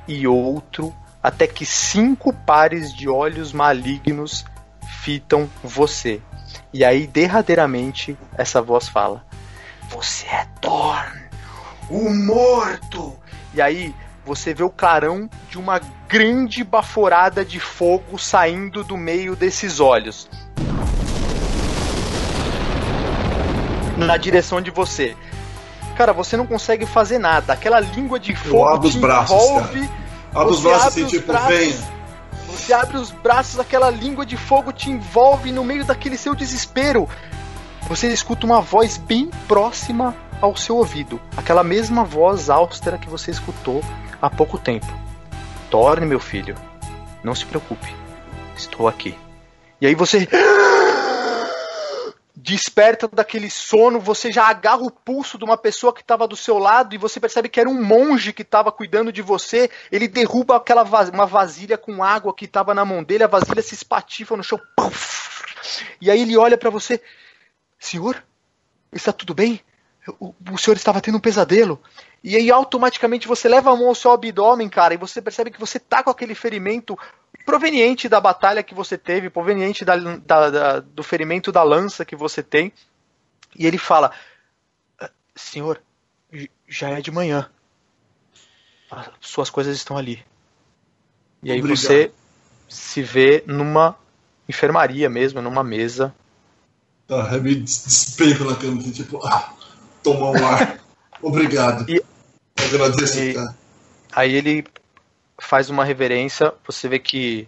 e 0.07 0.27
outro 0.27 0.93
até 1.25 1.47
que 1.47 1.65
cinco 1.65 2.31
pares 2.31 2.93
de 2.93 3.09
olhos 3.09 3.51
malignos 3.51 4.45
fitam 5.01 5.49
você. 5.63 6.21
E 6.71 6.85
aí, 6.85 7.07
derradeiramente, 7.07 8.15
essa 8.37 8.61
voz 8.61 8.87
fala: 8.87 9.25
Você 9.89 10.27
é 10.27 10.45
Thorn, 10.61 11.23
o 11.89 12.11
morto. 12.13 13.17
E 13.55 13.59
aí, 13.59 13.95
você 14.23 14.53
vê 14.53 14.61
o 14.61 14.69
clarão 14.69 15.27
de 15.49 15.57
uma 15.57 15.81
grande 16.07 16.63
baforada 16.63 17.43
de 17.43 17.59
fogo 17.59 18.19
saindo 18.19 18.83
do 18.83 18.95
meio 18.95 19.35
desses 19.35 19.79
olhos. 19.79 20.29
Na 23.97 24.15
direção 24.15 24.61
de 24.61 24.69
você. 24.69 25.17
Cara, 25.97 26.13
você 26.13 26.37
não 26.37 26.45
consegue 26.45 26.85
fazer 26.85 27.17
nada. 27.17 27.53
Aquela 27.53 27.79
língua 27.79 28.19
de 28.19 28.35
fogo 28.35 28.91
te 28.91 28.99
braços, 28.99 29.35
envolve. 29.35 29.87
Cara 29.87 30.04
Abre 30.35 30.53
os 30.53 30.59
braços 30.61 30.87
assim, 30.87 31.05
tipo, 31.07 31.27
braços, 31.27 31.49
venha. 31.49 31.77
Você 32.47 32.73
abre 32.73 32.97
os 32.97 33.09
braços, 33.09 33.57
aquela 33.57 33.89
língua 33.89 34.25
de 34.25 34.35
fogo 34.35 34.73
te 34.73 34.91
envolve 34.91 35.51
no 35.51 35.63
meio 35.63 35.85
daquele 35.85 36.17
seu 36.17 36.35
desespero. 36.35 37.07
Você 37.87 38.07
escuta 38.11 38.45
uma 38.45 38.59
voz 38.59 38.97
bem 38.97 39.29
próxima 39.47 40.15
ao 40.41 40.55
seu 40.55 40.75
ouvido. 40.75 41.21
Aquela 41.37 41.63
mesma 41.63 42.03
voz 42.03 42.49
austera 42.49 42.97
que 42.97 43.09
você 43.09 43.31
escutou 43.31 43.81
há 44.21 44.29
pouco 44.29 44.57
tempo. 44.57 44.91
Torne, 45.69 46.05
meu 46.05 46.19
filho. 46.19 46.55
Não 47.23 47.33
se 47.33 47.45
preocupe. 47.45 47.95
Estou 48.57 48.87
aqui. 48.87 49.17
E 49.79 49.87
aí 49.87 49.95
você 49.95 50.27
desperta 52.45 53.07
daquele 53.07 53.49
sono, 53.49 53.99
você 53.99 54.31
já 54.31 54.47
agarra 54.47 54.83
o 54.83 54.91
pulso 54.91 55.35
de 55.35 55.43
uma 55.43 55.57
pessoa 55.57 55.91
que 55.91 56.01
estava 56.01 56.27
do 56.27 56.35
seu 56.35 56.59
lado 56.59 56.93
e 56.93 56.97
você 56.97 57.19
percebe 57.19 57.49
que 57.49 57.59
era 57.59 57.67
um 57.67 57.83
monge 57.83 58.31
que 58.31 58.43
estava 58.43 58.71
cuidando 58.71 59.11
de 59.11 59.23
você. 59.23 59.67
Ele 59.91 60.07
derruba 60.07 60.55
aquela 60.55 60.83
uma 61.11 61.25
vasilha 61.25 61.75
com 61.75 62.03
água 62.03 62.35
que 62.35 62.45
estava 62.45 62.71
na 62.75 62.85
mão 62.85 63.03
dele, 63.03 63.23
a 63.23 63.27
vasilha 63.27 63.63
se 63.63 63.73
espatifa 63.73 64.37
no 64.37 64.43
chão. 64.43 64.61
E 65.99 66.11
aí 66.11 66.21
ele 66.21 66.37
olha 66.37 66.55
para 66.55 66.69
você: 66.69 67.01
Senhor, 67.79 68.23
está 68.93 69.11
tudo 69.11 69.33
bem? 69.33 69.59
O, 70.19 70.35
o 70.51 70.57
senhor 70.59 70.77
estava 70.77 71.01
tendo 71.01 71.17
um 71.17 71.21
pesadelo. 71.21 71.81
E 72.23 72.35
aí 72.35 72.51
automaticamente 72.51 73.27
você 73.27 73.49
leva 73.49 73.71
a 73.71 73.75
mão 73.75 73.87
ao 73.87 73.95
seu 73.95 74.11
abdômen, 74.11 74.69
cara, 74.69 74.93
e 74.93 74.97
você 74.97 75.19
percebe 75.19 75.49
que 75.49 75.59
você 75.59 75.79
tá 75.79 76.03
com 76.03 76.11
aquele 76.11 76.35
ferimento 76.35 76.95
proveniente 77.45 78.09
da 78.09 78.19
batalha 78.19 78.63
que 78.63 78.73
você 78.73 78.97
teve, 78.97 79.29
proveniente 79.29 79.85
da, 79.85 79.95
da, 79.95 80.49
da, 80.49 80.79
do 80.79 81.03
ferimento 81.03 81.51
da 81.51 81.63
lança 81.63 82.03
que 82.03 82.15
você 82.15 82.41
tem. 82.41 82.73
E 83.55 83.65
ele 83.65 83.77
fala: 83.77 84.11
ah, 84.99 85.09
Senhor, 85.35 85.81
já 86.67 86.89
é 86.89 87.01
de 87.01 87.11
manhã. 87.11 87.49
As 88.89 89.09
suas 89.21 89.49
coisas 89.49 89.75
estão 89.75 89.97
ali. 89.97 90.23
E 91.43 91.51
aí 91.51 91.59
Obrigado. 91.59 91.81
você 91.81 92.11
se 92.67 93.01
vê 93.01 93.43
numa 93.45 93.95
enfermaria 94.49 95.09
mesmo, 95.09 95.41
numa 95.41 95.63
mesa. 95.63 96.13
Tá, 97.07 97.29
eu 97.33 97.43
me 97.43 97.55
despejo 97.55 98.45
na 98.45 98.55
cama, 98.55 98.79
assim, 98.79 98.91
tipo, 98.91 99.25
ah, 99.25 99.53
tomar 100.01 100.31
um 100.31 100.47
ar. 100.47 100.79
Obrigado. 101.21 101.89
E, 101.89 102.01
Agradeço, 102.57 103.19
e, 103.19 103.33
cara. 103.33 103.55
Aí 104.11 104.33
ele 104.33 104.65
faz 105.37 105.69
uma 105.69 105.83
reverência, 105.83 106.53
você 106.65 106.87
vê 106.87 106.99
que 106.99 107.47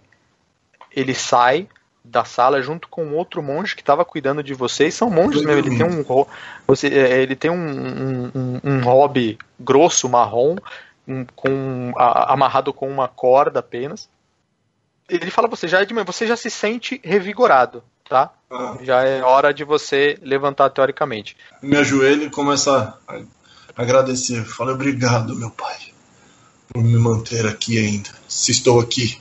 ele 0.91 1.13
sai 1.13 1.67
da 2.03 2.23
sala 2.23 2.61
junto 2.61 2.87
com 2.87 3.13
outro 3.13 3.43
monge 3.43 3.75
que 3.75 3.81
estava 3.81 4.05
cuidando 4.05 4.41
de 4.41 4.53
vocês. 4.53 4.93
São 4.95 5.09
monges 5.09 5.41
mesmo. 5.43 5.59
Ele 5.59 5.77
tem 5.77 5.85
um, 5.85 6.25
você, 6.65 6.87
é, 6.87 7.21
ele 7.21 7.35
tem 7.35 7.51
um, 7.51 8.31
um, 8.33 8.61
um 8.63 8.81
hobby 8.81 9.37
grosso, 9.59 10.07
marrom, 10.07 10.55
um, 11.07 11.25
com, 11.35 11.93
a, 11.97 12.33
amarrado 12.33 12.73
com 12.73 12.89
uma 12.89 13.07
corda 13.07 13.59
apenas. 13.59 14.09
Ele 15.09 15.31
fala 15.31 15.47
você 15.47 15.67
já 15.67 15.81
é 15.81 15.85
de 15.85 15.93
você 15.93 16.27
já 16.27 16.35
se 16.35 16.49
sente 16.49 16.99
revigorado, 17.03 17.83
tá? 18.07 18.31
Ah. 18.49 18.77
Já 18.81 19.03
é 19.03 19.21
hora 19.21 19.53
de 19.53 19.63
você 19.63 20.17
levantar 20.21 20.69
teoricamente. 20.69 21.37
Me 21.61 21.77
ajoelho 21.77 22.23
e 22.23 22.29
começo 22.29 22.69
a 22.69 22.97
agradecer. 23.75 24.43
Fala 24.43 24.73
obrigado, 24.73 25.35
meu 25.35 25.51
pai 25.51 25.96
por 26.67 26.83
me 26.83 26.97
manter 26.97 27.45
aqui 27.45 27.77
ainda. 27.77 28.09
Se 28.27 28.51
estou 28.51 28.79
aqui, 28.79 29.17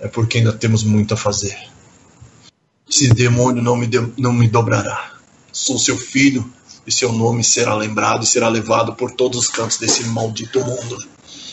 é 0.00 0.08
porque 0.08 0.38
ainda 0.38 0.52
temos 0.52 0.84
muito 0.84 1.14
a 1.14 1.16
fazer. 1.16 1.56
Esse 2.88 3.08
demônio 3.12 3.62
não 3.62 3.76
me, 3.76 3.86
de, 3.86 3.98
não 4.16 4.32
me 4.32 4.48
dobrará. 4.48 5.12
Sou 5.52 5.78
seu 5.78 5.96
filho, 5.96 6.50
e 6.88 6.92
seu 6.92 7.12
nome 7.12 7.44
será 7.44 7.74
lembrado 7.74 8.24
e 8.24 8.26
será 8.26 8.48
levado 8.48 8.94
por 8.94 9.10
todos 9.10 9.40
os 9.40 9.48
cantos 9.48 9.76
desse 9.76 10.04
maldito 10.04 10.58
mundo. 10.60 10.96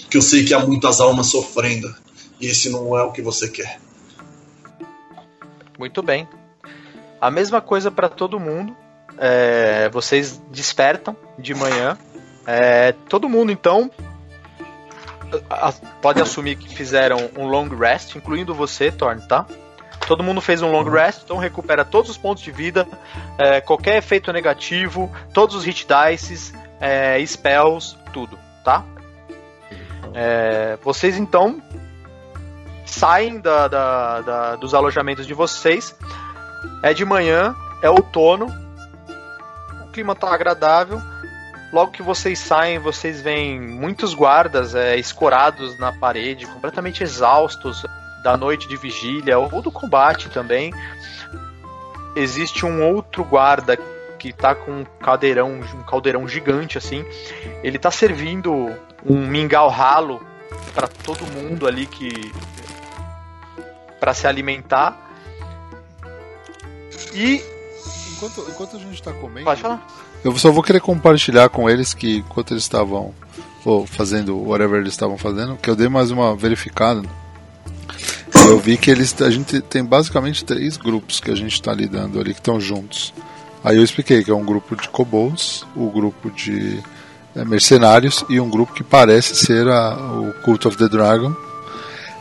Que 0.10 0.16
eu 0.16 0.22
sei 0.22 0.46
que 0.46 0.54
há 0.54 0.60
muitas 0.60 1.02
almas 1.02 1.28
sofrendo 1.28 1.94
e 2.40 2.48
esse 2.48 2.70
não 2.70 2.98
é 2.98 3.04
o 3.04 3.12
que 3.12 3.22
você 3.22 3.50
quer. 3.50 3.78
Muito 5.78 6.02
bem. 6.02 6.26
A 7.20 7.30
mesma 7.30 7.60
coisa 7.60 7.92
para 7.92 8.08
todo 8.08 8.40
mundo. 8.40 8.74
É, 9.18 9.90
vocês 9.90 10.42
despertam 10.52 11.18
de 11.38 11.54
manhã. 11.54 11.98
É, 12.48 12.94
todo 13.10 13.28
mundo 13.28 13.52
então 13.52 13.92
pode 16.02 16.22
assumir 16.22 16.56
que 16.56 16.74
fizeram 16.74 17.30
um 17.38 17.48
long 17.48 17.68
rest, 17.70 18.16
incluindo 18.16 18.54
você, 18.54 18.92
Thorn, 18.92 19.22
tá? 19.28 19.46
Todo 20.08 20.24
mundo 20.24 20.40
fez 20.42 20.62
um 20.62 20.72
long 20.72 20.84
rest, 20.90 21.22
então 21.24 21.38
recupera 21.38 21.84
todos 21.84 22.12
os 22.12 22.18
pontos 22.18 22.44
de 22.44 22.52
vida, 22.52 22.88
é, 23.38 23.60
qualquer 23.62 23.98
efeito 23.98 24.32
negativo, 24.32 25.12
todos 25.34 25.56
os 25.56 25.64
hit 25.64 25.88
dices, 25.88 26.54
é, 26.80 27.24
spells, 27.26 27.98
tudo, 28.14 28.38
tá? 28.64 28.84
É, 30.14 30.78
vocês 30.84 31.18
então 31.18 31.62
saem 32.86 33.40
da- 33.40 33.68
da- 33.68 34.22
da- 34.22 34.56
dos 34.56 34.74
alojamentos 34.74 35.26
de 35.26 35.34
vocês. 35.34 35.96
É 36.84 36.94
de 36.94 37.04
manhã, 37.04 37.56
é 37.82 37.90
outono, 37.90 38.48
o 39.84 39.92
clima 39.92 40.16
tá 40.16 40.34
agradável. 40.34 41.02
Logo 41.76 41.92
que 41.92 42.02
vocês 42.02 42.40
saem, 42.40 42.80
vocês 42.80 43.22
veem 43.22 43.60
muitos 43.60 44.14
guardas 44.14 44.74
é, 44.74 44.96
escorados 44.96 45.78
na 45.78 45.92
parede, 45.92 46.48
completamente 46.48 47.04
exaustos 47.04 47.84
da 48.24 48.38
noite 48.38 48.66
de 48.70 48.78
vigília 48.78 49.38
ou 49.38 49.62
do 49.62 49.70
combate 49.70 50.30
também. 50.30 50.74
Existe 52.16 52.66
um 52.66 52.82
outro 52.82 53.26
guarda 53.26 53.78
que 54.18 54.32
tá 54.32 54.56
com 54.56 54.72
um 54.72 54.86
caldeirão, 55.02 55.52
um 55.52 55.84
caldeirão 55.84 56.26
gigante 56.30 56.78
assim. 56.78 57.04
Ele 57.62 57.78
tá 57.78 57.92
servindo 57.92 58.74
um 59.06 59.28
mingau 59.28 59.68
ralo 59.68 60.26
para 60.74 60.88
todo 60.88 61.28
mundo 61.28 61.68
ali 61.68 61.86
que 61.86 62.32
para 64.00 64.14
se 64.14 64.26
alimentar. 64.26 64.98
E 67.14 67.44
Enquanto, 68.16 68.50
enquanto 68.50 68.76
a 68.78 68.80
gente 68.80 69.04
tá 69.04 69.12
comendo, 69.12 69.44
pode 69.44 69.62
falar. 69.62 69.86
Eu 70.26 70.38
só 70.40 70.52
vou 70.52 70.64
querer 70.64 70.80
compartilhar 70.82 71.50
com 71.50 71.70
eles 71.70 71.94
que 71.94 72.18
enquanto 72.18 72.52
eles 72.52 72.64
estavam 72.64 73.14
ou 73.64 73.86
fazendo 73.86 74.36
whatever 74.38 74.80
eles 74.80 74.94
estavam 74.94 75.18
fazendo, 75.18 75.56
que 75.56 75.70
eu 75.70 75.76
dei 75.76 75.88
mais 75.88 76.10
uma 76.10 76.36
verificada. 76.36 77.04
Eu 78.48 78.60
vi 78.60 78.76
que 78.76 78.90
eles 78.90 79.16
a 79.22 79.30
gente 79.30 79.62
tem 79.62 79.84
basicamente 79.84 80.44
três 80.44 80.78
grupos 80.78 81.20
que 81.20 81.32
a 81.32 81.36
gente 81.36 81.54
está 81.54 81.74
lidando 81.74 82.20
ali 82.20 82.34
que 82.34 82.40
estão 82.40 82.60
juntos. 82.60 83.14
Aí 83.64 83.78
eu 83.78 83.84
expliquei 83.84 84.24
que 84.24 84.32
é 84.32 84.36
um 84.36 84.46
grupo 84.46 84.76
de 84.76 84.90
kobolds, 84.90 85.66
o 85.76 85.90
grupo 85.90 86.30
de 86.32 86.80
é, 87.36 87.46
mercenários 87.46 88.24
e 88.28 88.40
um 88.40 88.50
grupo 88.50 88.74
que 88.74 88.84
parece 88.84 89.36
ser 89.36 89.68
a, 89.68 89.96
o 89.96 90.34
Cult 90.44 90.68
of 90.68 90.78
the 90.78 90.88
Dragon. 90.88 91.36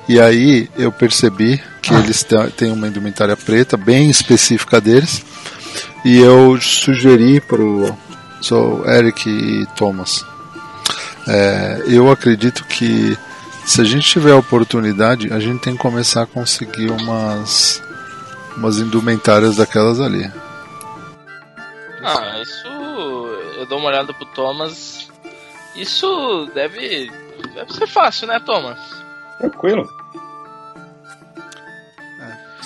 E 0.06 0.20
aí 0.20 0.68
eu 0.76 0.92
percebi 0.92 1.60
que 1.80 1.94
eles 1.94 2.26
têm 2.56 2.70
uma 2.70 2.88
indumentária 2.88 3.36
preta 3.36 3.76
bem 3.76 4.10
específica 4.10 4.78
deles. 4.80 5.24
E 6.04 6.18
eu 6.18 6.60
sugeri 6.60 7.40
pro 7.40 7.96
sou 8.40 8.86
Eric 8.86 9.28
e 9.28 9.66
Thomas. 9.74 10.24
É, 11.26 11.82
eu 11.86 12.10
acredito 12.10 12.64
que 12.64 13.16
se 13.64 13.80
a 13.80 13.84
gente 13.84 14.06
tiver 14.06 14.32
a 14.32 14.36
oportunidade, 14.36 15.32
a 15.32 15.40
gente 15.40 15.62
tem 15.62 15.74
que 15.74 15.80
começar 15.80 16.22
a 16.22 16.26
conseguir 16.26 16.90
umas 16.90 17.82
umas 18.56 18.78
indumentárias 18.78 19.56
daquelas 19.56 19.98
ali. 19.98 20.30
Ah, 22.02 22.38
isso. 22.40 22.68
Eu 23.56 23.66
dou 23.66 23.78
uma 23.78 23.88
olhada 23.88 24.12
pro 24.12 24.26
Thomas. 24.26 25.08
Isso 25.74 26.50
deve. 26.54 27.10
Deve 27.54 27.72
ser 27.72 27.86
fácil, 27.86 28.28
né, 28.28 28.38
Thomas? 28.40 28.78
Tranquilo. 29.38 29.88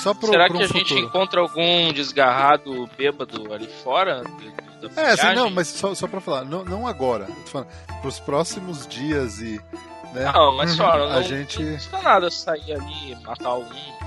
Só 0.03 0.15
pro, 0.15 0.29
Será 0.29 0.47
pro 0.47 0.57
que 0.59 0.63
um 0.63 0.65
a 0.65 0.69
gente 0.69 0.89
futuro. 0.91 1.01
encontra 1.01 1.41
algum 1.41 1.93
desgarrado 1.93 2.89
bêbado 2.97 3.53
ali 3.53 3.69
fora? 3.83 4.23
É, 4.97 5.11
assim, 5.11 5.35
não, 5.35 5.51
mas 5.51 5.67
só, 5.69 5.95
só 5.95 6.07
pra 6.07 6.21
falar, 6.21 6.45
não, 6.45 6.65
não 6.65 6.87
agora. 6.87 7.27
Tô 7.45 7.51
falando, 7.51 7.69
pros 8.01 8.21
próximos 8.21 8.87
dias 8.87 9.41
e. 9.41 9.61
Né, 10.15 10.31
Não, 10.33 10.57
mas 10.57 10.71
só, 10.71 10.97
não, 10.97 11.11
a 11.13 11.23
gente. 11.23 11.63
não 11.63 11.75
custa 11.75 11.99
nada 12.01 12.31
sair 12.31 12.73
ali, 12.73 13.17
matar 13.27 13.49
algum. 13.49 13.99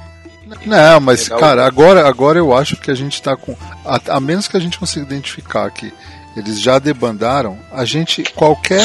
Não, 0.65 0.99
mas 0.99 1.30
cara, 1.30 1.65
agora, 1.65 2.08
agora 2.08 2.39
eu 2.39 2.56
acho 2.56 2.75
que 2.77 2.89
a 2.89 2.95
gente 2.95 3.21
tá 3.21 3.36
com. 3.36 3.56
A, 3.86 4.15
a 4.15 4.19
menos 4.19 4.47
que 4.47 4.58
a 4.58 4.60
gente 4.60 4.80
consiga 4.80 5.06
identificar 5.06 5.69
que 5.69 5.93
eles 6.36 6.60
já 6.60 6.80
debandaram, 6.80 7.60
a 7.71 7.86
gente. 7.86 8.23
Qualquer 8.34 8.84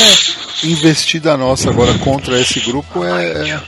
investida 0.64 1.36
nossa 1.36 1.70
agora 1.70 1.96
contra 2.00 2.38
esse 2.40 2.60
grupo 2.60 3.04
é. 3.04 3.62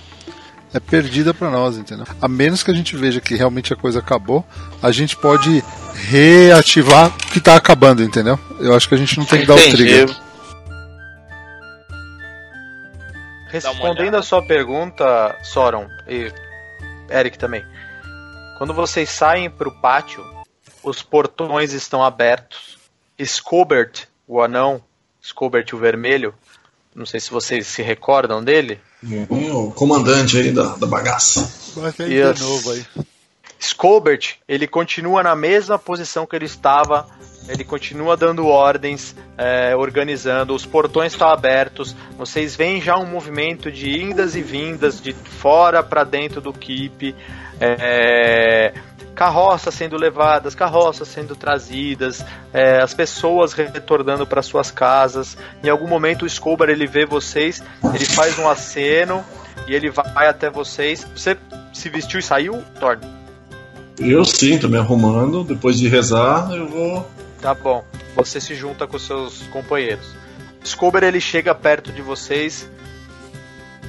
É, 0.79 0.81
perdida 0.81 1.35
pra 1.35 1.51
nós, 1.51 1.77
entendeu? 1.77 2.07
A 2.21 2.29
menos 2.29 2.63
que 2.63 2.71
a 2.71 2.75
gente 2.75 2.97
veja 2.97 3.21
que 3.21 3.35
realmente 3.35 3.73
a 3.73 3.77
coisa 3.77 3.99
acabou, 3.99 4.45
a 4.83 4.91
gente 4.91 5.17
pode 5.17 5.63
reativar 5.95 7.09
o 7.09 7.33
que 7.33 7.41
tá 7.41 7.57
acabando, 7.57 8.03
entendeu? 8.03 8.39
Eu 8.61 8.75
acho 8.75 8.89
que 8.89 8.95
a 8.95 8.99
gente 8.99 9.19
não 9.19 9.27
tem 9.27 9.41
que 9.41 9.47
dar 9.47 9.55
o 9.55 9.71
trigger. 9.71 10.09
Respondendo 13.51 14.15
a 14.15 14.23
sua 14.23 14.43
pergunta, 14.43 15.37
Soron 15.43 15.89
e 16.07 16.31
Eric 17.11 17.39
também. 17.39 17.65
Quando 18.59 18.75
vocês 18.75 19.09
saem 19.09 19.49
para 19.49 19.69
o 19.69 19.81
pátio, 19.81 20.25
os 20.83 21.03
portões 21.03 21.73
estão 21.73 22.05
abertos. 22.05 22.79
Scobert, 23.25 24.07
o 24.27 24.41
anão, 24.41 24.83
Scobert 25.23 25.73
o 25.73 25.79
vermelho, 25.79 26.35
não 26.99 27.07
sei 27.07 27.21
se 27.21 27.31
vocês 27.31 27.67
se 27.67 27.81
recordam 27.81 28.43
dele. 28.43 28.81
Hum, 29.03 29.27
o 29.69 29.71
comandante 29.71 30.37
aí 30.37 30.51
da, 30.51 30.77
da 30.77 30.87
bagaça. 30.87 31.51
Vai 31.77 31.93
ter 31.93 32.11
Yes. 32.11 32.37
de 32.37 32.43
novo 32.43 32.73
aí. 32.73 32.85
Scobert, 33.61 34.37
ele 34.49 34.67
continua 34.67 35.23
na 35.23 35.35
mesma 35.35 35.79
posição 35.79 36.27
que 36.27 36.35
ele 36.37 36.45
estava, 36.45 37.09
ele 37.49 37.65
continua 37.65 38.17
dando 38.17 38.47
ordens, 38.47 39.17
é, 39.37 39.75
organizando, 39.75 40.55
os 40.55 40.65
portões 40.65 41.13
estão 41.13 41.29
abertos, 41.29 41.95
vocês 42.17 42.55
veem 42.55 42.81
já 42.81 42.97
um 42.97 43.07
movimento 43.07 43.71
de 43.71 44.01
indas 44.01 44.37
e 44.37 44.43
vindas 44.43 45.01
de 45.01 45.13
fora 45.13 45.83
para 45.83 46.05
dentro 46.05 46.41
do 46.41 46.53
keep, 46.53 47.15
é, 47.61 48.73
carroças 49.19 49.75
sendo 49.75 49.97
levadas, 49.97 50.55
carroças 50.55 51.09
sendo 51.09 51.35
trazidas, 51.35 52.25
é, 52.53 52.81
as 52.81 52.95
pessoas 52.95 53.53
retornando 53.53 54.25
para 54.25 54.43
suas 54.43 54.71
casas. 54.71 55.37
Em 55.61 55.69
algum 55.69 55.89
momento 55.89 56.25
o 56.25 56.31
Scobert 56.31 56.71
ele 56.71 56.87
vê 56.87 57.05
vocês, 57.05 57.61
ele 57.93 58.05
faz 58.05 58.39
um 58.39 58.49
aceno 58.49 59.25
e 59.67 59.75
ele 59.75 59.91
vai 59.91 60.29
até 60.29 60.49
vocês. 60.49 61.05
Você 61.17 61.37
se 61.73 61.89
vestiu 61.89 62.21
e 62.21 62.23
saiu, 62.23 62.63
Thorne? 62.79 63.05
Eu 63.99 64.25
sim, 64.25 64.57
tô 64.57 64.69
me 64.69 64.79
arrumando. 64.79 65.43
Depois 65.43 65.77
de 65.77 65.89
rezar, 65.89 66.53
eu 66.53 66.69
vou. 66.69 67.11
Tá 67.41 67.53
bom. 67.55 67.85
Você 68.15 68.41
se 68.41 68.55
junta 68.55 68.87
com 68.87 69.01
seus 69.01 69.43
companheiros. 69.49 70.15
Scober 70.65 71.03
ele 71.03 71.21
chega 71.21 71.53
perto 71.57 71.91
de 71.91 72.03
vocês. 72.03 72.71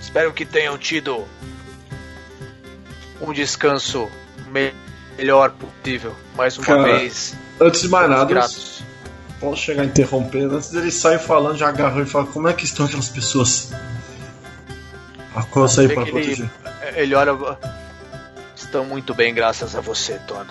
Espero 0.02 0.34
que 0.34 0.44
tenham 0.44 0.76
tido 0.76 1.24
um 3.22 3.32
descanso 3.32 4.10
me- 4.52 4.74
melhor 5.20 5.52
possível. 5.52 6.16
Mais 6.36 6.58
uma 6.58 6.66
Cara, 6.66 6.84
vez. 6.84 7.36
Antes 7.60 7.82
de 7.82 7.90
mais 7.90 8.10
nada, 8.10 8.26
Gratos. 8.26 8.82
posso 9.40 9.62
chegar 9.62 9.84
interrompendo. 9.86 10.56
Antes 10.56 10.72
dele 10.72 10.90
sair 10.92 11.20
falando, 11.20 11.58
já 11.58 11.68
agarrou 11.70 12.02
e 12.02 12.06
fala: 12.06 12.26
Como 12.28 12.48
é 12.48 12.54
que 12.54 12.64
estão 12.66 12.86
aquelas 12.86 13.10
pessoas? 13.10 13.72
Acosta 15.36 15.82
aí 15.82 15.88
Vê 15.88 15.94
pra 15.94 16.04
que 16.04 16.10
ele- 16.12 16.20
proteger. 16.22 16.52
Ele 16.96 17.16
olha. 17.16 17.58
Estão 18.56 18.86
muito 18.86 19.14
bem, 19.14 19.34
graças 19.34 19.76
a 19.76 19.82
você, 19.82 20.20
Tony. 20.28 20.50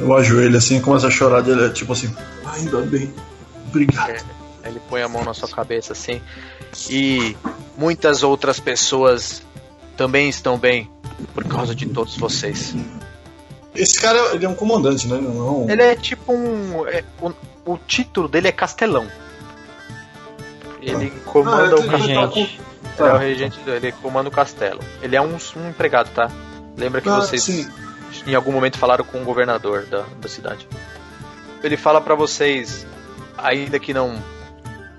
Eu 0.00 0.14
ajoelho 0.16 0.56
assim 0.56 0.78
e 0.78 0.80
começo 0.80 1.06
a 1.06 1.10
chorar 1.10 1.40
dele, 1.42 1.70
tipo 1.70 1.92
assim: 1.92 2.14
Ainda 2.54 2.80
bem. 2.82 3.12
Obrigado. 3.68 4.24
Ele 4.64 4.80
põe 4.88 5.02
a 5.02 5.08
mão 5.08 5.24
na 5.24 5.34
sua 5.34 5.48
cabeça 5.48 5.92
assim. 5.92 6.20
E 6.90 7.36
muitas 7.76 8.22
outras 8.22 8.58
pessoas 8.58 9.42
também 9.96 10.28
estão 10.28 10.58
bem 10.58 10.90
por 11.34 11.44
causa 11.44 11.74
de 11.74 11.86
todos 11.86 12.16
vocês. 12.16 12.74
Esse 13.74 14.00
cara, 14.00 14.34
ele 14.34 14.44
é 14.44 14.48
um 14.48 14.54
comandante, 14.54 15.08
né? 15.08 15.18
Não, 15.20 15.68
Ele 15.68 15.82
é 15.82 15.96
tipo 15.96 16.32
um. 16.32 16.86
é, 16.86 17.02
o, 17.20 17.32
o 17.72 17.76
título 17.78 18.28
dele 18.28 18.46
é 18.48 18.52
Castelão. 18.52 19.06
Ele 20.80 21.10
comanda 21.24 21.74
Ah, 21.74 21.78
o 21.78 21.78
ele- 21.80 21.88
castelo. 21.90 22.26
Regente. 22.28 22.60
É 22.96 23.02
o 23.02 23.06
Tá. 23.06 23.18
regente, 23.18 23.58
ele 23.66 23.90
comanda 23.92 24.28
o 24.28 24.32
castelo. 24.32 24.78
Ele 25.02 25.16
é 25.16 25.20
um, 25.20 25.36
um 25.56 25.68
empregado, 25.68 26.10
tá? 26.14 26.30
Lembra 26.76 27.00
que 27.00 27.08
Ah, 27.08 27.16
vocês 27.16 27.42
sim. 27.42 27.68
em 28.26 28.34
algum 28.34 28.52
momento 28.52 28.78
falaram 28.78 29.04
com 29.04 29.20
o 29.20 29.24
governador 29.24 29.86
da, 29.86 30.04
da 30.20 30.28
cidade. 30.28 30.68
Ele 31.62 31.76
fala 31.76 32.00
pra 32.00 32.14
vocês, 32.14 32.86
ainda 33.36 33.80
que 33.80 33.92
não 33.92 34.22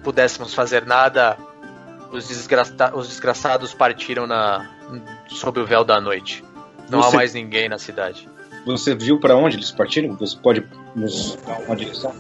pudéssemos 0.04 0.54
fazer 0.54 0.86
nada, 0.86 1.38
os, 2.12 2.28
desgraça- 2.28 2.92
os 2.94 3.08
desgraçados 3.08 3.74
partiram 3.74 4.28
na 4.28 4.70
sob 5.28 5.60
o 5.60 5.66
véu 5.66 5.84
da 5.84 6.00
noite. 6.00 6.44
Não 6.90 7.00
há 7.00 7.04
Você- 7.10 7.16
mais 7.18 7.34
ninguém 7.34 7.68
na 7.70 7.78
cidade. 7.78 8.28
Você 8.66 8.96
viu 8.96 9.20
pra 9.20 9.36
onde 9.36 9.58
eles 9.58 9.72
partiram? 9.72 10.16
Você 10.16 10.36
pode 10.38 10.66
nos 10.96 11.36
dar 11.46 11.60
uma 11.62 11.76
direção? 11.76 12.14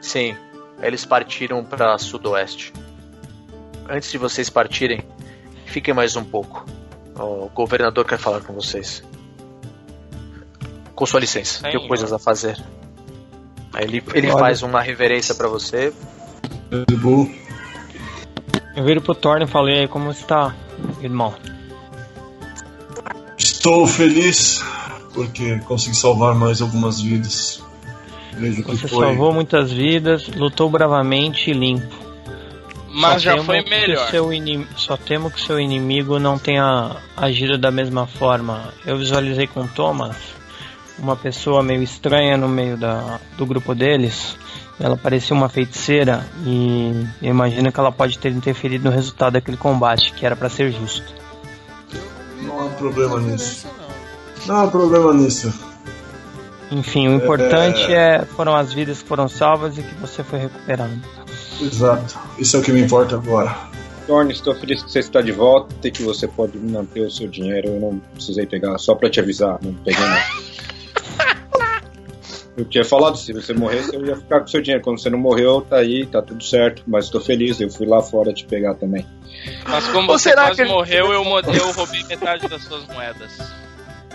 Sim, 0.00 0.34
eles 0.82 1.04
partiram 1.04 1.64
para 1.64 1.96
sudoeste. 1.98 2.72
Antes 3.88 4.10
de 4.10 4.16
vocês 4.18 4.48
partirem, 4.48 5.02
fiquem 5.66 5.92
mais 5.92 6.16
um 6.16 6.24
pouco. 6.24 6.64
O 7.18 7.50
governador 7.52 8.04
quer 8.06 8.18
falar 8.18 8.40
com 8.40 8.54
vocês. 8.54 9.02
Com 10.94 11.04
sua 11.06 11.20
licença, 11.20 11.62
tenho 11.62 11.86
coisas 11.86 12.12
a 12.12 12.18
fazer. 12.18 12.56
Aí 13.72 13.84
ele, 13.84 14.02
ele 14.14 14.30
faz 14.32 14.62
uma 14.62 14.80
reverência 14.80 15.34
para 15.34 15.48
você. 15.48 15.92
De 16.88 16.96
boa. 16.96 17.28
Eu 18.76 18.84
viro 18.84 19.00
pro 19.02 19.14
Thorne 19.14 19.44
e 19.44 19.48
falei, 19.48 19.86
como 19.88 20.10
está, 20.10 20.54
irmão? 21.02 21.34
Estou 23.60 23.86
feliz 23.86 24.64
porque 25.12 25.58
consegui 25.66 25.94
salvar 25.94 26.34
mais 26.34 26.62
algumas 26.62 27.02
vidas. 27.02 27.62
Vejo 28.32 28.62
que 28.64 28.70
Você 28.74 28.88
foi. 28.88 29.04
salvou 29.08 29.34
muitas 29.34 29.70
vidas, 29.70 30.28
lutou 30.28 30.70
bravamente 30.70 31.50
e 31.50 31.52
limpo. 31.52 31.94
Mas 32.90 33.12
Só 33.22 33.36
já 33.36 33.44
foi 33.44 33.60
melhor. 33.60 34.08
seu 34.10 34.32
inim- 34.32 34.66
Só 34.76 34.96
temo 34.96 35.30
que 35.30 35.38
seu 35.42 35.60
inimigo 35.60 36.18
não 36.18 36.38
tenha 36.38 36.96
agido 37.14 37.58
da 37.58 37.70
mesma 37.70 38.06
forma. 38.06 38.72
Eu 38.86 38.96
visualizei 38.96 39.46
com 39.46 39.66
Thomas 39.66 40.16
uma 40.98 41.14
pessoa 41.14 41.62
meio 41.62 41.82
estranha 41.82 42.38
no 42.38 42.48
meio 42.48 42.78
da, 42.78 43.20
do 43.36 43.44
grupo 43.44 43.74
deles. 43.74 44.38
Ela 44.80 44.96
parecia 44.96 45.36
uma 45.36 45.50
feiticeira 45.50 46.26
e 46.46 47.06
eu 47.20 47.28
imagino 47.28 47.70
que 47.70 47.78
ela 47.78 47.92
pode 47.92 48.18
ter 48.18 48.32
interferido 48.32 48.88
no 48.88 48.90
resultado 48.96 49.34
daquele 49.34 49.58
combate, 49.58 50.14
que 50.14 50.24
era 50.24 50.34
para 50.34 50.48
ser 50.48 50.72
justo. 50.72 51.19
Não 52.50 52.66
há 52.66 52.70
problema 52.70 53.20
nisso. 53.20 53.66
Não 54.46 54.56
há 54.56 54.66
problema 54.66 55.14
nisso. 55.14 55.52
Enfim, 56.70 57.08
o 57.08 57.14
importante 57.14 57.92
é 57.92 58.24
foram 58.24 58.54
as 58.54 58.72
vidas 58.72 59.02
que 59.02 59.08
foram 59.08 59.28
salvas 59.28 59.78
e 59.78 59.82
que 59.82 59.94
você 59.96 60.22
foi 60.22 60.40
recuperando. 60.40 61.00
Exato. 61.60 62.18
Isso 62.38 62.56
é 62.56 62.60
o 62.60 62.62
que 62.62 62.72
me 62.72 62.80
importa 62.80 63.16
agora. 63.16 63.56
Thorne, 64.06 64.32
estou 64.32 64.54
feliz 64.54 64.82
que 64.82 64.90
você 64.90 64.98
está 65.00 65.20
de 65.20 65.32
volta 65.32 65.74
e 65.86 65.90
que 65.90 66.02
você 66.02 66.26
pode 66.26 66.58
manter 66.58 67.00
o 67.00 67.10
seu 67.10 67.28
dinheiro. 67.28 67.68
Eu 67.68 67.80
não 67.80 67.98
precisei 68.14 68.46
pegar, 68.46 68.76
só 68.78 68.94
pra 68.94 69.08
te 69.08 69.20
avisar, 69.20 69.58
não 69.62 69.72
peguei 69.74 70.04
nada. 70.04 70.24
Eu 72.56 72.64
tinha 72.64 72.84
falado, 72.84 73.16
se 73.16 73.32
você 73.32 73.54
morresse, 73.54 73.94
eu 73.94 74.04
ia 74.04 74.16
ficar 74.16 74.40
com 74.40 74.44
o 74.44 74.48
seu 74.48 74.60
dinheiro. 74.60 74.84
Quando 74.84 75.00
você 75.00 75.08
não 75.08 75.18
morreu, 75.18 75.62
tá 75.62 75.76
aí, 75.76 76.04
tá 76.04 76.20
tudo 76.20 76.44
certo. 76.44 76.82
Mas 76.86 77.06
estou 77.06 77.18
feliz, 77.20 77.58
eu 77.58 77.70
fui 77.70 77.86
lá 77.86 78.02
fora 78.02 78.34
te 78.34 78.44
pegar 78.44 78.74
também. 78.74 79.06
Mas 79.68 79.86
como 79.88 80.10
Ou 80.12 80.18
você 80.18 80.30
será 80.30 80.42
quase 80.46 80.56
que 80.56 80.62
ele- 80.62 80.70
morreu, 80.70 81.12
eu, 81.12 81.22
eu 81.54 81.72
roubei 81.72 82.04
metade 82.04 82.48
das 82.48 82.62
suas 82.64 82.84
moedas. 82.86 83.30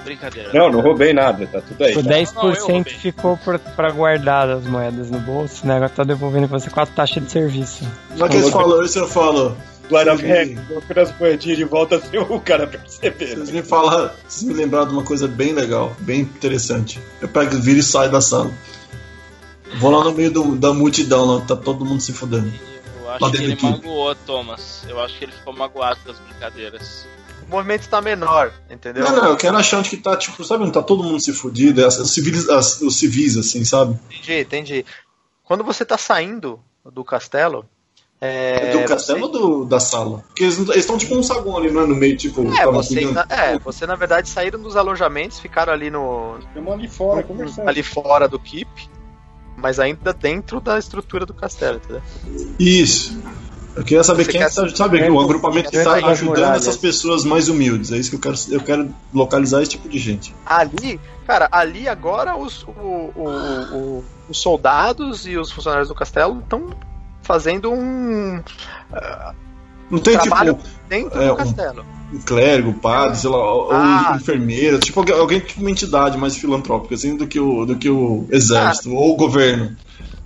Brincadeira. 0.04 0.52
Não, 0.54 0.70
não 0.72 0.82
roubei 0.82 1.14
nada, 1.14 1.48
tá 1.48 1.62
tudo 1.62 1.84
aí. 1.84 1.94
Por 1.94 2.04
Tá? 2.04 2.10
10% 2.12 2.34
Não, 2.36 2.52
roubei. 2.76 2.94
ficou 2.94 3.38
por- 3.38 3.58
pra 3.58 3.90
guardar 3.90 4.48
as 4.50 4.64
moedas 4.66 5.10
no 5.10 5.20
bolso, 5.20 5.66
né? 5.66 5.76
Agora 5.78 5.90
tá 5.90 6.04
devolvendo 6.04 6.48
pra 6.48 6.60
você 6.60 6.70
com 6.70 6.80
a 6.80 6.86
taxa 6.86 7.20
de 7.20 7.32
serviço. 7.32 7.84
Já 8.16 8.30
que 8.30 8.36
eles 8.36 8.50
falam 8.52 8.84
isso, 8.84 9.00
eu 9.00 9.08
falo. 9.08 9.58
Me- 9.90 10.56
colocando 10.68 10.98
as 11.00 11.20
moedinhas 11.20 11.58
de 11.60 11.64
volta 11.64 12.00
sem 12.02 12.20
o 12.20 12.40
cara 12.40 12.66
perceber. 12.66 13.36
Vocês 13.36 13.52
me 13.52 13.62
falaram, 13.62 14.10
vocês 14.28 14.44
me 14.44 14.54
lembraram 14.56 14.88
de 14.88 14.94
uma 14.94 15.04
coisa 15.04 15.28
bem 15.28 15.54
legal, 15.54 15.96
bem 16.00 16.22
interessante. 16.22 17.00
Eu 17.22 17.28
pego, 17.28 17.56
viro 17.60 17.80
e 17.80 17.84
saio 17.84 18.12
da 18.12 18.20
sala. 18.20 18.52
Vou 19.80 19.92
lá 19.92 20.04
no 20.04 20.12
meio 20.12 20.32
do- 20.32 20.56
da 20.56 20.74
multidão, 20.74 21.26
lá, 21.26 21.42
tá 21.42 21.56
todo 21.56 21.86
mundo 21.86 22.02
se 22.02 22.14
fudendo. 22.14 22.52
Eu 23.22 23.26
acho 23.26 23.26
Lá 23.26 23.32
que 23.32 23.38
ele 23.44 23.54
aqui. 23.54 23.66
magoou, 23.66 24.16
Thomas. 24.16 24.86
Eu 24.88 25.02
acho 25.02 25.18
que 25.18 25.26
ele 25.26 25.32
ficou 25.32 25.54
magoado 25.54 26.00
com 26.04 26.12
as 26.12 26.20
brincadeiras. 26.20 27.08
O 27.48 27.50
movimento 27.50 27.82
está 27.82 28.02
menor, 28.02 28.52
entendeu? 28.70 29.04
Não, 29.04 29.16
não, 29.16 29.26
eu 29.30 29.38
quero 29.38 29.56
achar 29.56 29.78
onde 29.80 29.90
que 29.90 29.98
tá, 29.98 30.18
tipo, 30.18 30.44
sabe, 30.44 30.64
não 30.66 30.72
tá 30.72 30.82
todo 30.82 31.04
mundo 31.04 31.22
se 31.24 31.32
fudido, 31.32 31.80
é 31.82 31.86
as- 31.86 32.10
civis, 32.10 32.50
as- 32.50 32.82
os 32.82 32.96
civis, 32.98 33.38
assim, 33.38 33.64
sabe? 33.64 33.98
Entendi, 34.10 34.40
entendi. 34.42 34.86
Quando 35.44 35.64
você 35.64 35.86
tá 35.86 35.98
saindo 35.98 36.60
do 36.92 37.04
castelo. 37.04 37.66
É, 38.20 38.72
do 38.72 38.88
castelo 38.88 39.24
ou 39.24 39.28
do, 39.32 39.66
da 39.66 39.80
sala? 39.80 40.24
Porque 40.28 40.44
eles 40.46 40.58
estão 40.76 40.98
tipo 40.98 41.14
um 41.16 41.22
saguão 41.22 41.58
ali, 41.58 41.70
não 41.70 41.82
é? 41.82 41.86
No 41.86 41.96
meio, 41.96 42.18
tipo, 42.18 42.42
Você, 42.44 42.62
é, 42.62 42.66
você, 42.66 42.94
cuidando. 43.06 43.14
na, 43.14 43.28
é, 43.30 43.60
você 43.60 43.86
na 43.86 43.96
verdade 43.96 44.28
saíram 44.30 44.60
dos 44.60 44.76
alojamentos, 44.76 45.38
ficaram 45.40 45.72
ali 45.74 45.92
no. 45.92 46.38
Estamos 46.40 46.74
ali 46.74 46.88
fora 46.88 47.22
conversando. 47.24 47.68
ali 47.70 47.84
fora 47.84 48.28
do 48.28 48.40
keep, 48.40 48.68
mas 49.58 49.80
ainda 49.80 50.14
dentro 50.14 50.60
da 50.60 50.78
estrutura 50.80 51.26
do 51.26 51.34
castelo, 51.34 51.78
entendeu? 51.78 52.02
Isso. 52.60 53.18
Eu 53.76 53.84
queria 53.84 54.04
saber 54.06 54.24
Você 54.24 54.32
quem 54.32 54.40
quer- 54.40 54.48
é 54.48 54.50
tá, 54.50 54.70
sabe, 54.76 55.10
o 55.10 55.20
agrupamento 55.20 55.70
que 55.70 55.78
tá 55.78 55.84
sair 55.84 56.02
das 56.02 56.12
ajudando 56.12 56.36
muralhas. 56.38 56.62
essas 56.62 56.78
pessoas 56.78 57.26
mais 57.26 57.50
humildes. 57.50 57.92
É 57.92 57.98
isso 57.98 58.10
que 58.10 58.16
eu 58.16 58.20
quero. 58.22 58.36
Eu 58.50 58.62
quero 58.62 58.96
localizar 59.14 59.62
esse 59.62 59.72
tipo 59.72 59.90
de 59.90 59.98
gente. 60.00 60.34
Ali, 60.46 60.98
cara, 61.28 61.50
ali 61.52 61.86
agora 61.90 62.38
os, 62.38 62.64
o- 62.64 63.12
o- 63.16 63.76
o- 64.00 64.06
os 64.30 64.38
soldados 64.42 65.28
e 65.28 65.38
os 65.38 65.52
funcionários 65.52 65.90
do 65.90 65.96
castelo 65.96 66.40
estão 66.40 66.70
fazendo 67.22 67.70
um 67.70 68.42
Não 69.90 70.00
tem 70.00 70.14
trabalho 70.18 70.54
tipo 70.54 70.70
dentro 70.88 71.22
é, 71.22 71.28
do 71.28 71.34
um- 71.34 71.38
castelo. 71.38 71.82
um 71.82 71.95
clérigo, 72.26 72.74
padre, 72.74 73.18
sei 73.18 73.30
lá, 73.30 73.38
ou 73.38 73.72
Ah. 73.72 74.10
ou 74.12 74.16
enfermeira, 74.18 74.80
tipo 74.80 75.00
alguém, 75.14 75.40
tipo 75.40 75.62
uma 75.62 75.72
entidade 75.72 76.18
mais 76.18 76.38
filantrópica, 76.38 76.96
assim, 76.96 77.16
do 77.16 77.28
que 77.28 77.40
o, 77.40 77.66
do 77.66 77.76
que 77.78 77.90
o 77.90 78.28
exército 78.32 78.94
ou 78.94 79.14
o 79.14 79.16
governo. 79.16 79.76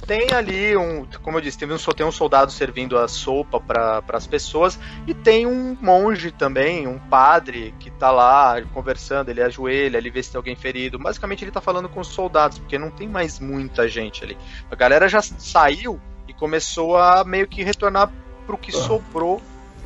Tem 0.06 0.32
ali 0.32 0.76
um, 0.76 1.06
como 1.22 1.38
eu 1.38 1.42
disse, 1.42 1.58
teve 1.58 1.72
um, 1.72 1.78
só 1.78 1.92
tem 1.92 2.04
um 2.04 2.12
soldado 2.12 2.52
servindo 2.52 2.98
a 2.98 3.08
sopa 3.08 3.60
para 3.60 4.02
as 4.14 4.26
pessoas 4.26 4.80
e 5.06 5.14
tem 5.14 5.46
um 5.46 5.78
monge 5.80 6.32
também, 6.32 6.88
um 6.88 6.98
padre 6.98 7.76
que 7.80 7.92
tá 7.92 8.10
lá 8.10 8.60
conversando, 8.74 9.30
ele 9.30 9.40
ajoelha, 9.42 9.98
ele 9.98 10.10
vê 10.10 10.24
se 10.24 10.32
tem 10.32 10.40
alguém 10.40 10.56
ferido. 10.56 10.98
Basicamente 10.98 11.44
ele 11.44 11.52
tá 11.52 11.62
falando 11.62 11.88
com 11.88 12.00
os 12.00 12.08
soldados, 12.08 12.58
porque 12.58 12.80
não 12.80 12.90
tem 12.90 13.08
mais 13.08 13.40
muita 13.40 13.88
gente 13.88 14.24
ali. 14.24 14.36
A 14.72 14.76
galera 14.76 15.08
já 15.08 15.22
saiu 15.22 16.00
e 16.28 16.34
começou 16.34 16.98
a 16.98 17.24
meio 17.24 17.48
que 17.48 17.64
retornar 17.64 18.12
pro 18.48 18.58
que 18.58 18.72
Tá. 18.72 18.80
sobrou 18.80 19.40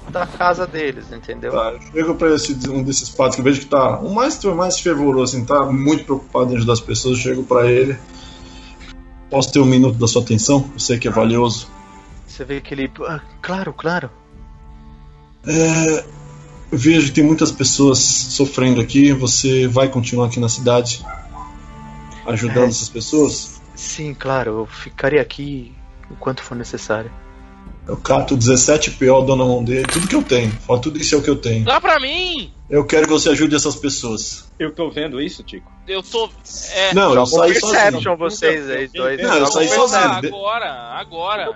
da 0.09 0.25
casa 0.27 0.67
deles, 0.67 1.11
entendeu? 1.11 1.51
Tá, 1.51 1.73
chego 1.91 2.15
pra 2.15 2.35
esse, 2.35 2.53
um 2.69 2.83
desses 2.83 3.09
padres 3.09 3.35
que 3.35 3.41
eu 3.41 3.45
vejo 3.45 3.59
que 3.61 3.65
tá 3.67 3.99
o 3.99 4.13
mais, 4.13 4.43
o 4.43 4.55
mais 4.55 4.79
fervoroso, 4.79 5.35
assim, 5.35 5.45
tá 5.45 5.65
muito 5.65 6.03
preocupado 6.05 6.53
em 6.53 6.57
ajudar 6.57 6.73
as 6.73 6.81
pessoas, 6.81 7.17
eu 7.17 7.23
chego 7.23 7.43
pra 7.43 7.65
ele. 7.69 7.97
Posso 9.29 9.51
ter 9.51 9.59
um 9.59 9.65
minuto 9.65 9.97
da 9.97 10.07
sua 10.07 10.21
atenção? 10.21 10.69
Eu 10.73 10.79
sei 10.79 10.99
que 10.99 11.07
é 11.07 11.11
valioso. 11.11 11.67
Você 12.27 12.43
vê 12.45 12.61
que 12.61 12.73
ele. 12.73 12.91
Ah, 13.07 13.19
claro, 13.41 13.73
claro. 13.73 14.09
É, 15.45 16.05
vejo 16.71 17.07
que 17.07 17.13
tem 17.13 17.23
muitas 17.23 17.51
pessoas 17.51 17.97
sofrendo 17.99 18.79
aqui. 18.79 19.11
Você 19.13 19.67
vai 19.67 19.89
continuar 19.89 20.27
aqui 20.27 20.39
na 20.39 20.49
cidade 20.49 21.03
ajudando 22.27 22.65
É. 22.65 22.67
essas 22.67 22.89
pessoas? 22.89 23.61
Sim, 23.75 24.13
claro, 24.13 24.59
eu 24.59 24.65
ficarei 24.67 25.19
aqui 25.19 25.73
o 26.09 26.15
quanto 26.15 26.43
for 26.43 26.55
necessário. 26.55 27.11
Eu 27.85 27.97
cato 27.97 28.37
17 28.37 28.91
PO, 28.91 29.21
dou 29.23 29.35
na 29.35 29.43
mão 29.43 29.61
dele, 29.63 29.85
tudo 29.87 30.07
que 30.07 30.15
eu 30.15 30.23
tenho. 30.23 30.51
Fala, 30.65 30.79
tudo 30.79 30.97
isso 30.99 31.15
é 31.15 31.17
o 31.17 31.21
que 31.21 31.29
eu 31.29 31.35
tenho. 31.35 31.65
Dá 31.65 31.81
pra 31.81 31.99
mim! 31.99 32.53
Eu 32.69 32.85
quero 32.85 33.05
que 33.05 33.11
você 33.11 33.29
ajude 33.29 33.55
essas 33.55 33.75
pessoas. 33.75 34.49
Eu 34.57 34.71
tô 34.73 34.89
vendo 34.89 35.19
isso, 35.21 35.43
Tico. 35.43 35.69
Eu 35.85 36.01
tô. 36.01 36.29
É, 36.71 36.93
Não, 36.93 37.13
eu 37.13 37.25
saí 37.25 37.59
sozinho. 37.59 38.17
vocês 38.17 38.69
aí, 38.69 38.87
dois. 38.87 39.21
Não, 39.21 39.35
eu 39.37 39.47
saí 39.47 39.67
sozinho. 39.67 40.01
Agora, 40.01 40.71
agora. 40.97 41.53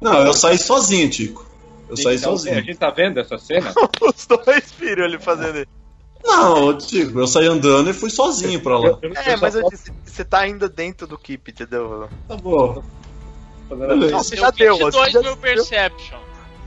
Não, 0.00 0.26
eu 0.26 0.32
saí 0.32 0.56
sozinho, 0.56 1.10
Tico. 1.10 1.46
Eu 1.90 1.96
saí 1.96 2.16
Então, 2.16 2.32
A 2.32 2.36
sozinho. 2.38 2.64
gente 2.64 2.78
tá 2.78 2.88
vendo 2.90 3.20
essa 3.20 3.36
cena? 3.36 3.72
Os 4.00 4.26
dois 4.26 4.72
viram 4.78 5.04
ele 5.04 5.18
fazendo 5.18 5.58
isso. 5.58 5.68
Não, 6.24 6.76
Tico, 6.78 7.18
eu 7.20 7.26
saí 7.26 7.46
andando 7.46 7.90
e 7.90 7.92
fui 7.92 8.08
sozinho 8.10 8.60
pra 8.60 8.78
lá. 8.78 8.98
É, 9.26 9.36
mas 9.36 9.54
eu 9.54 9.68
disse, 9.68 9.92
você 10.04 10.24
tá 10.24 10.38
ainda 10.40 10.68
dentro 10.68 11.06
do 11.06 11.18
keep, 11.18 11.50
entendeu? 11.50 12.08
Tá 12.26 12.36
bom. 12.36 12.82
Não, 13.70 13.76
Beleza. 13.76 14.16
você 14.16 14.36
já 14.36 14.50
deu, 14.50 14.76
22 14.76 14.94
você 14.94 15.10
já 15.10 15.20
mil 15.20 15.36
perception. 15.36 16.18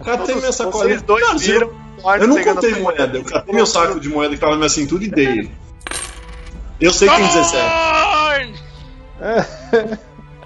Catei 0.04 0.36
minha 0.36 0.52
sacolinha. 0.52 0.90
Vocês 0.90 1.02
dois 1.02 1.22
Não, 1.22 1.38
viram. 1.38 1.84
Eu 2.20 2.28
não 2.28 2.44
contei 2.44 2.76
moeda, 2.76 3.18
eu 3.18 3.24
catei 3.24 3.54
meu 3.54 3.66
saco 3.66 4.00
de 4.00 4.10
moeda 4.10 4.34
que 4.34 4.40
tava 4.40 4.54
na 4.54 4.58
minha 4.60 4.70
cintura 4.70 5.04
e 5.04 5.10
dei. 5.10 5.52
Eu 6.80 6.92
sei 6.92 7.08
que 7.08 7.16
tem 7.16 7.28
17. 7.28 7.64
Thorn! 8.14 8.54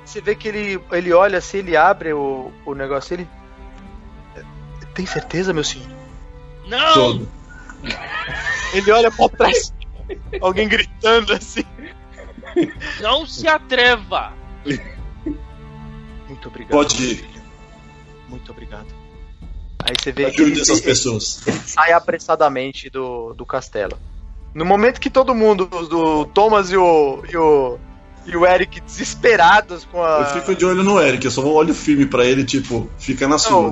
Você 0.05 0.21
vê 0.21 0.35
que 0.35 0.47
ele, 0.47 0.79
ele 0.91 1.13
olha 1.13 1.37
assim, 1.37 1.57
ele 1.59 1.75
abre 1.75 2.13
o, 2.13 2.51
o 2.65 2.73
negócio, 2.73 3.13
ele. 3.13 3.27
Tem 4.93 5.05
certeza, 5.05 5.53
meu 5.53 5.63
senhor? 5.63 5.87
Não! 6.67 6.93
Todo. 6.93 7.29
Ele 8.73 8.91
olha 8.91 9.11
pra 9.11 9.29
trás. 9.29 9.73
Alguém 10.41 10.67
gritando 10.67 11.33
assim. 11.33 11.63
Não 13.01 13.25
se 13.25 13.47
atreva! 13.47 14.33
Muito 16.37 16.47
obrigado. 16.49 16.71
Pode 16.71 17.03
ir. 17.03 17.25
Muito 18.29 18.51
obrigado. 18.51 18.87
Aí 19.83 19.93
você 19.99 20.11
vê 20.11 20.25
que 20.31 20.41
Ajude 20.41 20.51
ele, 20.51 20.61
essas 20.61 20.77
ele 20.77 20.85
pessoas. 20.85 21.41
sai 21.65 21.91
apressadamente 21.93 22.89
do, 22.89 23.33
do 23.33 23.45
castelo. 23.45 23.97
No 24.53 24.65
momento 24.65 24.99
que 24.99 25.09
todo 25.09 25.33
mundo, 25.35 25.65
do 25.65 26.25
Thomas 26.25 26.71
e 26.71 26.77
o, 26.77 27.23
e 27.31 27.37
o, 27.37 27.77
e 28.25 28.35
o 28.35 28.45
Eric 28.45 28.81
desesperados 28.81 29.85
com 29.85 30.01
a. 30.03 30.19
Eu 30.19 30.41
fico 30.41 30.55
de 30.55 30.65
olho 30.65 30.83
no 30.83 30.99
Eric, 30.99 31.23
eu 31.25 31.31
só 31.31 31.45
olho 31.45 31.73
firme 31.73 32.05
pra 32.05 32.25
ele, 32.25 32.43
tipo, 32.43 32.89
fica 32.97 33.27
na 33.27 33.37
sua. 33.37 33.61
Não, 33.61 33.69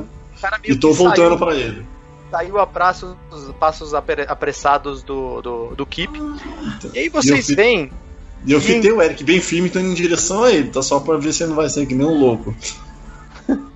meio 0.61 0.74
E 0.76 0.76
tô 0.80 0.89
que 0.91 0.95
voltando 0.95 1.38
pra 1.38 1.55
ele. 1.55 1.86
saiu 2.32 2.59
a 2.59 2.68
passos, 2.68 3.16
passos 3.59 3.93
apre- 3.93 4.26
apressados 4.28 5.01
do, 5.03 5.41
do, 5.41 5.76
do 5.76 5.86
Keep. 5.86 6.18
E 6.93 6.99
aí 6.99 7.03
E 7.05 7.07
eu 7.07 7.11
vocês 7.11 7.47
fico- 7.47 7.57
veem 7.61 7.91
E 8.46 8.52
eu 8.52 8.62
fitei 8.62 8.91
o 8.91 9.02
Eric 9.02 9.24
bem 9.24 9.41
firme, 9.41 9.70
tô 9.70 9.80
indo 9.80 9.89
em 9.89 9.93
direção 9.96 10.43
a 10.43 10.52
ele, 10.52 10.70
tá 10.70 10.82
só 10.82 11.00
pra 11.00 11.18
ver 11.18 11.34
se 11.34 11.41
ele 11.43 11.50
não 11.50 11.56
vai 11.56 11.68
ser 11.70 11.86
que 11.86 11.96
nem 11.96 12.06
um 12.06 12.20
louco. 12.20 12.56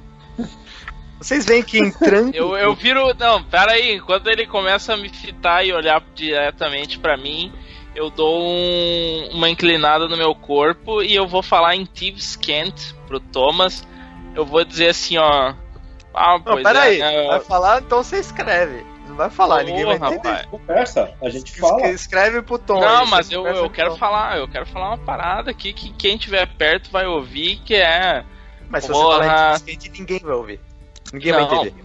Vocês 1.19 1.45
veem 1.45 1.61
que 1.63 1.79
entrando. 1.79 2.33
Eu, 2.33 2.55
eu 2.55 2.73
viro. 2.75 3.13
Não, 3.19 3.43
pera 3.43 3.73
aí. 3.73 3.99
Quando 3.99 4.27
ele 4.29 4.45
começa 4.47 4.93
a 4.93 4.97
me 4.97 5.09
fitar 5.09 5.65
e 5.65 5.73
olhar 5.73 6.01
diretamente 6.15 6.97
pra 6.97 7.17
mim, 7.17 7.51
eu 7.93 8.09
dou 8.09 8.41
um- 8.41 9.29
uma 9.33 9.49
inclinada 9.49 10.07
no 10.07 10.15
meu 10.15 10.33
corpo 10.33 11.01
e 11.01 11.13
eu 11.13 11.27
vou 11.27 11.43
falar 11.43 11.75
em 11.75 11.85
Thieves 11.85 12.35
Kent 12.37 12.93
pro 13.05 13.19
Thomas. 13.19 13.85
Eu 14.33 14.45
vou 14.45 14.63
dizer 14.63 14.89
assim, 14.89 15.17
ó. 15.17 15.53
Ah, 16.13 16.33
Não, 16.37 16.41
pois 16.41 16.63
pera 16.63 16.85
é, 16.85 16.89
aí. 16.89 16.99
né, 16.99 17.27
Vai 17.27 17.39
falar, 17.41 17.81
então 17.81 18.01
você 18.01 18.17
escreve. 18.19 18.85
Vai 19.19 19.29
falar, 19.29 19.63
ninguém 19.65 19.83
vai 19.85 19.95
entender. 19.97 20.15
rapaz. 20.29 20.45
Conversa, 20.45 21.13
a 21.21 21.29
gente 21.29 21.51
Es- 21.51 21.59
fala. 21.59 21.87
Escreve 21.89 22.41
pro 22.41 22.57
Tom. 22.57 22.79
Não, 22.79 23.05
mas 23.05 23.29
eu, 23.29 23.45
eu 23.45 23.69
quero 23.69 23.91
Tom. 23.91 23.97
falar, 23.97 24.37
eu 24.37 24.47
quero 24.47 24.65
falar 24.65 24.87
uma 24.91 24.97
parada 24.97 25.51
aqui 25.51 25.73
que 25.73 25.91
quem 25.91 26.17
tiver 26.17 26.47
perto 26.55 26.89
vai 26.89 27.05
ouvir, 27.05 27.57
que 27.65 27.75
é. 27.75 28.23
Mas 28.69 28.85
se 28.85 28.91
Porra. 28.91 29.17
você 29.17 29.25
falar 29.27 29.57
em 29.57 29.75
Kent, 29.77 29.99
ninguém 29.99 30.19
vai 30.19 30.33
ouvir. 30.33 30.59
Ninguém 31.11 31.33
vai 31.33 31.41
Não. 31.41 31.65
entender. 31.65 31.83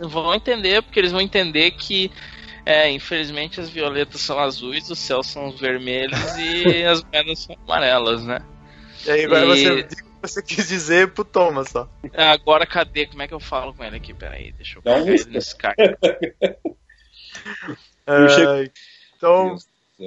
Vão 0.00 0.34
entender, 0.34 0.82
porque 0.82 0.98
eles 0.98 1.12
vão 1.12 1.20
entender 1.20 1.70
que. 1.70 2.10
É, 2.66 2.90
infelizmente 2.90 3.60
as 3.60 3.68
violetas 3.68 4.22
são 4.22 4.38
azuis, 4.38 4.88
os 4.90 4.98
céus 4.98 5.26
são 5.26 5.48
os 5.48 5.60
vermelhos 5.60 6.18
e 6.38 6.82
as 6.88 7.02
pedras 7.02 7.38
são 7.40 7.54
amarelas, 7.68 8.24
né? 8.24 8.40
E 9.06 9.10
aí 9.10 9.24
agora 9.26 9.44
E- 9.44 9.48
você 9.82 9.88
você 10.28 10.42
quis 10.42 10.68
dizer 10.68 11.10
pro 11.12 11.24
Thomas 11.24 11.68
só. 11.70 11.88
Agora 12.14 12.66
cadê? 12.66 13.06
Como 13.06 13.22
é 13.22 13.28
que 13.28 13.34
eu 13.34 13.40
falo 13.40 13.72
com 13.74 13.84
ele 13.84 13.96
aqui? 13.96 14.12
Peraí, 14.14 14.52
deixa 14.52 14.78
eu 14.84 14.92
ele 14.96 15.10
risco. 15.12 15.30
nesse 15.30 15.56
cara. 15.56 15.98
Eu 18.06 18.28
chego- 18.28 18.50
Ai, 18.50 18.70
Então, 19.16 19.56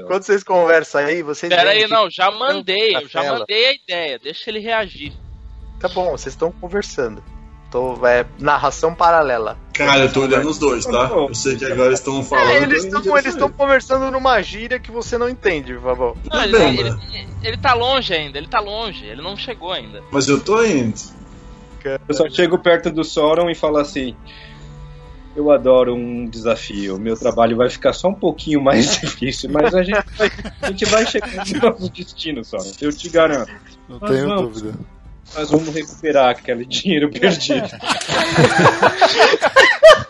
quando 0.07 0.24
vocês 0.24 0.43
conversam 0.43 1.01
aí, 1.05 1.22
vocês. 1.24 1.49
Peraí, 1.53 1.78
veem 1.80 1.88
que- 1.88 1.93
não, 1.93 2.09
já 2.09 2.30
mandei, 2.32 2.95
eu 2.95 3.07
já 3.07 3.22
Tela. 3.22 3.39
mandei 3.39 3.65
a 3.68 3.74
ideia, 3.74 4.20
deixa 4.20 4.49
ele 4.49 4.59
reagir. 4.59 5.13
Tá 5.80 5.88
bom, 5.88 6.11
vocês 6.11 6.34
estão 6.34 6.51
conversando. 6.51 7.24
Tô, 7.70 8.05
é 8.07 8.26
narração 8.39 8.95
paralela. 8.95 9.57
Cara, 9.74 10.05
eu 10.05 10.11
tô 10.11 10.22
olhando 10.22 10.49
os 10.49 10.57
dois, 10.57 10.86
tá? 10.86 11.09
Eu 11.11 11.36
sei 11.36 11.57
que 11.57 11.65
agora 11.65 11.88
eles 11.88 11.99
estão 11.99 12.24
falando. 12.24 12.49
É, 12.49 12.63
eles 12.63 12.86
estão 13.26 13.51
conversando 13.51 14.09
numa 14.09 14.41
gíria 14.41 14.80
que 14.80 14.89
você 14.89 15.18
não 15.18 15.28
entende, 15.28 15.74
por 15.74 15.84
favor. 15.84 16.18
Não, 16.32 16.43
ele, 16.43 16.57
bem, 16.57 16.80
ele, 16.80 16.89
né? 16.91 17.28
ele 17.43 17.57
tá 17.57 17.74
longe 17.74 18.13
ainda, 18.13 18.38
ele 18.38 18.47
tá 18.47 18.59
longe, 18.59 19.05
ele 19.05 19.22
não 19.22 19.36
chegou 19.36 19.72
ainda. 19.72 19.97
ele. 19.97 20.07
Mas 20.11 20.30
eu 20.30 20.39
tô 20.39 20.63
indo. 20.63 20.95
Eu 22.07 22.13
só 22.13 22.30
chego 22.30 22.57
perto 22.57 22.89
do 22.89 23.03
Sauron 23.03 23.49
e 23.49 23.55
falo 23.55 23.78
assim: 23.78 24.15
Eu 25.36 25.51
adoro 25.51 25.93
um 25.93 26.26
desafio. 26.26 26.97
Meu 26.97 27.15
trabalho 27.15 27.55
vai 27.55 27.70
ficar 27.70 27.93
só 27.93 28.09
um 28.09 28.13
pouquinho 28.13 28.61
mais 28.61 28.95
difícil, 28.99 29.49
mas 29.51 29.74
a 29.76 29.84
gente 29.84 30.05
vai, 30.18 30.32
a 30.61 30.68
gente 30.70 30.86
vai 30.86 31.05
chegar 31.05 31.45
no 31.45 31.70
nosso 31.70 31.89
destino, 31.91 32.43
Sauron. 32.43 32.72
Eu 32.82 32.91
te 32.91 33.09
garanto. 33.09 33.51
Não 33.88 33.99
Mas 34.01 34.09
tenho 34.09 34.28
vamos. 34.28 34.61
dúvida. 34.61 34.97
Nós 35.36 35.51
vamos 35.51 35.73
recuperar 35.73 36.30
aquele 36.30 36.65
dinheiro 36.65 37.09
perdido. 37.11 37.67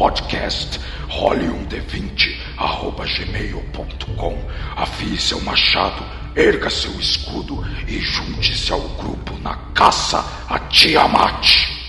podcast 0.00 0.80
role1d20 1.10 2.34
arroba 2.56 3.04
gmail.com. 3.04 4.34
Afie 4.74 5.20
seu 5.20 5.38
machado, 5.42 6.02
erga 6.34 6.70
seu 6.70 6.98
escudo 6.98 7.62
e 7.86 8.00
junte-se 8.00 8.72
ao 8.72 8.80
grupo 8.80 9.38
na 9.42 9.54
caça 9.74 10.24
a 10.48 10.58
Tiamat. 10.58 11.79